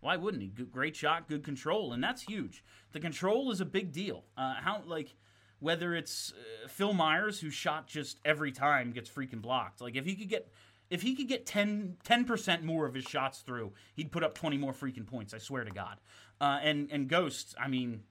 why 0.00 0.16
wouldn't 0.16 0.42
he? 0.42 0.48
Good, 0.48 0.70
great 0.70 0.96
shot, 0.96 1.28
good 1.28 1.44
control, 1.44 1.92
and 1.92 2.02
that's 2.02 2.22
huge. 2.22 2.64
The 2.92 3.00
control 3.00 3.50
is 3.50 3.60
a 3.60 3.64
big 3.64 3.92
deal. 3.92 4.24
Uh, 4.36 4.54
how 4.54 4.82
like 4.86 5.14
whether 5.60 5.94
it's 5.94 6.32
uh, 6.32 6.68
Phil 6.68 6.92
Myers 6.92 7.40
who 7.40 7.50
shot 7.50 7.86
just 7.86 8.20
every 8.24 8.52
time 8.52 8.92
gets 8.92 9.08
freaking 9.08 9.40
blocked. 9.40 9.80
Like 9.80 9.96
if 9.96 10.04
he 10.04 10.14
could 10.14 10.28
get 10.28 10.52
if 10.90 11.02
he 11.02 11.14
could 11.14 11.28
get 11.28 11.46
10 11.46 11.96
percent 12.26 12.62
more 12.62 12.86
of 12.86 12.94
his 12.94 13.04
shots 13.04 13.40
through, 13.40 13.72
he'd 13.94 14.12
put 14.12 14.22
up 14.22 14.34
twenty 14.34 14.58
more 14.58 14.72
freaking 14.72 15.06
points. 15.06 15.32
I 15.32 15.38
swear 15.38 15.64
to 15.64 15.70
God. 15.70 15.98
Uh, 16.40 16.58
and 16.62 16.88
and 16.90 17.08
Ghost, 17.08 17.54
I 17.58 17.68
mean, 17.68 18.02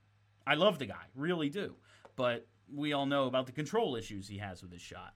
I 0.48 0.56
love 0.56 0.80
the 0.80 0.86
guy, 0.86 1.06
really 1.16 1.50
do, 1.50 1.76
but 2.16 2.48
we 2.74 2.94
all 2.94 3.06
know 3.06 3.28
about 3.28 3.46
the 3.46 3.52
control 3.52 3.96
issues 3.96 4.28
he 4.28 4.38
has 4.40 4.62
with 4.62 4.72
his 4.72 4.82
shot. 4.82 5.14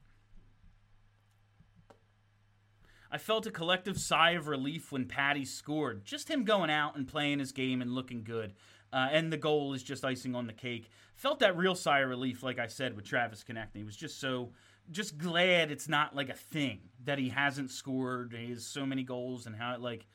I 3.12 3.17
felt 3.17 3.48
a 3.48 3.52
collective 3.52 4.00
sigh 4.00 4.32
of 4.32 4.48
relief 4.48 4.91
when 4.91 5.06
Patty 5.06 5.43
scored. 5.43 6.06
Just 6.06 6.30
him 6.30 6.43
going 6.43 6.69
out 6.69 6.95
and 6.95 7.08
playing 7.08 7.39
his 7.39 7.52
game 7.52 7.82
and 7.82 7.95
looking 7.95 8.24
good. 8.24 8.54
Uh, 8.93 9.08
and 9.12 9.34
the 9.34 9.38
goal 9.38 9.74
is 9.74 9.84
just 9.84 10.06
icing 10.06 10.36
on 10.36 10.48
the 10.48 10.54
cake. 10.54 10.89
Felt 11.15 11.39
that 11.39 11.58
real 11.58 11.76
sigh 11.76 12.00
of 12.00 12.10
relief, 12.10 12.43
like 12.43 12.60
I 12.60 12.67
said, 12.67 12.95
with 12.95 13.06
Travis 13.06 13.43
Konecny. 13.43 13.84
Was 13.84 13.95
just 13.95 14.19
so, 14.19 14.52
just 14.91 15.17
glad 15.17 15.72
it's 15.72 15.89
not 15.89 16.15
like 16.15 16.30
a 16.30 16.36
thing 16.36 16.82
that 17.04 17.17
he 17.17 17.30
hasn't 17.30 17.72
scored. 17.72 18.36
He 18.38 18.52
has 18.52 18.65
so 18.65 18.86
many 18.86 19.04
goals 19.04 19.48
and 19.48 19.56
how 19.56 19.74
it 19.74 19.82
like, 19.82 20.06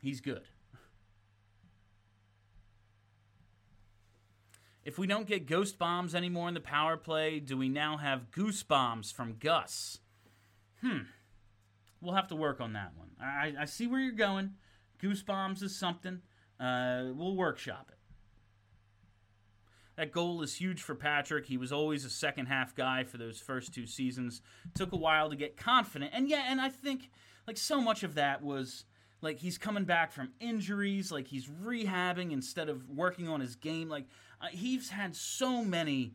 he's 0.00 0.20
good. 0.20 0.48
If 4.82 4.98
we 4.98 5.06
don't 5.06 5.26
get 5.26 5.46
ghost 5.46 5.78
bombs 5.78 6.14
anymore 6.14 6.48
in 6.48 6.54
the 6.54 6.60
power 6.60 6.96
play, 6.96 7.40
do 7.40 7.56
we 7.56 7.68
now 7.68 7.96
have 7.96 8.30
goose 8.30 8.62
bombs 8.62 9.10
from 9.10 9.36
Gus? 9.38 9.98
Hmm 10.80 11.00
we'll 12.00 12.14
have 12.14 12.28
to 12.28 12.36
work 12.36 12.60
on 12.60 12.74
that 12.74 12.92
one. 12.96 13.08
I, 13.20 13.54
I 13.60 13.64
see 13.64 13.86
where 13.86 14.00
you're 14.00 14.12
going. 14.12 14.54
Goosebumps 15.02 15.62
is 15.62 15.76
something. 15.76 16.20
Uh, 16.58 17.06
we'll 17.14 17.36
workshop 17.36 17.90
it. 17.90 17.98
That 19.96 20.12
goal 20.12 20.42
is 20.42 20.54
huge 20.54 20.82
for 20.82 20.94
Patrick. 20.94 21.46
He 21.46 21.56
was 21.56 21.72
always 21.72 22.04
a 22.04 22.10
second 22.10 22.46
half 22.46 22.74
guy 22.74 23.04
for 23.04 23.16
those 23.16 23.40
first 23.40 23.72
two 23.72 23.86
seasons. 23.86 24.42
Took 24.74 24.92
a 24.92 24.96
while 24.96 25.30
to 25.30 25.36
get 25.36 25.56
confident. 25.56 26.12
And 26.14 26.28
yeah, 26.28 26.44
and 26.48 26.60
I 26.60 26.68
think 26.68 27.10
like 27.46 27.56
so 27.56 27.80
much 27.80 28.02
of 28.02 28.14
that 28.16 28.42
was 28.42 28.84
like 29.22 29.38
he's 29.38 29.56
coming 29.56 29.84
back 29.84 30.12
from 30.12 30.32
injuries, 30.38 31.10
like 31.10 31.26
he's 31.26 31.46
rehabbing 31.46 32.32
instead 32.32 32.68
of 32.68 32.88
working 32.90 33.26
on 33.26 33.40
his 33.40 33.56
game. 33.56 33.88
Like 33.88 34.06
uh, 34.40 34.48
he's 34.50 34.90
had 34.90 35.16
so 35.16 35.64
many 35.64 36.14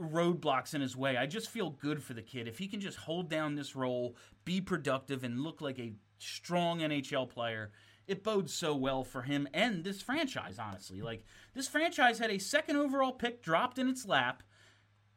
roadblocks 0.00 0.74
in 0.74 0.80
his 0.80 0.96
way. 0.96 1.16
I 1.16 1.26
just 1.26 1.50
feel 1.50 1.70
good 1.70 2.02
for 2.02 2.14
the 2.14 2.22
kid. 2.22 2.46
If 2.46 2.58
he 2.58 2.68
can 2.68 2.80
just 2.80 2.98
hold 2.98 3.28
down 3.28 3.54
this 3.54 3.74
role, 3.74 4.16
be 4.50 4.60
productive, 4.60 5.22
and 5.22 5.44
look 5.44 5.60
like 5.60 5.78
a 5.78 5.92
strong 6.18 6.80
NHL 6.80 7.30
player, 7.30 7.70
it 8.08 8.24
bodes 8.24 8.52
so 8.52 8.74
well 8.74 9.04
for 9.04 9.22
him 9.22 9.46
and 9.54 9.84
this 9.84 10.02
franchise, 10.02 10.58
honestly. 10.58 11.00
Like, 11.00 11.24
this 11.54 11.68
franchise 11.68 12.18
had 12.18 12.32
a 12.32 12.38
second 12.38 12.74
overall 12.74 13.12
pick 13.12 13.44
dropped 13.44 13.78
in 13.78 13.88
its 13.88 14.04
lap. 14.06 14.42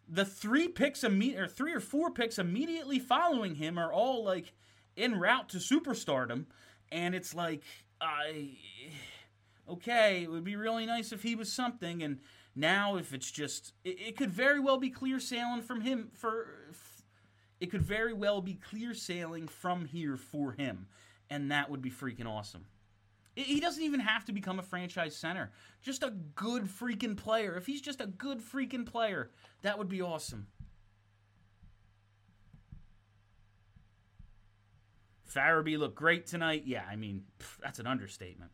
The 0.07 0.23
three 0.23 0.67
picks, 0.67 1.01
imme- 1.01 1.35
or 1.35 1.47
three 1.47 1.73
or 1.73 1.79
four 1.79 2.11
picks 2.11 2.37
immediately 2.37 2.99
following 2.99 3.55
him 3.55 3.79
are 3.79 3.91
all 3.91 4.23
like 4.23 4.53
en 4.95 5.19
route 5.19 5.49
to 5.49 5.57
superstardom. 5.57 6.45
And 6.91 7.15
it's 7.15 7.33
like, 7.33 7.63
I. 7.99 8.51
Okay, 9.67 10.21
it 10.21 10.29
would 10.29 10.43
be 10.43 10.57
really 10.57 10.85
nice 10.85 11.11
if 11.11 11.23
he 11.23 11.33
was 11.33 11.51
something. 11.51 12.03
And 12.03 12.19
now, 12.55 12.97
if 12.97 13.13
it's 13.15 13.31
just, 13.31 13.73
it, 13.83 13.99
it 13.99 14.15
could 14.15 14.29
very 14.29 14.59
well 14.59 14.77
be 14.77 14.91
clear 14.91 15.19
sailing 15.19 15.63
from 15.63 15.81
him 15.81 16.11
for. 16.13 16.45
It 17.63 17.71
could 17.71 17.81
very 17.81 18.11
well 18.11 18.41
be 18.41 18.55
clear 18.55 18.93
sailing 18.93 19.47
from 19.47 19.85
here 19.85 20.17
for 20.17 20.51
him, 20.51 20.87
and 21.29 21.49
that 21.49 21.69
would 21.69 21.81
be 21.81 21.89
freaking 21.89 22.27
awesome. 22.27 22.65
He 23.37 23.61
doesn't 23.61 23.81
even 23.81 24.01
have 24.01 24.25
to 24.25 24.33
become 24.33 24.59
a 24.59 24.61
franchise 24.61 25.15
center. 25.15 25.49
Just 25.81 26.03
a 26.03 26.09
good 26.35 26.63
freaking 26.65 27.15
player. 27.15 27.55
If 27.55 27.65
he's 27.65 27.79
just 27.79 28.01
a 28.01 28.05
good 28.05 28.41
freaking 28.41 28.85
player, 28.85 29.31
that 29.61 29.77
would 29.77 29.87
be 29.87 30.01
awesome. 30.01 30.47
Farabee 35.33 35.79
looked 35.79 35.95
great 35.95 36.27
tonight. 36.27 36.63
Yeah, 36.65 36.83
I 36.91 36.97
mean, 36.97 37.23
pff, 37.39 37.59
that's 37.61 37.79
an 37.79 37.87
understatement. 37.87 38.51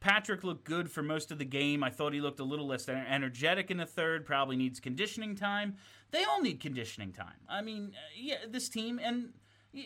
Patrick 0.00 0.44
looked 0.44 0.64
good 0.64 0.90
for 0.90 1.02
most 1.02 1.30
of 1.32 1.38
the 1.38 1.44
game. 1.44 1.82
I 1.82 1.90
thought 1.90 2.12
he 2.12 2.20
looked 2.20 2.40
a 2.40 2.44
little 2.44 2.66
less 2.66 2.88
energetic 2.88 3.70
in 3.70 3.78
the 3.78 3.86
third. 3.86 4.26
Probably 4.26 4.56
needs 4.56 4.78
conditioning 4.78 5.34
time. 5.34 5.76
They 6.10 6.24
all 6.24 6.40
need 6.40 6.60
conditioning 6.60 7.12
time. 7.12 7.40
I 7.48 7.62
mean, 7.62 7.92
uh, 7.94 8.12
yeah, 8.16 8.36
this 8.48 8.68
team 8.68 9.00
and 9.02 9.32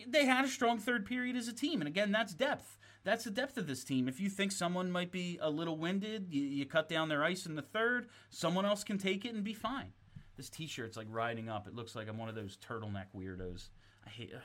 they 0.07 0.25
had 0.25 0.45
a 0.45 0.49
strong 0.49 0.79
third 0.79 1.05
period 1.05 1.35
as 1.35 1.47
a 1.47 1.53
team. 1.53 1.81
And 1.81 1.87
again, 1.87 2.11
that's 2.11 2.33
depth. 2.33 2.77
That's 3.03 3.23
the 3.23 3.31
depth 3.31 3.57
of 3.57 3.67
this 3.67 3.83
team. 3.83 4.07
If 4.07 4.19
you 4.19 4.29
think 4.29 4.51
someone 4.51 4.91
might 4.91 5.11
be 5.11 5.39
a 5.41 5.49
little 5.49 5.77
winded, 5.77 6.27
you, 6.29 6.43
you 6.43 6.65
cut 6.65 6.87
down 6.87 7.09
their 7.09 7.23
ice 7.23 7.45
in 7.45 7.55
the 7.55 7.61
third. 7.61 8.07
Someone 8.29 8.65
else 8.65 8.83
can 8.83 8.97
take 8.97 9.25
it 9.25 9.33
and 9.33 9.43
be 9.43 9.53
fine. 9.53 9.93
This 10.37 10.49
T-shirt's 10.49 10.97
like 10.97 11.07
riding 11.09 11.49
up. 11.49 11.67
It 11.67 11.75
looks 11.75 11.95
like 11.95 12.07
I'm 12.07 12.17
one 12.17 12.29
of 12.29 12.35
those 12.35 12.57
turtleneck 12.57 13.07
weirdos. 13.15 13.69
I 14.05 14.09
hate. 14.09 14.31
Uh, 14.35 14.39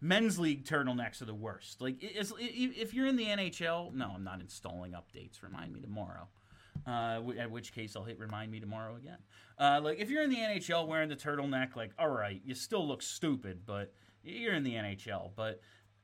men's 0.00 0.38
league 0.38 0.64
turtlenecks 0.64 1.20
are 1.22 1.26
the 1.26 1.34
worst. 1.34 1.80
Like, 1.80 1.96
if 2.00 2.94
you're 2.94 3.06
in 3.06 3.16
the 3.16 3.26
NHL, 3.26 3.92
no, 3.94 4.12
I'm 4.14 4.24
not 4.24 4.40
installing 4.40 4.92
updates. 4.92 5.42
Remind 5.42 5.72
me 5.72 5.80
tomorrow. 5.80 6.28
Uh, 6.86 7.20
at 7.38 7.50
which 7.50 7.72
case 7.74 7.96
I'll 7.96 8.04
hit 8.04 8.18
remind 8.18 8.50
me 8.50 8.60
tomorrow 8.60 8.96
again. 8.96 9.18
Uh, 9.58 9.80
like 9.82 9.98
if 9.98 10.10
you're 10.10 10.22
in 10.22 10.30
the 10.30 10.36
NHL 10.36 10.86
wearing 10.86 11.08
the 11.08 11.16
turtleneck, 11.16 11.76
like 11.76 11.90
all 11.98 12.08
right, 12.08 12.40
you 12.44 12.54
still 12.54 12.86
look 12.86 13.02
stupid, 13.02 13.62
but 13.66 13.92
you're 14.22 14.54
in 14.54 14.62
the 14.62 14.74
NHL. 14.74 15.32
But 15.34 15.60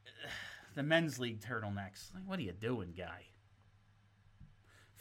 uh, 0.06 0.28
the 0.74 0.82
men's 0.82 1.18
league 1.18 1.40
turtlenecks, 1.40 2.12
like 2.12 2.24
what 2.26 2.38
are 2.38 2.42
you 2.42 2.52
doing, 2.52 2.92
guy? 2.96 3.22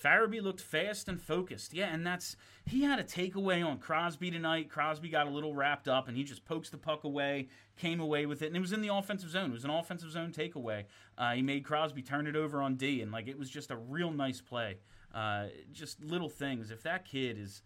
Farabee 0.03 0.41
looked 0.41 0.59
fast 0.61 1.07
and 1.07 1.21
focused. 1.21 1.73
Yeah, 1.73 1.93
and 1.93 2.05
that's 2.05 2.35
he 2.65 2.83
had 2.83 2.99
a 2.99 3.03
takeaway 3.03 3.65
on 3.65 3.77
Crosby 3.77 4.31
tonight. 4.31 4.69
Crosby 4.69 5.09
got 5.09 5.27
a 5.27 5.29
little 5.29 5.55
wrapped 5.55 5.87
up 5.87 6.07
and 6.07 6.17
he 6.17 6.23
just 6.23 6.45
pokes 6.45 6.69
the 6.69 6.77
puck 6.77 7.03
away, 7.03 7.47
came 7.77 7.99
away 7.99 8.25
with 8.25 8.41
it, 8.41 8.47
and 8.47 8.57
it 8.57 8.59
was 8.59 8.73
in 8.73 8.81
the 8.81 8.93
offensive 8.93 9.29
zone. 9.29 9.51
It 9.51 9.53
was 9.53 9.63
an 9.63 9.69
offensive 9.69 10.11
zone 10.11 10.31
takeaway. 10.31 10.85
Uh, 11.17 11.33
he 11.33 11.41
made 11.41 11.63
Crosby 11.63 12.01
turn 12.01 12.27
it 12.27 12.35
over 12.35 12.61
on 12.61 12.75
D, 12.75 13.01
and 13.01 13.11
like 13.11 13.27
it 13.27 13.39
was 13.39 13.49
just 13.49 13.71
a 13.71 13.77
real 13.77 14.11
nice 14.11 14.41
play. 14.41 14.77
Uh, 15.13 15.47
just 15.71 16.03
little 16.03 16.29
things. 16.29 16.71
If 16.71 16.83
that 16.83 17.05
kid 17.05 17.37
is 17.37 17.61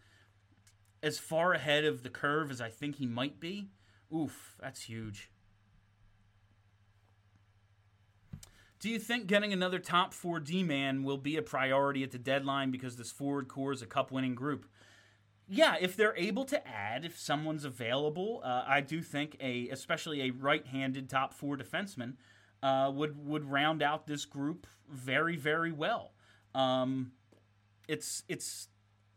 as 1.01 1.17
far 1.17 1.53
ahead 1.53 1.85
of 1.85 2.03
the 2.03 2.09
curve 2.09 2.51
as 2.51 2.61
I 2.61 2.69
think 2.69 2.97
he 2.97 3.05
might 3.05 3.39
be, 3.39 3.69
oof, 4.13 4.57
that's 4.61 4.83
huge. 4.83 5.31
Do 8.79 8.89
you 8.89 8.99
think 8.99 9.27
getting 9.27 9.51
another 9.53 9.79
top 9.79 10.13
four 10.13 10.39
D 10.39 10.63
man 10.63 11.03
will 11.03 11.17
be 11.17 11.35
a 11.35 11.41
priority 11.41 12.03
at 12.03 12.11
the 12.11 12.19
deadline 12.19 12.69
because 12.69 12.95
this 12.95 13.11
forward 13.11 13.47
core 13.47 13.71
is 13.71 13.81
a 13.81 13.87
cup 13.87 14.11
winning 14.11 14.35
group? 14.35 14.67
Yeah, 15.49 15.77
if 15.79 15.95
they're 15.95 16.15
able 16.17 16.45
to 16.45 16.67
add, 16.67 17.05
if 17.05 17.17
someone's 17.17 17.63
available, 17.63 18.41
uh, 18.43 18.65
I 18.67 18.81
do 18.81 19.01
think 19.01 19.37
a, 19.39 19.69
especially 19.69 20.23
a 20.23 20.31
right-handed 20.31 21.09
top 21.09 21.33
four 21.33 21.55
defenseman, 21.55 22.15
uh, 22.61 22.91
would 22.93 23.25
would 23.25 23.45
round 23.45 23.81
out 23.81 24.07
this 24.07 24.25
group 24.25 24.67
very 24.89 25.37
very 25.37 25.71
well. 25.71 26.13
Um, 26.53 27.13
it's 27.87 28.23
it's 28.27 28.67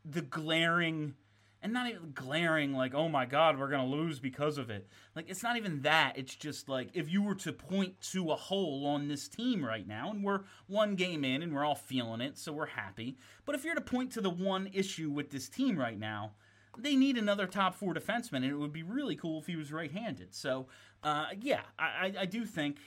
the 0.05 0.23
glaring 0.23 1.15
and 1.63 1.73
not 1.73 1.89
even 1.89 2.13
glaring 2.15 2.73
like 2.73 2.95
oh 2.95 3.09
my 3.09 3.27
god 3.27 3.59
we're 3.59 3.69
gonna 3.69 3.87
lose 3.87 4.19
because 4.19 4.59
of 4.59 4.71
it. 4.71 4.87
Like 5.15 5.29
it's 5.29 5.43
not 5.43 5.57
even 5.57 5.83
that 5.83 6.15
it's 6.17 6.35
just 6.35 6.69
like 6.69 6.89
if 6.95 7.11
you 7.11 7.23
were 7.23 7.35
to 7.37 7.53
point 7.53 8.01
to 8.13 8.31
a 8.31 8.37
hole 8.37 8.87
on 8.87 9.09
this 9.09 9.29
team 9.29 9.65
right 9.65 9.87
now 9.87 10.11
and 10.11 10.25
we're 10.25 10.43
one 10.67 10.95
game 10.95 11.25
in 11.25 11.43
and 11.43 11.55
we're 11.55 11.65
all 11.65 11.75
feeling 11.75 12.21
it 12.21 12.39
so 12.39 12.53
we're 12.53 12.67
happy 12.67 13.17
but 13.45 13.55
if 13.55 13.65
you're 13.65 13.75
to 13.75 13.81
point 13.81 14.13
to 14.13 14.21
the 14.21 14.31
one 14.31 14.69
issue 14.73 15.11
with 15.11 15.31
this 15.31 15.49
team 15.49 15.79
right 15.79 15.99
now 15.99 16.33
they 16.79 16.95
need 16.95 17.19
another 17.19 17.47
top 17.47 17.75
four 17.75 17.93
defenseman 17.95 18.37
and 18.37 18.47
it 18.47 18.57
would 18.57 18.73
be 18.73 18.83
really 18.83 19.17
cool 19.17 19.41
if 19.41 19.47
he 19.47 19.57
was 19.57 19.73
right-handed. 19.73 20.35
So 20.35 20.67
uh, 21.03 21.27
yeah 21.41 21.63
I, 21.79 22.13
I 22.21 22.27
do 22.27 22.45
think 22.45 22.79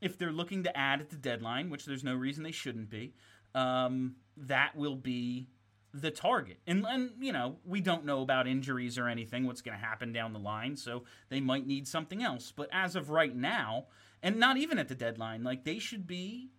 if 0.00 0.18
they're 0.18 0.32
looking 0.32 0.64
to 0.64 0.76
add 0.76 1.00
at 1.00 1.10
the 1.10 1.16
deadline 1.16 1.70
which 1.70 1.84
there's 1.84 2.04
no 2.04 2.14
reason 2.14 2.42
they 2.42 2.52
shouldn't 2.52 2.90
be 2.90 3.14
um, 3.54 4.16
that 4.36 4.76
will 4.76 4.96
be 4.96 5.48
the 5.92 6.10
target. 6.10 6.58
And, 6.66 6.84
and, 6.86 7.10
you 7.20 7.32
know, 7.32 7.56
we 7.64 7.80
don't 7.80 8.04
know 8.04 8.22
about 8.22 8.46
injuries 8.46 8.96
or 8.98 9.08
anything, 9.08 9.46
what's 9.46 9.62
going 9.62 9.78
to 9.78 9.84
happen 9.84 10.12
down 10.12 10.32
the 10.32 10.38
line, 10.38 10.76
so 10.76 11.04
they 11.28 11.40
might 11.40 11.66
need 11.66 11.88
something 11.88 12.22
else. 12.22 12.52
But 12.54 12.68
as 12.72 12.94
of 12.96 13.10
right 13.10 13.34
now, 13.34 13.86
and 14.22 14.36
not 14.36 14.56
even 14.56 14.78
at 14.78 14.88
the 14.88 14.94
deadline, 14.94 15.42
like 15.42 15.64
they 15.64 15.78
should 15.78 16.06
be 16.06 16.50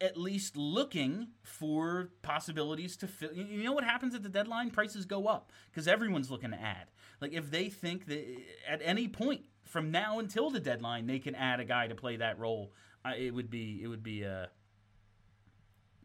at 0.00 0.16
least 0.16 0.56
looking 0.56 1.28
for 1.42 2.10
possibilities 2.22 2.96
to 2.98 3.08
fill. 3.08 3.32
You 3.32 3.64
know 3.64 3.72
what 3.72 3.84
happens 3.84 4.14
at 4.14 4.22
the 4.22 4.28
deadline? 4.28 4.70
Prices 4.70 5.06
go 5.06 5.26
up 5.26 5.52
because 5.70 5.88
everyone's 5.88 6.30
looking 6.30 6.50
to 6.50 6.60
add. 6.60 6.86
Like 7.20 7.32
if 7.32 7.50
they 7.50 7.68
think 7.68 8.06
that 8.06 8.24
at 8.68 8.80
any 8.84 9.08
point 9.08 9.42
from 9.64 9.90
now 9.90 10.18
until 10.18 10.50
the 10.50 10.60
deadline 10.60 11.06
they 11.06 11.18
can 11.18 11.34
add 11.34 11.60
a 11.60 11.64
guy 11.64 11.88
to 11.88 11.94
play 11.94 12.16
that 12.16 12.38
role, 12.38 12.72
it 13.16 13.34
would 13.34 13.50
be 13.50 13.80
it 13.82 13.88
would 13.88 14.02
be 14.02 14.24
uh, 14.24 14.46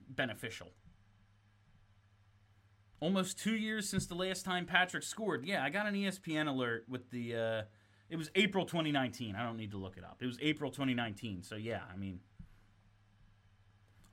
beneficial. 0.10 0.72
Almost 3.04 3.38
two 3.38 3.58
years 3.58 3.90
since 3.90 4.06
the 4.06 4.16
last 4.16 4.46
time 4.46 4.66
Patrick 4.66 5.04
scored. 5.04 5.46
Yeah, 5.46 5.62
I 5.62 5.70
got 5.70 5.88
an 5.88 5.94
ESPN 5.94 6.48
alert 6.48 6.86
with 6.88 7.12
the. 7.12 7.36
Uh, 7.36 7.62
it 8.10 8.16
was 8.16 8.32
April 8.34 8.66
2019. 8.66 9.36
I 9.36 9.44
don't 9.44 9.58
need 9.58 9.72
to 9.72 9.78
look 9.78 9.98
it 9.98 10.06
up. 10.06 10.20
It 10.22 10.26
was 10.26 10.38
April 10.42 10.72
2019. 10.72 11.44
So 11.44 11.58
yeah, 11.58 11.82
I 11.94 11.98
mean, 11.98 12.22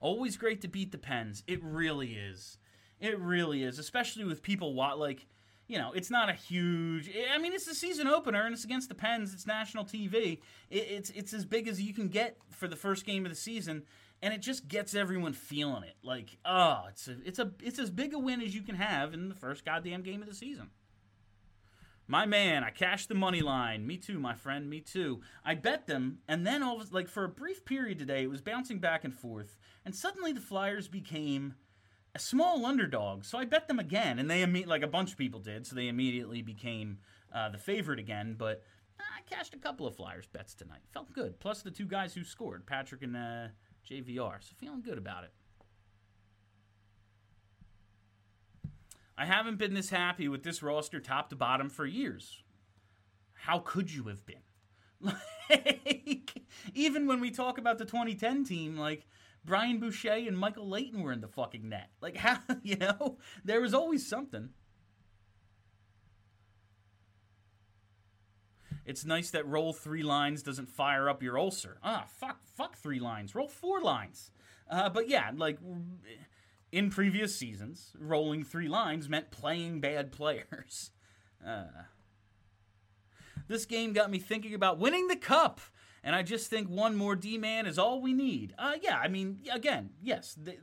always 0.01 0.36
great 0.36 0.61
to 0.62 0.68
beat 0.68 0.91
the 0.91 0.99
Pens. 0.99 1.45
It 1.47 1.62
really 1.62 2.14
is. 2.14 2.59
It 2.99 3.16
really 3.20 3.62
is, 3.62 3.78
especially 3.78 4.24
with 4.24 4.43
people 4.43 4.74
like 4.74 5.28
you 5.68 5.78
know, 5.78 5.93
it's 5.93 6.11
not 6.11 6.28
a 6.28 6.32
huge. 6.32 7.09
I 7.32 7.38
mean, 7.38 7.53
it's 7.53 7.66
the 7.66 7.76
season 7.76 8.09
opener 8.09 8.45
and 8.45 8.53
it's 8.53 8.64
against 8.64 8.88
the 8.88 8.97
Pens. 8.97 9.32
It's 9.32 9.47
national 9.47 9.84
TV. 9.84 10.41
it's 10.68 11.11
it's 11.11 11.32
as 11.32 11.45
big 11.45 11.68
as 11.68 11.80
you 11.80 11.95
can 11.95 12.09
get 12.09 12.38
for 12.51 12.66
the 12.66 12.74
first 12.74 13.07
game 13.07 13.24
of 13.24 13.30
the 13.30 13.36
season 13.36 13.84
and 14.22 14.34
it 14.34 14.42
just 14.42 14.68
gets 14.68 14.94
everyone 14.94 15.32
feeling 15.32 15.82
it. 15.82 15.96
Like, 16.02 16.36
oh, 16.44 16.84
it's 16.88 17.08
a, 17.08 17.16
it's 17.24 17.38
a, 17.38 17.52
it's 17.62 17.78
as 17.78 17.90
big 17.90 18.14
a 18.14 18.18
win 18.18 18.40
as 18.40 18.54
you 18.54 18.62
can 18.62 18.74
have 18.74 19.14
in 19.14 19.28
the 19.28 19.34
first 19.34 19.64
goddamn 19.64 20.02
game 20.02 20.22
of 20.22 20.28
the 20.28 20.34
season. 20.34 20.70
My 22.06 22.26
man, 22.26 22.64
I 22.64 22.70
cashed 22.70 23.08
the 23.08 23.14
money 23.14 23.40
line. 23.40 23.86
Me 23.86 23.96
too, 23.96 24.18
my 24.18 24.34
friend. 24.34 24.68
Me 24.68 24.80
too. 24.80 25.20
I 25.44 25.54
bet 25.54 25.86
them, 25.86 26.18
and 26.26 26.44
then 26.44 26.60
all 26.60 26.80
of, 26.80 26.92
like 26.92 27.08
for 27.08 27.22
a 27.22 27.28
brief 27.28 27.64
period 27.64 28.00
today, 28.00 28.24
it 28.24 28.30
was 28.30 28.40
bouncing 28.40 28.80
back 28.80 29.04
and 29.04 29.14
forth, 29.14 29.56
and 29.84 29.94
suddenly 29.94 30.32
the 30.32 30.40
Flyers 30.40 30.88
became 30.88 31.54
a 32.12 32.18
small 32.18 32.66
underdog. 32.66 33.24
So 33.24 33.38
I 33.38 33.44
bet 33.44 33.68
them 33.68 33.78
again, 33.78 34.18
and 34.18 34.28
they 34.28 34.44
like 34.64 34.82
a 34.82 34.88
bunch 34.88 35.12
of 35.12 35.18
people 35.18 35.38
did. 35.38 35.68
So 35.68 35.76
they 35.76 35.86
immediately 35.86 36.42
became 36.42 36.98
uh, 37.32 37.50
the 37.50 37.58
favorite 37.58 38.00
again. 38.00 38.34
But 38.36 38.64
uh, 38.98 39.04
I 39.16 39.32
cashed 39.32 39.54
a 39.54 39.58
couple 39.58 39.86
of 39.86 39.94
Flyers 39.94 40.26
bets 40.26 40.54
tonight. 40.54 40.80
Felt 40.92 41.12
good. 41.12 41.38
Plus 41.38 41.62
the 41.62 41.70
two 41.70 41.86
guys 41.86 42.12
who 42.12 42.24
scored, 42.24 42.66
Patrick 42.66 43.02
and. 43.02 43.16
Uh, 43.16 43.48
JVR. 43.88 44.36
So 44.40 44.54
feeling 44.58 44.82
good 44.82 44.98
about 44.98 45.24
it. 45.24 45.32
I 49.16 49.26
haven't 49.26 49.58
been 49.58 49.74
this 49.74 49.90
happy 49.90 50.28
with 50.28 50.42
this 50.42 50.62
roster 50.62 50.98
top 50.98 51.28
to 51.28 51.36
bottom 51.36 51.68
for 51.68 51.84
years. 51.84 52.42
How 53.34 53.58
could 53.58 53.92
you 53.92 54.04
have 54.04 54.24
been? 54.26 54.42
Like, 55.50 56.42
even 56.74 57.08
when 57.08 57.20
we 57.20 57.32
talk 57.32 57.58
about 57.58 57.78
the 57.78 57.84
2010 57.84 58.44
team, 58.44 58.78
like 58.78 59.08
Brian 59.44 59.80
Boucher 59.80 60.12
and 60.12 60.38
Michael 60.38 60.68
Leighton 60.68 61.02
were 61.02 61.12
in 61.12 61.20
the 61.20 61.28
fucking 61.28 61.68
net. 61.68 61.90
Like, 62.00 62.16
how, 62.16 62.38
you 62.62 62.76
know, 62.76 63.18
there 63.44 63.60
was 63.60 63.74
always 63.74 64.06
something. 64.06 64.50
It's 68.84 69.04
nice 69.04 69.30
that 69.30 69.46
roll 69.46 69.72
three 69.72 70.02
lines 70.02 70.42
doesn't 70.42 70.68
fire 70.68 71.08
up 71.08 71.22
your 71.22 71.38
ulcer. 71.38 71.78
Ah, 71.82 72.04
fuck, 72.08 72.42
fuck 72.42 72.76
three 72.76 73.00
lines. 73.00 73.34
Roll 73.34 73.48
four 73.48 73.80
lines. 73.80 74.30
Uh, 74.68 74.88
but 74.88 75.08
yeah, 75.08 75.30
like 75.34 75.58
in 76.72 76.90
previous 76.90 77.36
seasons, 77.36 77.92
rolling 77.98 78.44
three 78.44 78.68
lines 78.68 79.08
meant 79.08 79.30
playing 79.30 79.80
bad 79.80 80.12
players. 80.12 80.90
Uh, 81.42 81.64
this 83.48 83.64
game 83.64 83.94
got 83.94 84.10
me 84.10 84.18
thinking 84.18 84.52
about 84.52 84.78
winning 84.78 85.08
the 85.08 85.16
cup, 85.16 85.58
and 86.04 86.14
I 86.14 86.22
just 86.22 86.50
think 86.50 86.68
one 86.68 86.94
more 86.94 87.16
D 87.16 87.38
man 87.38 87.64
is 87.64 87.78
all 87.78 88.02
we 88.02 88.12
need. 88.12 88.54
Uh, 88.58 88.74
yeah, 88.82 88.98
I 88.98 89.08
mean, 89.08 89.40
again, 89.50 89.88
yes, 90.02 90.36
they, 90.38 90.58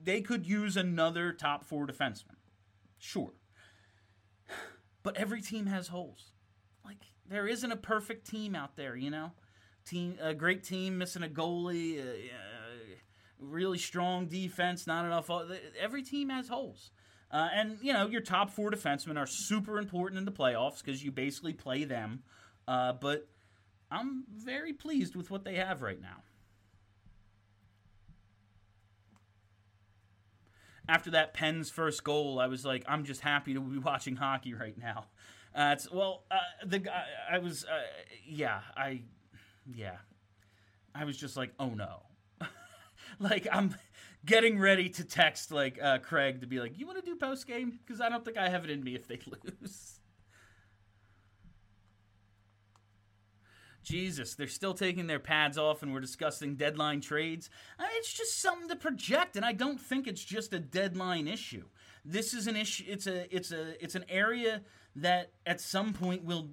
they 0.00 0.20
could 0.20 0.46
use 0.46 0.76
another 0.76 1.32
top 1.32 1.64
four 1.64 1.84
defenseman. 1.86 2.36
Sure. 2.96 3.32
But 5.02 5.16
every 5.16 5.40
team 5.40 5.66
has 5.66 5.88
holes. 5.88 6.32
Like, 6.84 7.06
there 7.30 7.46
isn't 7.46 7.70
a 7.70 7.76
perfect 7.76 8.26
team 8.28 8.54
out 8.54 8.76
there, 8.76 8.96
you 8.96 9.10
know. 9.10 9.32
Team, 9.86 10.18
a 10.20 10.34
great 10.34 10.62
team 10.62 10.98
missing 10.98 11.22
a 11.22 11.28
goalie, 11.28 11.98
uh, 11.98 12.10
uh, 12.10 12.96
really 13.38 13.78
strong 13.78 14.26
defense, 14.26 14.86
not 14.86 15.04
enough. 15.04 15.30
Every 15.80 16.02
team 16.02 16.28
has 16.28 16.48
holes. 16.48 16.90
Uh, 17.32 17.48
and 17.54 17.78
you 17.80 17.92
know 17.92 18.08
your 18.08 18.20
top 18.20 18.50
four 18.50 18.72
defensemen 18.72 19.16
are 19.16 19.26
super 19.26 19.78
important 19.78 20.18
in 20.18 20.24
the 20.24 20.32
playoffs 20.32 20.84
because 20.84 21.04
you 21.04 21.12
basically 21.12 21.52
play 21.52 21.84
them. 21.84 22.24
Uh, 22.66 22.92
but 22.92 23.28
I'm 23.90 24.24
very 24.34 24.72
pleased 24.72 25.14
with 25.14 25.30
what 25.30 25.44
they 25.44 25.54
have 25.54 25.80
right 25.80 26.00
now. 26.00 26.22
After 30.88 31.12
that 31.12 31.34
Pens' 31.34 31.70
first 31.70 32.02
goal, 32.02 32.40
I 32.40 32.48
was 32.48 32.64
like, 32.64 32.82
I'm 32.88 33.04
just 33.04 33.20
happy 33.20 33.54
to 33.54 33.60
be 33.60 33.78
watching 33.78 34.16
hockey 34.16 34.54
right 34.54 34.76
now. 34.76 35.06
Uh, 35.54 35.76
well, 35.92 36.24
uh, 36.30 36.36
the 36.64 36.78
guy 36.78 37.04
I 37.30 37.38
was, 37.38 37.64
uh, 37.64 37.80
yeah, 38.24 38.60
I, 38.76 39.02
yeah, 39.66 39.96
I 40.94 41.04
was 41.04 41.16
just 41.16 41.36
like, 41.36 41.52
oh 41.58 41.70
no, 41.70 42.02
like 43.18 43.48
I'm 43.50 43.74
getting 44.24 44.58
ready 44.58 44.88
to 44.90 45.04
text 45.04 45.50
like 45.50 45.78
uh, 45.82 45.98
Craig 45.98 46.40
to 46.42 46.46
be 46.46 46.60
like, 46.60 46.78
you 46.78 46.86
want 46.86 47.02
to 47.02 47.04
do 47.04 47.16
post 47.16 47.46
game 47.46 47.78
because 47.84 48.00
I 48.00 48.08
don't 48.08 48.24
think 48.24 48.36
I 48.36 48.48
have 48.48 48.64
it 48.64 48.70
in 48.70 48.82
me 48.84 48.94
if 48.94 49.08
they 49.08 49.18
lose. 49.60 50.00
Jesus, 53.82 54.34
they're 54.34 54.46
still 54.46 54.74
taking 54.74 55.06
their 55.06 55.18
pads 55.18 55.58
off 55.58 55.82
and 55.82 55.92
we're 55.92 56.00
discussing 56.00 56.54
deadline 56.54 57.00
trades. 57.00 57.50
I 57.78 57.84
mean, 57.84 57.92
it's 57.96 58.12
just 58.12 58.40
something 58.40 58.68
to 58.68 58.76
project, 58.76 59.36
and 59.36 59.44
I 59.44 59.52
don't 59.52 59.80
think 59.80 60.06
it's 60.06 60.22
just 60.22 60.52
a 60.52 60.60
deadline 60.60 61.26
issue. 61.26 61.64
This 62.04 62.34
is 62.34 62.46
an 62.46 62.56
issue. 62.56 62.84
It's 62.86 63.06
a 63.06 63.34
it's 63.34 63.52
a 63.52 63.82
it's 63.82 63.94
an 63.94 64.04
area 64.08 64.62
that 64.96 65.32
at 65.46 65.60
some 65.60 65.92
point 65.92 66.24
will 66.24 66.50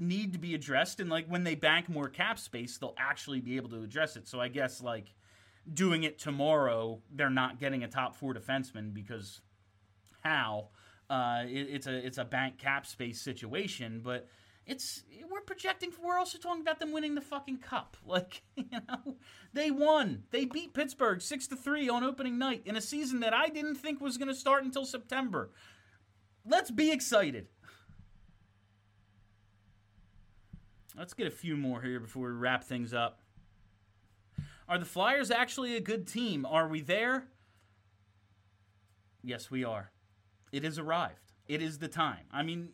need 0.00 0.32
to 0.32 0.38
be 0.38 0.54
addressed. 0.54 1.00
And 1.00 1.10
like 1.10 1.26
when 1.26 1.44
they 1.44 1.54
bank 1.54 1.88
more 1.88 2.08
cap 2.08 2.38
space 2.38 2.78
they'll 2.78 2.94
actually 2.98 3.40
be 3.40 3.56
able 3.56 3.70
to 3.70 3.82
address 3.82 4.16
it. 4.16 4.28
So 4.28 4.40
i 4.40 4.48
guess 4.48 4.82
like 4.82 5.14
doing 5.72 6.04
it 6.04 6.18
tomorrow 6.18 7.00
they're 7.12 7.30
not 7.30 7.58
getting 7.58 7.82
a 7.82 7.88
top 7.88 8.14
four 8.14 8.34
defenseman 8.34 8.94
because 8.94 9.40
how? 10.22 10.68
Uh, 11.08 11.44
it, 11.46 11.68
it's 11.70 11.86
a 11.86 12.04
it's 12.04 12.18
a 12.18 12.24
bank 12.24 12.58
cap 12.58 12.84
space 12.84 13.20
situation 13.20 14.00
but 14.02 14.26
it's 14.66 15.04
we're 15.30 15.40
projecting 15.40 15.92
we're 16.02 16.18
also 16.18 16.36
talking 16.36 16.60
about 16.60 16.80
them 16.80 16.90
winning 16.90 17.14
the 17.14 17.20
fucking 17.20 17.58
cup. 17.58 17.96
Like 18.06 18.42
you 18.56 18.64
know 18.70 19.16
they 19.52 19.70
won. 19.70 20.24
They 20.30 20.44
beat 20.44 20.74
pittsburgh 20.74 21.20
6 21.20 21.46
to 21.48 21.56
3 21.56 21.88
on 21.88 22.02
opening 22.02 22.38
night 22.38 22.62
in 22.64 22.76
a 22.76 22.80
season 22.80 23.20
that 23.20 23.34
i 23.34 23.48
didn't 23.48 23.76
think 23.76 24.00
was 24.00 24.18
going 24.18 24.28
to 24.28 24.34
start 24.34 24.64
until 24.64 24.84
september. 24.84 25.50
Let's 26.48 26.70
be 26.70 26.92
excited 26.92 27.48
let's 30.96 31.14
get 31.14 31.26
a 31.26 31.30
few 31.30 31.56
more 31.56 31.82
here 31.82 32.00
before 32.00 32.28
we 32.28 32.34
wrap 32.34 32.64
things 32.64 32.92
up 32.92 33.20
are 34.68 34.78
the 34.78 34.84
flyers 34.84 35.30
actually 35.30 35.76
a 35.76 35.80
good 35.80 36.06
team 36.06 36.44
are 36.46 36.68
we 36.68 36.80
there 36.80 37.28
yes 39.22 39.50
we 39.50 39.64
are 39.64 39.90
it 40.52 40.64
has 40.64 40.78
arrived 40.78 41.32
it 41.48 41.62
is 41.62 41.78
the 41.78 41.88
time 41.88 42.24
i 42.32 42.42
mean 42.42 42.68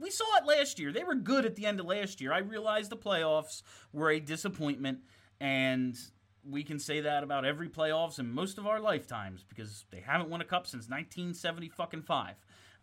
we 0.00 0.10
saw 0.10 0.24
it 0.36 0.46
last 0.46 0.78
year. 0.78 0.92
They 0.92 1.04
were 1.04 1.14
good 1.14 1.44
at 1.44 1.56
the 1.56 1.66
end 1.66 1.80
of 1.80 1.86
last 1.86 2.20
year. 2.20 2.32
I 2.32 2.38
realized 2.38 2.90
the 2.90 2.96
playoffs 2.96 3.62
were 3.92 4.10
a 4.10 4.20
disappointment, 4.20 5.00
and 5.40 5.96
we 6.48 6.62
can 6.62 6.78
say 6.78 7.00
that 7.00 7.22
about 7.22 7.44
every 7.44 7.68
playoffs 7.68 8.18
in 8.18 8.30
most 8.30 8.58
of 8.58 8.66
our 8.66 8.80
lifetimes 8.80 9.44
because 9.44 9.84
they 9.90 10.00
haven't 10.00 10.30
won 10.30 10.40
a 10.40 10.44
cup 10.44 10.66
since 10.66 10.88
1970 10.88 11.68
fucking 11.70 12.02
five. 12.02 12.36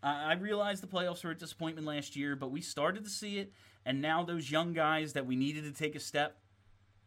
I 0.04 0.34
realized 0.34 0.84
the 0.84 0.88
playoffs 0.88 1.24
were 1.24 1.32
a 1.32 1.38
disappointment 1.38 1.88
last 1.88 2.16
year, 2.16 2.36
but 2.36 2.52
we 2.52 2.62
started 2.62 3.06
to 3.06 3.10
see 3.10 3.40
it, 3.40 3.52
and 3.86 4.02
now 4.02 4.24
those 4.24 4.50
young 4.50 4.74
guys 4.74 5.14
that 5.14 5.26
we 5.26 5.36
needed 5.36 5.64
to 5.64 5.72
take 5.72 5.96
a 5.96 6.00
step, 6.00 6.38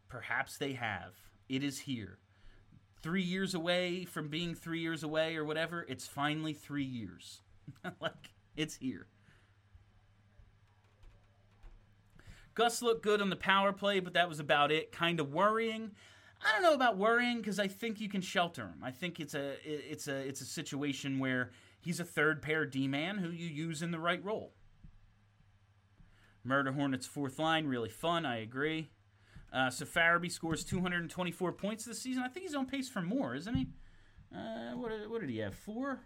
perhaps 0.07 0.57
they 0.57 0.73
have. 0.73 1.13
It 1.49 1.63
is 1.63 1.79
here. 1.79 2.19
Three 3.01 3.21
years 3.21 3.53
away 3.53 4.05
from 4.05 4.29
being 4.29 4.55
three 4.55 4.79
years 4.79 5.03
away 5.03 5.35
or 5.35 5.43
whatever, 5.43 5.85
it's 5.89 6.07
finally 6.07 6.53
three 6.53 6.83
years. 6.83 7.41
like, 8.01 8.31
it's 8.55 8.75
here. 8.75 9.07
Gus 12.55 12.81
looked 12.81 13.03
good 13.03 13.21
on 13.21 13.29
the 13.29 13.35
power 13.35 13.71
play, 13.71 13.99
but 13.99 14.13
that 14.13 14.27
was 14.27 14.39
about 14.39 14.71
it. 14.71 14.91
Kind 14.91 15.19
of 15.19 15.33
worrying. 15.33 15.91
I 16.41 16.53
don't 16.53 16.63
know 16.63 16.73
about 16.73 16.97
worrying 16.97 17.37
because 17.37 17.59
I 17.59 17.67
think 17.67 17.99
you 17.99 18.09
can 18.09 18.21
shelter 18.21 18.63
him. 18.63 18.81
I 18.83 18.91
think 18.91 19.19
it's 19.19 19.33
a 19.33 19.55
it's 19.63 20.07
a 20.07 20.15
it's 20.15 20.41
a 20.41 20.45
situation 20.45 21.19
where 21.19 21.51
he's 21.81 21.99
a 21.99 22.05
third 22.05 22.41
pair 22.41 22.65
D 22.65 22.87
man 22.87 23.17
who 23.17 23.29
you 23.29 23.47
use 23.47 23.81
in 23.81 23.91
the 23.91 23.99
right 23.99 24.23
role. 24.23 24.53
Murder 26.43 26.71
Hornets 26.71 27.05
fourth 27.05 27.39
line 27.39 27.67
really 27.67 27.89
fun. 27.89 28.25
I 28.25 28.37
agree. 28.37 28.89
Uh, 29.51 29.69
so 29.69 29.85
Farabee 29.85 30.31
scores 30.31 30.63
224 30.63 31.51
points 31.53 31.85
this 31.85 32.01
season. 32.01 32.23
I 32.23 32.27
think 32.27 32.45
he's 32.45 32.55
on 32.55 32.65
pace 32.65 32.87
for 32.89 33.01
more, 33.01 33.35
isn't 33.35 33.55
he? 33.55 33.67
Uh, 34.33 34.75
what, 34.75 34.91
what 35.09 35.21
did 35.21 35.29
he 35.29 35.39
have? 35.39 35.55
Four? 35.55 36.01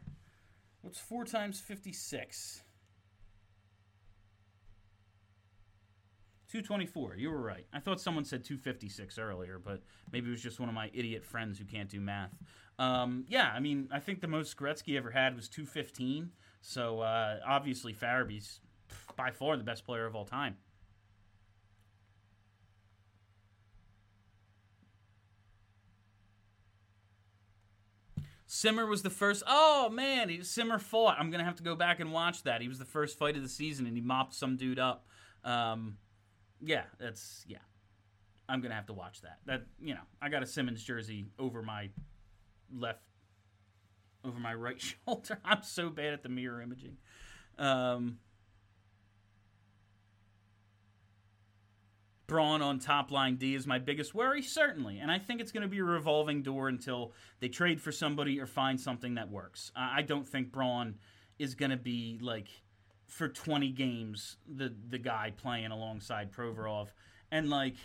What's 0.81 0.99
four 0.99 1.25
times 1.25 1.59
56? 1.59 2.61
224. 6.53 7.15
You 7.15 7.31
were 7.31 7.41
right. 7.41 7.65
I 7.73 7.79
thought 7.79 7.99
someone 7.99 8.25
said 8.25 8.43
256 8.43 9.17
earlier, 9.17 9.57
but 9.57 9.81
maybe 10.11 10.27
it 10.27 10.31
was 10.31 10.41
just 10.43 10.59
one 10.59 10.69
of 10.69 10.75
my 10.75 10.91
idiot 10.93 11.25
friends 11.25 11.57
who 11.57 11.65
can't 11.65 11.89
do 11.89 11.99
math. 11.99 12.37
Um, 12.77 13.25
yeah, 13.27 13.51
I 13.55 13.59
mean, 13.59 13.87
I 13.91 13.99
think 13.99 14.21
the 14.21 14.27
most 14.27 14.55
Gretzky 14.55 14.95
ever 14.95 15.09
had 15.09 15.35
was 15.35 15.49
215. 15.49 16.29
So 16.61 16.99
uh, 16.99 17.39
obviously, 17.45 17.91
Farabee's 17.91 18.59
by 19.15 19.31
far 19.31 19.57
the 19.57 19.63
best 19.63 19.85
player 19.85 20.05
of 20.05 20.15
all 20.15 20.25
time. 20.25 20.57
Simmer 28.55 28.85
was 28.85 29.01
the 29.01 29.09
first. 29.09 29.41
Oh 29.47 29.89
man, 29.89 30.29
he, 30.29 30.43
Simmer 30.43 30.77
fought. 30.77 31.17
I'm 31.19 31.31
gonna 31.31 31.43
have 31.43 31.55
to 31.55 31.63
go 31.63 31.75
back 31.75 31.99
and 31.99 32.13
watch 32.13 32.43
that. 32.43 32.61
He 32.61 32.67
was 32.67 32.77
the 32.77 32.85
first 32.85 33.17
fight 33.17 33.35
of 33.35 33.41
the 33.41 33.49
season, 33.49 33.87
and 33.87 33.97
he 33.97 34.01
mopped 34.01 34.35
some 34.35 34.57
dude 34.57 34.77
up. 34.77 35.07
Um, 35.43 35.97
yeah, 36.61 36.83
that's 36.99 37.43
yeah. 37.47 37.57
I'm 38.47 38.61
gonna 38.61 38.75
have 38.75 38.85
to 38.85 38.93
watch 38.93 39.21
that. 39.21 39.39
That 39.47 39.63
you 39.81 39.95
know, 39.95 40.01
I 40.21 40.29
got 40.29 40.43
a 40.43 40.45
Simmonds 40.45 40.83
jersey 40.83 41.25
over 41.39 41.63
my 41.63 41.89
left, 42.71 43.01
over 44.23 44.39
my 44.39 44.53
right 44.53 44.79
shoulder. 45.07 45.39
I'm 45.43 45.63
so 45.63 45.89
bad 45.89 46.13
at 46.13 46.21
the 46.21 46.29
mirror 46.29 46.61
imaging. 46.61 46.97
Um, 47.57 48.19
Braun 52.27 52.61
on 52.61 52.79
top 52.79 53.11
line 53.11 53.35
D 53.35 53.53
is 53.53 53.67
my 53.67 53.79
biggest 53.79 54.15
worry, 54.15 54.41
certainly, 54.41 54.99
and 54.99 55.11
I 55.11 55.19
think 55.19 55.41
it's 55.41 55.51
going 55.51 55.63
to 55.63 55.67
be 55.67 55.79
a 55.79 55.83
revolving 55.83 56.41
door 56.41 56.69
until 56.69 57.13
they 57.39 57.49
trade 57.49 57.81
for 57.81 57.91
somebody 57.91 58.39
or 58.39 58.47
find 58.47 58.79
something 58.79 59.15
that 59.15 59.29
works. 59.29 59.71
I 59.75 60.01
don't 60.01 60.27
think 60.27 60.51
Braun 60.51 60.95
is 61.37 61.55
going 61.55 61.71
to 61.71 61.77
be 61.77 62.19
like 62.21 62.47
for 63.07 63.27
20 63.27 63.71
games 63.71 64.37
the 64.47 64.73
the 64.89 64.97
guy 64.97 65.33
playing 65.35 65.71
alongside 65.71 66.31
Provorov. 66.31 66.87
And 67.31 67.49
like 67.49 67.75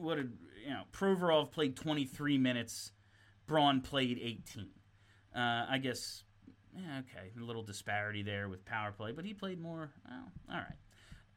what 0.00 0.16
did 0.16 0.32
you 0.64 0.70
know 0.70 0.82
Provorov 0.92 1.50
played 1.50 1.76
23 1.76 2.38
minutes 2.38 2.92
Braun 3.46 3.80
played 3.80 4.18
18 4.22 4.68
uh, 5.34 5.66
I 5.68 5.78
guess 5.78 6.24
yeah, 6.74 7.00
okay 7.00 7.30
a 7.38 7.44
little 7.44 7.62
disparity 7.62 8.22
there 8.22 8.48
with 8.48 8.64
power 8.64 8.92
play 8.92 9.12
but 9.12 9.24
he 9.24 9.34
played 9.34 9.60
more 9.60 9.90
well, 10.08 10.32
all 10.50 10.56
right. 10.56 10.78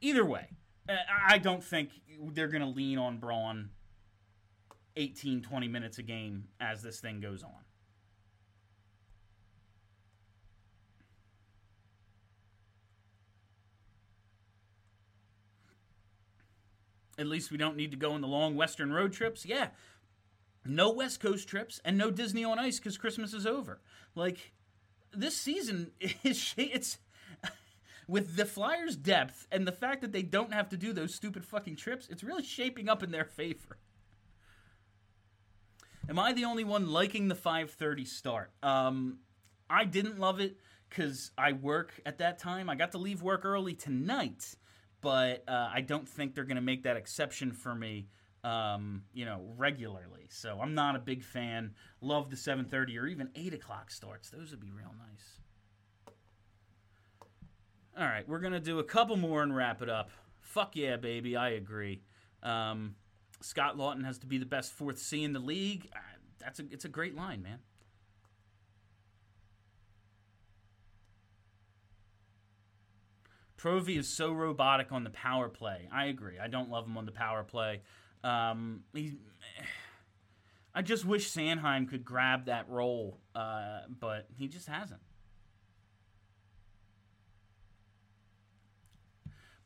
Either 0.01 0.25
way 0.25 0.49
Uh, 0.87 0.95
I 1.27 1.37
don't 1.37 1.63
think 1.63 1.89
they're 2.33 2.47
going 2.47 2.61
to 2.61 2.67
lean 2.67 2.97
on 2.97 3.17
Braun 3.17 3.69
18 4.95 5.41
20 5.41 5.67
minutes 5.67 5.97
a 5.97 6.03
game 6.03 6.45
as 6.59 6.83
this 6.83 6.99
thing 6.99 7.19
goes 7.19 7.41
on 7.41 7.63
At 17.17 17.27
least 17.27 17.51
we 17.51 17.57
don't 17.57 17.77
need 17.77 17.91
to 17.91 17.97
go 17.97 18.13
on 18.13 18.21
the 18.21 18.27
long 18.27 18.55
Western 18.55 18.91
road 18.91 19.13
trips. 19.13 19.45
Yeah. 19.45 19.69
No 20.65 20.91
West 20.91 21.19
Coast 21.19 21.47
trips 21.47 21.79
and 21.85 21.97
no 21.97 22.09
Disney 22.09 22.43
on 22.43 22.57
Ice 22.57 22.79
because 22.79 22.97
Christmas 22.97 23.33
is 23.33 23.45
over. 23.45 23.81
Like, 24.15 24.53
this 25.11 25.35
season 25.35 25.91
is 26.23 26.53
it's 26.57 26.97
with 28.07 28.35
the 28.35 28.45
Flyers' 28.45 28.95
depth 28.95 29.47
and 29.51 29.67
the 29.67 29.71
fact 29.71 30.01
that 30.01 30.11
they 30.11 30.23
don't 30.23 30.53
have 30.53 30.69
to 30.69 30.77
do 30.77 30.93
those 30.93 31.15
stupid 31.15 31.45
fucking 31.45 31.75
trips, 31.75 32.07
it's 32.09 32.23
really 32.23 32.43
shaping 32.43 32.89
up 32.89 33.03
in 33.03 33.11
their 33.11 33.25
favor. 33.25 33.77
Am 36.09 36.19
I 36.19 36.33
the 36.33 36.45
only 36.45 36.63
one 36.63 36.91
liking 36.91 37.29
the 37.29 37.35
5:30 37.35 38.05
start? 38.05 38.51
Um, 38.61 39.19
I 39.69 39.85
didn't 39.85 40.19
love 40.19 40.39
it 40.41 40.57
because 40.89 41.31
I 41.37 41.53
work 41.53 41.99
at 42.05 42.17
that 42.17 42.39
time. 42.39 42.69
I 42.69 42.75
got 42.75 42.91
to 42.91 42.97
leave 42.97 43.21
work 43.21 43.45
early 43.45 43.73
tonight, 43.73 44.55
but 45.01 45.43
uh, 45.47 45.69
I 45.73 45.81
don't 45.81 46.07
think 46.07 46.35
they're 46.35 46.43
going 46.43 46.55
to 46.55 46.61
make 46.61 46.83
that 46.83 46.97
exception 46.97 47.51
for 47.51 47.73
me. 47.73 48.07
Um, 48.43 49.03
you 49.13 49.23
know, 49.23 49.39
regularly. 49.55 50.27
So 50.27 50.59
I'm 50.61 50.75
not 50.75 50.97
a 50.97 50.99
big 50.99 51.23
fan. 51.23 51.75
Love 52.01 52.29
the 52.29 52.35
7:30 52.35 52.99
or 52.99 53.07
even 53.07 53.29
8 53.35 53.53
o'clock 53.53 53.89
starts. 53.89 54.29
Those 54.29 54.51
would 54.51 54.59
be 54.59 54.71
real 54.71 54.93
nice. 54.99 55.39
All 57.95 58.05
right, 58.05 58.27
we're 58.27 58.39
gonna 58.39 58.59
do 58.59 58.79
a 58.79 58.83
couple 58.83 59.17
more 59.17 59.43
and 59.43 59.55
wrap 59.55 59.83
it 59.83 59.89
up. 59.89 60.09
Fuck 60.41 60.75
yeah, 60.75 60.97
baby, 60.97 61.35
I 61.35 61.49
agree. 61.49 62.01
Um, 62.41 62.95
Scott 63.41 63.77
Laughton 63.77 64.03
has 64.03 64.17
to 64.19 64.25
be 64.25 64.39
the 64.39 64.47
best 64.47 64.73
fourth 64.73 64.97
C 64.97 65.23
in 65.23 65.33
the 65.33 65.39
league. 65.39 65.89
Uh, 65.95 65.99
that's 66.39 66.59
a 66.59 66.63
it's 66.71 66.85
a 66.85 66.89
great 66.89 67.15
line, 67.15 67.43
man. 67.43 67.59
Provy 73.57 73.97
is 73.97 74.09
so 74.09 74.33
robotic 74.33 74.91
on 74.91 75.03
the 75.03 75.09
power 75.09 75.47
play. 75.47 75.87
I 75.91 76.05
agree. 76.05 76.39
I 76.39 76.47
don't 76.47 76.69
love 76.69 76.85
him 76.85 76.97
on 76.97 77.05
the 77.05 77.13
power 77.13 77.43
play. 77.43 77.81
Um, 78.23 78.81
he, 78.93 79.13
I 80.75 80.81
just 80.81 81.05
wish 81.05 81.31
Sanheim 81.31 81.87
could 81.87 82.03
grab 82.03 82.47
that 82.47 82.67
role, 82.67 83.19
uh, 83.35 83.81
but 83.99 84.25
he 84.35 84.47
just 84.47 84.67
hasn't. 84.67 84.99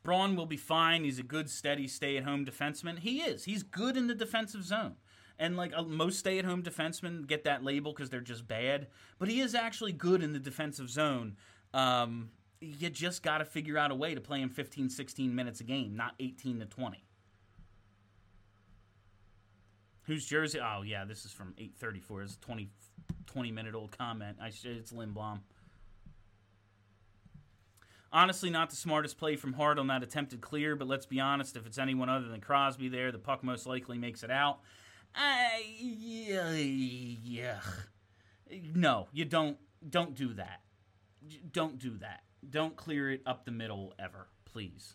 Braun 0.08 0.36
will 0.36 0.46
be 0.46 0.56
fine. 0.56 1.04
He's 1.04 1.18
a 1.18 1.22
good, 1.22 1.50
steady, 1.50 1.86
stay-at-home 1.86 2.46
defenseman. 2.46 2.98
He 2.98 3.20
is. 3.20 3.44
He's 3.44 3.62
good 3.62 3.94
in 3.94 4.06
the 4.06 4.14
defensive 4.14 4.64
zone. 4.64 4.94
And 5.38 5.54
like 5.54 5.74
uh, 5.76 5.82
most 5.82 6.20
stay-at-home 6.20 6.62
defensemen 6.62 7.26
get 7.26 7.44
that 7.44 7.62
label 7.62 7.92
because 7.92 8.08
they're 8.08 8.22
just 8.22 8.48
bad, 8.48 8.86
but 9.18 9.28
he 9.28 9.40
is 9.40 9.54
actually 9.54 9.92
good 9.92 10.22
in 10.22 10.32
the 10.32 10.38
defensive 10.38 10.88
zone. 10.88 11.36
Um, 11.74 12.30
you 12.58 12.88
just 12.88 13.22
got 13.22 13.38
to 13.38 13.44
figure 13.44 13.76
out 13.76 13.90
a 13.90 13.94
way 13.94 14.14
to 14.14 14.20
play 14.22 14.40
him 14.40 14.48
15, 14.48 14.88
16 14.88 15.34
minutes 15.34 15.60
a 15.60 15.64
game, 15.64 15.94
not 15.94 16.14
18 16.18 16.60
to 16.60 16.64
20. 16.64 17.04
Whose 20.04 20.24
jersey? 20.24 20.58
Oh, 20.58 20.80
yeah, 20.80 21.04
this 21.04 21.26
is 21.26 21.32
from 21.32 21.52
834. 21.58 22.22
It's 22.22 22.34
a 22.36 22.38
20, 22.38 22.70
20 23.26 23.52
minute 23.52 23.74
old 23.74 23.94
comment. 23.98 24.38
I, 24.40 24.46
it's 24.46 24.90
Lindblom. 24.90 25.40
Honestly, 28.12 28.48
not 28.48 28.70
the 28.70 28.76
smartest 28.76 29.18
play 29.18 29.36
from 29.36 29.52
Hart 29.52 29.78
on 29.78 29.88
that 29.88 30.02
attempted 30.02 30.40
clear, 30.40 30.74
but 30.74 30.88
let's 30.88 31.04
be 31.04 31.20
honest, 31.20 31.56
if 31.56 31.66
it's 31.66 31.76
anyone 31.78 32.08
other 32.08 32.28
than 32.28 32.40
Crosby 32.40 32.88
there, 32.88 33.12
the 33.12 33.18
puck 33.18 33.44
most 33.44 33.66
likely 33.66 33.98
makes 33.98 34.22
it 34.22 34.30
out. 34.30 34.60
Yeah. 37.24 37.60
No, 38.74 39.08
you 39.12 39.24
don't 39.26 39.58
don't 39.88 40.14
do 40.14 40.32
that. 40.34 40.62
Don't 41.52 41.78
do 41.78 41.98
that. 41.98 42.22
Don't 42.48 42.76
clear 42.76 43.10
it 43.10 43.20
up 43.26 43.44
the 43.44 43.50
middle 43.50 43.92
ever, 43.98 44.28
please. 44.46 44.94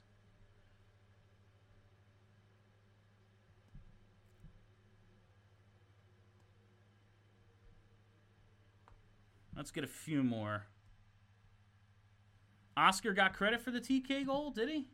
Let's 9.55 9.69
get 9.69 9.83
a 9.83 9.87
few 9.87 10.23
more. 10.23 10.65
Oskar 12.75 13.13
got 13.13 13.33
credit 13.33 13.61
for 13.61 13.71
the 13.71 13.79
TK 13.79 14.25
goal, 14.25 14.51
did 14.51 14.69
he? 14.69 14.87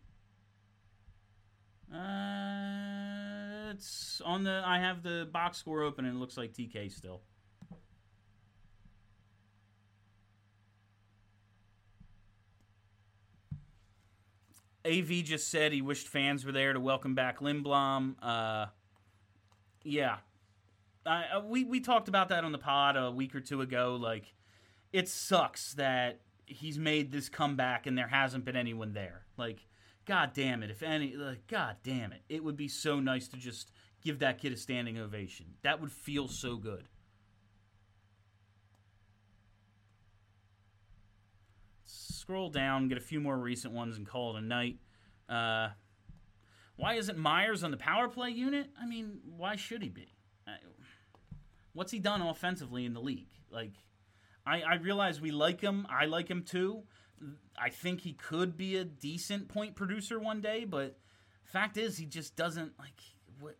Uh, 1.94 3.72
it's 3.72 4.22
on 4.24 4.44
the. 4.44 4.62
I 4.66 4.80
have 4.80 5.02
the 5.02 5.28
box 5.32 5.58
score 5.58 5.82
open, 5.84 6.06
and 6.06 6.16
it 6.16 6.20
looks 6.20 6.38
like 6.38 6.54
TK 6.54 6.92
still. 6.92 7.22
AV 14.86 15.24
just 15.24 15.50
said 15.50 15.72
he 15.72 15.82
wished 15.82 16.08
fans 16.08 16.46
were 16.46 16.52
there 16.52 16.74
to 16.74 16.80
welcome 16.80 17.14
back 17.14 17.40
Lindblom. 17.40 18.16
Uh, 18.22 18.68
yeah, 19.84 20.18
uh, 21.06 21.42
we 21.46 21.64
we 21.64 21.80
talked 21.80 22.08
about 22.08 22.30
that 22.30 22.44
on 22.44 22.52
the 22.52 22.58
pod 22.58 22.98
a 22.98 23.12
week 23.12 23.36
or 23.36 23.40
two 23.40 23.62
ago. 23.62 23.98
Like, 24.00 24.34
it 24.94 25.08
sucks 25.08 25.74
that 25.74 26.20
he's 26.50 26.78
made 26.78 27.12
this 27.12 27.30
comeback 27.30 27.88
and 27.88 27.98
there 27.98 28.08
hasn't 28.08 28.46
been 28.46 28.56
anyone 28.56 28.94
there. 28.94 29.26
Like, 29.38 29.66
god 30.06 30.32
damn 30.34 30.64
it! 30.64 30.72
If 30.72 30.84
any, 30.84 31.16
like, 31.16 31.48
god 31.48 31.78
damn 31.84 32.12
it, 32.12 32.22
it 32.30 32.44
would 32.44 32.58
be 32.58 32.68
so 32.68 33.00
nice 33.00 33.28
to 33.30 33.38
just 33.38 33.72
give 34.02 34.20
that 34.20 34.40
kid 34.40 34.54
a 34.54 34.58
standing 34.58 34.98
ovation. 34.98 35.46
That 35.62 35.80
would 35.82 35.92
feel 35.92 36.28
so 36.28 36.58
good. 36.58 36.88
Scroll 41.86 42.50
down, 42.50 42.88
get 42.88 42.98
a 42.98 43.02
few 43.02 43.20
more 43.20 43.38
recent 43.38 43.74
ones, 43.74 43.98
and 43.98 44.08
call 44.08 44.36
it 44.36 44.40
a 44.40 44.46
night. 44.46 44.78
Uh, 45.28 45.70
why 46.76 46.96
isn't 46.96 47.18
Myers 47.18 47.64
on 47.64 47.72
the 47.72 47.78
power 47.78 48.08
play 48.08 48.30
unit? 48.30 48.68
I 48.80 48.86
mean, 48.86 49.20
why 49.38 49.56
should 49.56 49.82
he 49.82 49.90
be? 49.90 50.14
What's 51.74 51.92
he 51.92 52.00
done 52.00 52.22
offensively 52.22 52.86
in 52.86 52.94
the 52.94 53.00
league? 53.00 53.30
Like, 53.52 53.74
I, 54.50 54.62
I 54.62 54.76
realize 54.76 55.22
we 55.22 55.32
like 55.32 55.62
him. 55.62 55.86
I 55.90 56.06
like 56.06 56.28
him 56.28 56.44
too. 56.44 56.84
I 57.58 57.70
think 57.70 58.02
he 58.02 58.14
could 58.14 58.58
be 58.58 58.78
a 58.78 58.84
decent 58.84 59.48
point 59.48 59.76
producer 59.76 60.20
one 60.20 60.42
day, 60.42 60.66
but 60.66 60.98
fact 61.44 61.78
is, 61.78 61.98
he 61.98 62.06
just 62.06 62.36
doesn't 62.36 62.74
like 62.80 63.00
what. 63.40 63.56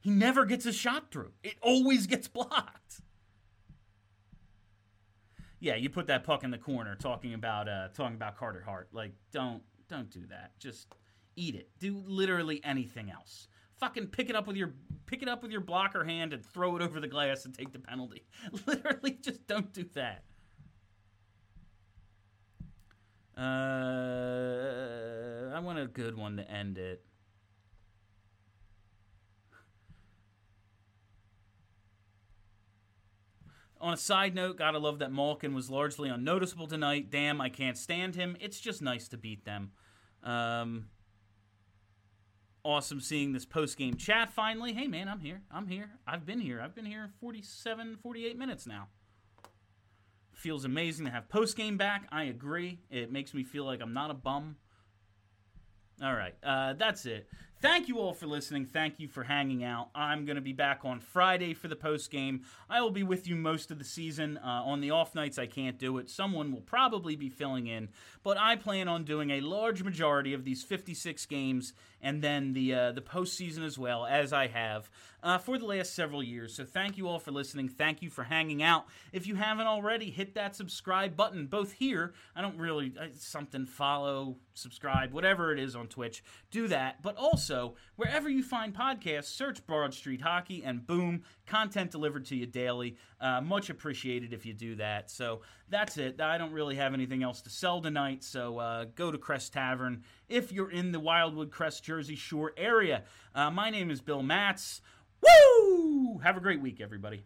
He 0.00 0.10
never 0.10 0.44
gets 0.44 0.66
a 0.66 0.72
shot 0.72 1.10
through. 1.10 1.32
It 1.42 1.56
always 1.60 2.06
gets 2.06 2.28
blocked. 2.28 3.00
Yeah, 5.58 5.74
you 5.74 5.90
put 5.90 6.06
that 6.06 6.22
puck 6.22 6.44
in 6.44 6.52
the 6.52 6.58
corner, 6.58 6.94
talking 6.94 7.34
about 7.34 7.68
uh, 7.68 7.88
talking 7.92 8.14
about 8.14 8.36
Carter 8.36 8.62
Hart. 8.64 8.88
Like, 8.92 9.12
don't 9.32 9.62
don't 9.88 10.10
do 10.10 10.24
that. 10.28 10.52
Just 10.60 10.86
eat 11.34 11.56
it. 11.56 11.70
Do 11.80 12.04
literally 12.06 12.60
anything 12.62 13.10
else 13.10 13.48
fucking 13.78 14.08
pick 14.08 14.30
it 14.30 14.36
up 14.36 14.46
with 14.46 14.56
your 14.56 14.74
pick 15.06 15.22
it 15.22 15.28
up 15.28 15.42
with 15.42 15.52
your 15.52 15.60
blocker 15.60 16.04
hand 16.04 16.32
and 16.32 16.44
throw 16.44 16.76
it 16.76 16.82
over 16.82 17.00
the 17.00 17.08
glass 17.08 17.44
and 17.44 17.54
take 17.54 17.72
the 17.72 17.78
penalty. 17.78 18.24
Literally, 18.66 19.18
just 19.22 19.46
don't 19.46 19.72
do 19.72 19.84
that. 19.94 20.24
Uh, 23.36 23.42
I 25.54 25.60
want 25.60 25.78
a 25.78 25.86
good 25.86 26.16
one 26.16 26.38
to 26.38 26.50
end 26.50 26.78
it. 26.78 27.04
On 33.78 33.92
a 33.92 33.96
side 33.96 34.34
note, 34.34 34.56
gotta 34.56 34.78
love 34.78 35.00
that 35.00 35.12
Malkin 35.12 35.54
was 35.54 35.68
largely 35.68 36.08
unnoticeable 36.08 36.66
tonight. 36.66 37.10
Damn, 37.10 37.42
I 37.42 37.50
can't 37.50 37.76
stand 37.76 38.14
him. 38.14 38.36
It's 38.40 38.58
just 38.58 38.80
nice 38.80 39.06
to 39.08 39.18
beat 39.18 39.44
them. 39.44 39.72
Um, 40.22 40.86
awesome 42.66 43.00
seeing 43.00 43.32
this 43.32 43.44
post 43.44 43.78
game 43.78 43.94
chat 43.94 44.32
finally. 44.32 44.72
Hey, 44.72 44.88
man, 44.88 45.08
I'm 45.08 45.20
here. 45.20 45.40
I'm 45.52 45.68
here. 45.68 45.90
I've 46.06 46.26
been 46.26 46.40
here. 46.40 46.60
I've 46.60 46.74
been 46.74 46.84
here 46.84 47.10
47, 47.20 47.98
48 48.02 48.36
minutes 48.36 48.66
now. 48.66 48.88
Feels 50.32 50.64
amazing 50.64 51.06
to 51.06 51.12
have 51.12 51.28
post 51.28 51.56
game 51.56 51.76
back. 51.76 52.08
I 52.10 52.24
agree. 52.24 52.80
It 52.90 53.12
makes 53.12 53.32
me 53.32 53.44
feel 53.44 53.64
like 53.64 53.80
I'm 53.80 53.94
not 53.94 54.10
a 54.10 54.14
bum. 54.14 54.56
All 56.02 56.12
right, 56.12 56.34
uh, 56.42 56.74
that's 56.74 57.06
it. 57.06 57.28
Thank 57.62 57.88
you 57.88 57.98
all 58.00 58.12
for 58.12 58.26
listening. 58.26 58.66
Thank 58.66 59.00
you 59.00 59.08
for 59.08 59.22
hanging 59.22 59.64
out. 59.64 59.88
I'm 59.94 60.26
going 60.26 60.36
to 60.36 60.42
be 60.42 60.52
back 60.52 60.80
on 60.84 61.00
Friday 61.00 61.54
for 61.54 61.68
the 61.68 61.76
post 61.76 62.10
game. 62.10 62.42
I 62.68 62.82
will 62.82 62.90
be 62.90 63.02
with 63.02 63.26
you 63.26 63.34
most 63.34 63.70
of 63.70 63.78
the 63.78 63.84
season. 63.84 64.36
Uh, 64.44 64.62
on 64.62 64.82
the 64.82 64.90
off 64.90 65.14
nights, 65.14 65.38
I 65.38 65.46
can't 65.46 65.78
do 65.78 65.96
it. 65.96 66.10
Someone 66.10 66.52
will 66.52 66.60
probably 66.60 67.16
be 67.16 67.30
filling 67.30 67.66
in, 67.66 67.88
but 68.22 68.36
I 68.36 68.56
plan 68.56 68.88
on 68.88 69.04
doing 69.04 69.30
a 69.30 69.40
large 69.40 69.82
majority 69.82 70.34
of 70.34 70.44
these 70.44 70.62
56 70.64 71.24
games 71.24 71.72
and 72.02 72.20
then 72.22 72.52
the 72.52 72.74
uh, 72.74 72.92
the 72.92 73.00
postseason 73.00 73.64
as 73.64 73.78
well 73.78 74.04
as 74.04 74.34
I 74.34 74.48
have 74.48 74.90
uh, 75.22 75.38
for 75.38 75.56
the 75.58 75.64
last 75.64 75.94
several 75.94 76.22
years. 76.22 76.54
So 76.54 76.64
thank 76.64 76.98
you 76.98 77.08
all 77.08 77.18
for 77.18 77.30
listening. 77.30 77.68
Thank 77.68 78.02
you 78.02 78.10
for 78.10 78.24
hanging 78.24 78.62
out. 78.62 78.86
If 79.12 79.26
you 79.26 79.34
haven't 79.34 79.66
already, 79.66 80.10
hit 80.10 80.34
that 80.34 80.54
subscribe 80.54 81.16
button. 81.16 81.46
Both 81.46 81.72
here, 81.72 82.12
I 82.34 82.42
don't 82.42 82.58
really 82.58 82.92
uh, 83.00 83.06
something 83.18 83.64
follow, 83.64 84.36
subscribe, 84.56 85.12
whatever 85.12 85.52
it 85.52 85.58
is 85.58 85.76
on 85.76 85.86
Twitch. 85.86 86.22
Do 86.50 86.68
that, 86.68 87.02
but 87.02 87.16
also 87.16 87.76
wherever 87.96 88.28
you 88.28 88.42
find 88.42 88.74
podcasts, 88.74 89.26
search 89.26 89.64
Broad 89.66 89.94
Street 89.94 90.20
Hockey 90.20 90.62
and 90.64 90.86
boom, 90.86 91.22
content 91.46 91.90
delivered 91.90 92.24
to 92.26 92.36
you 92.36 92.46
daily. 92.46 92.96
Uh, 93.20 93.40
much 93.40 93.70
appreciated 93.70 94.32
if 94.32 94.44
you 94.46 94.52
do 94.52 94.74
that. 94.76 95.10
So 95.10 95.42
that's 95.68 95.96
it. 95.98 96.20
I 96.20 96.38
don't 96.38 96.52
really 96.52 96.76
have 96.76 96.94
anything 96.94 97.22
else 97.22 97.40
to 97.42 97.50
sell 97.50 97.80
tonight, 97.80 98.24
so 98.24 98.58
uh, 98.58 98.86
go 98.94 99.10
to 99.10 99.18
Crest 99.18 99.52
Tavern 99.52 100.04
if 100.28 100.52
you're 100.52 100.70
in 100.70 100.92
the 100.92 101.00
Wildwood 101.00 101.50
Crest, 101.50 101.84
Jersey 101.84 102.16
Shore 102.16 102.52
area. 102.56 103.02
Uh, 103.34 103.50
my 103.50 103.70
name 103.70 103.90
is 103.90 104.00
Bill 104.00 104.22
Matz. 104.22 104.80
Woo! 105.20 106.18
Have 106.18 106.36
a 106.36 106.40
great 106.40 106.60
week, 106.60 106.80
everybody. 106.80 107.24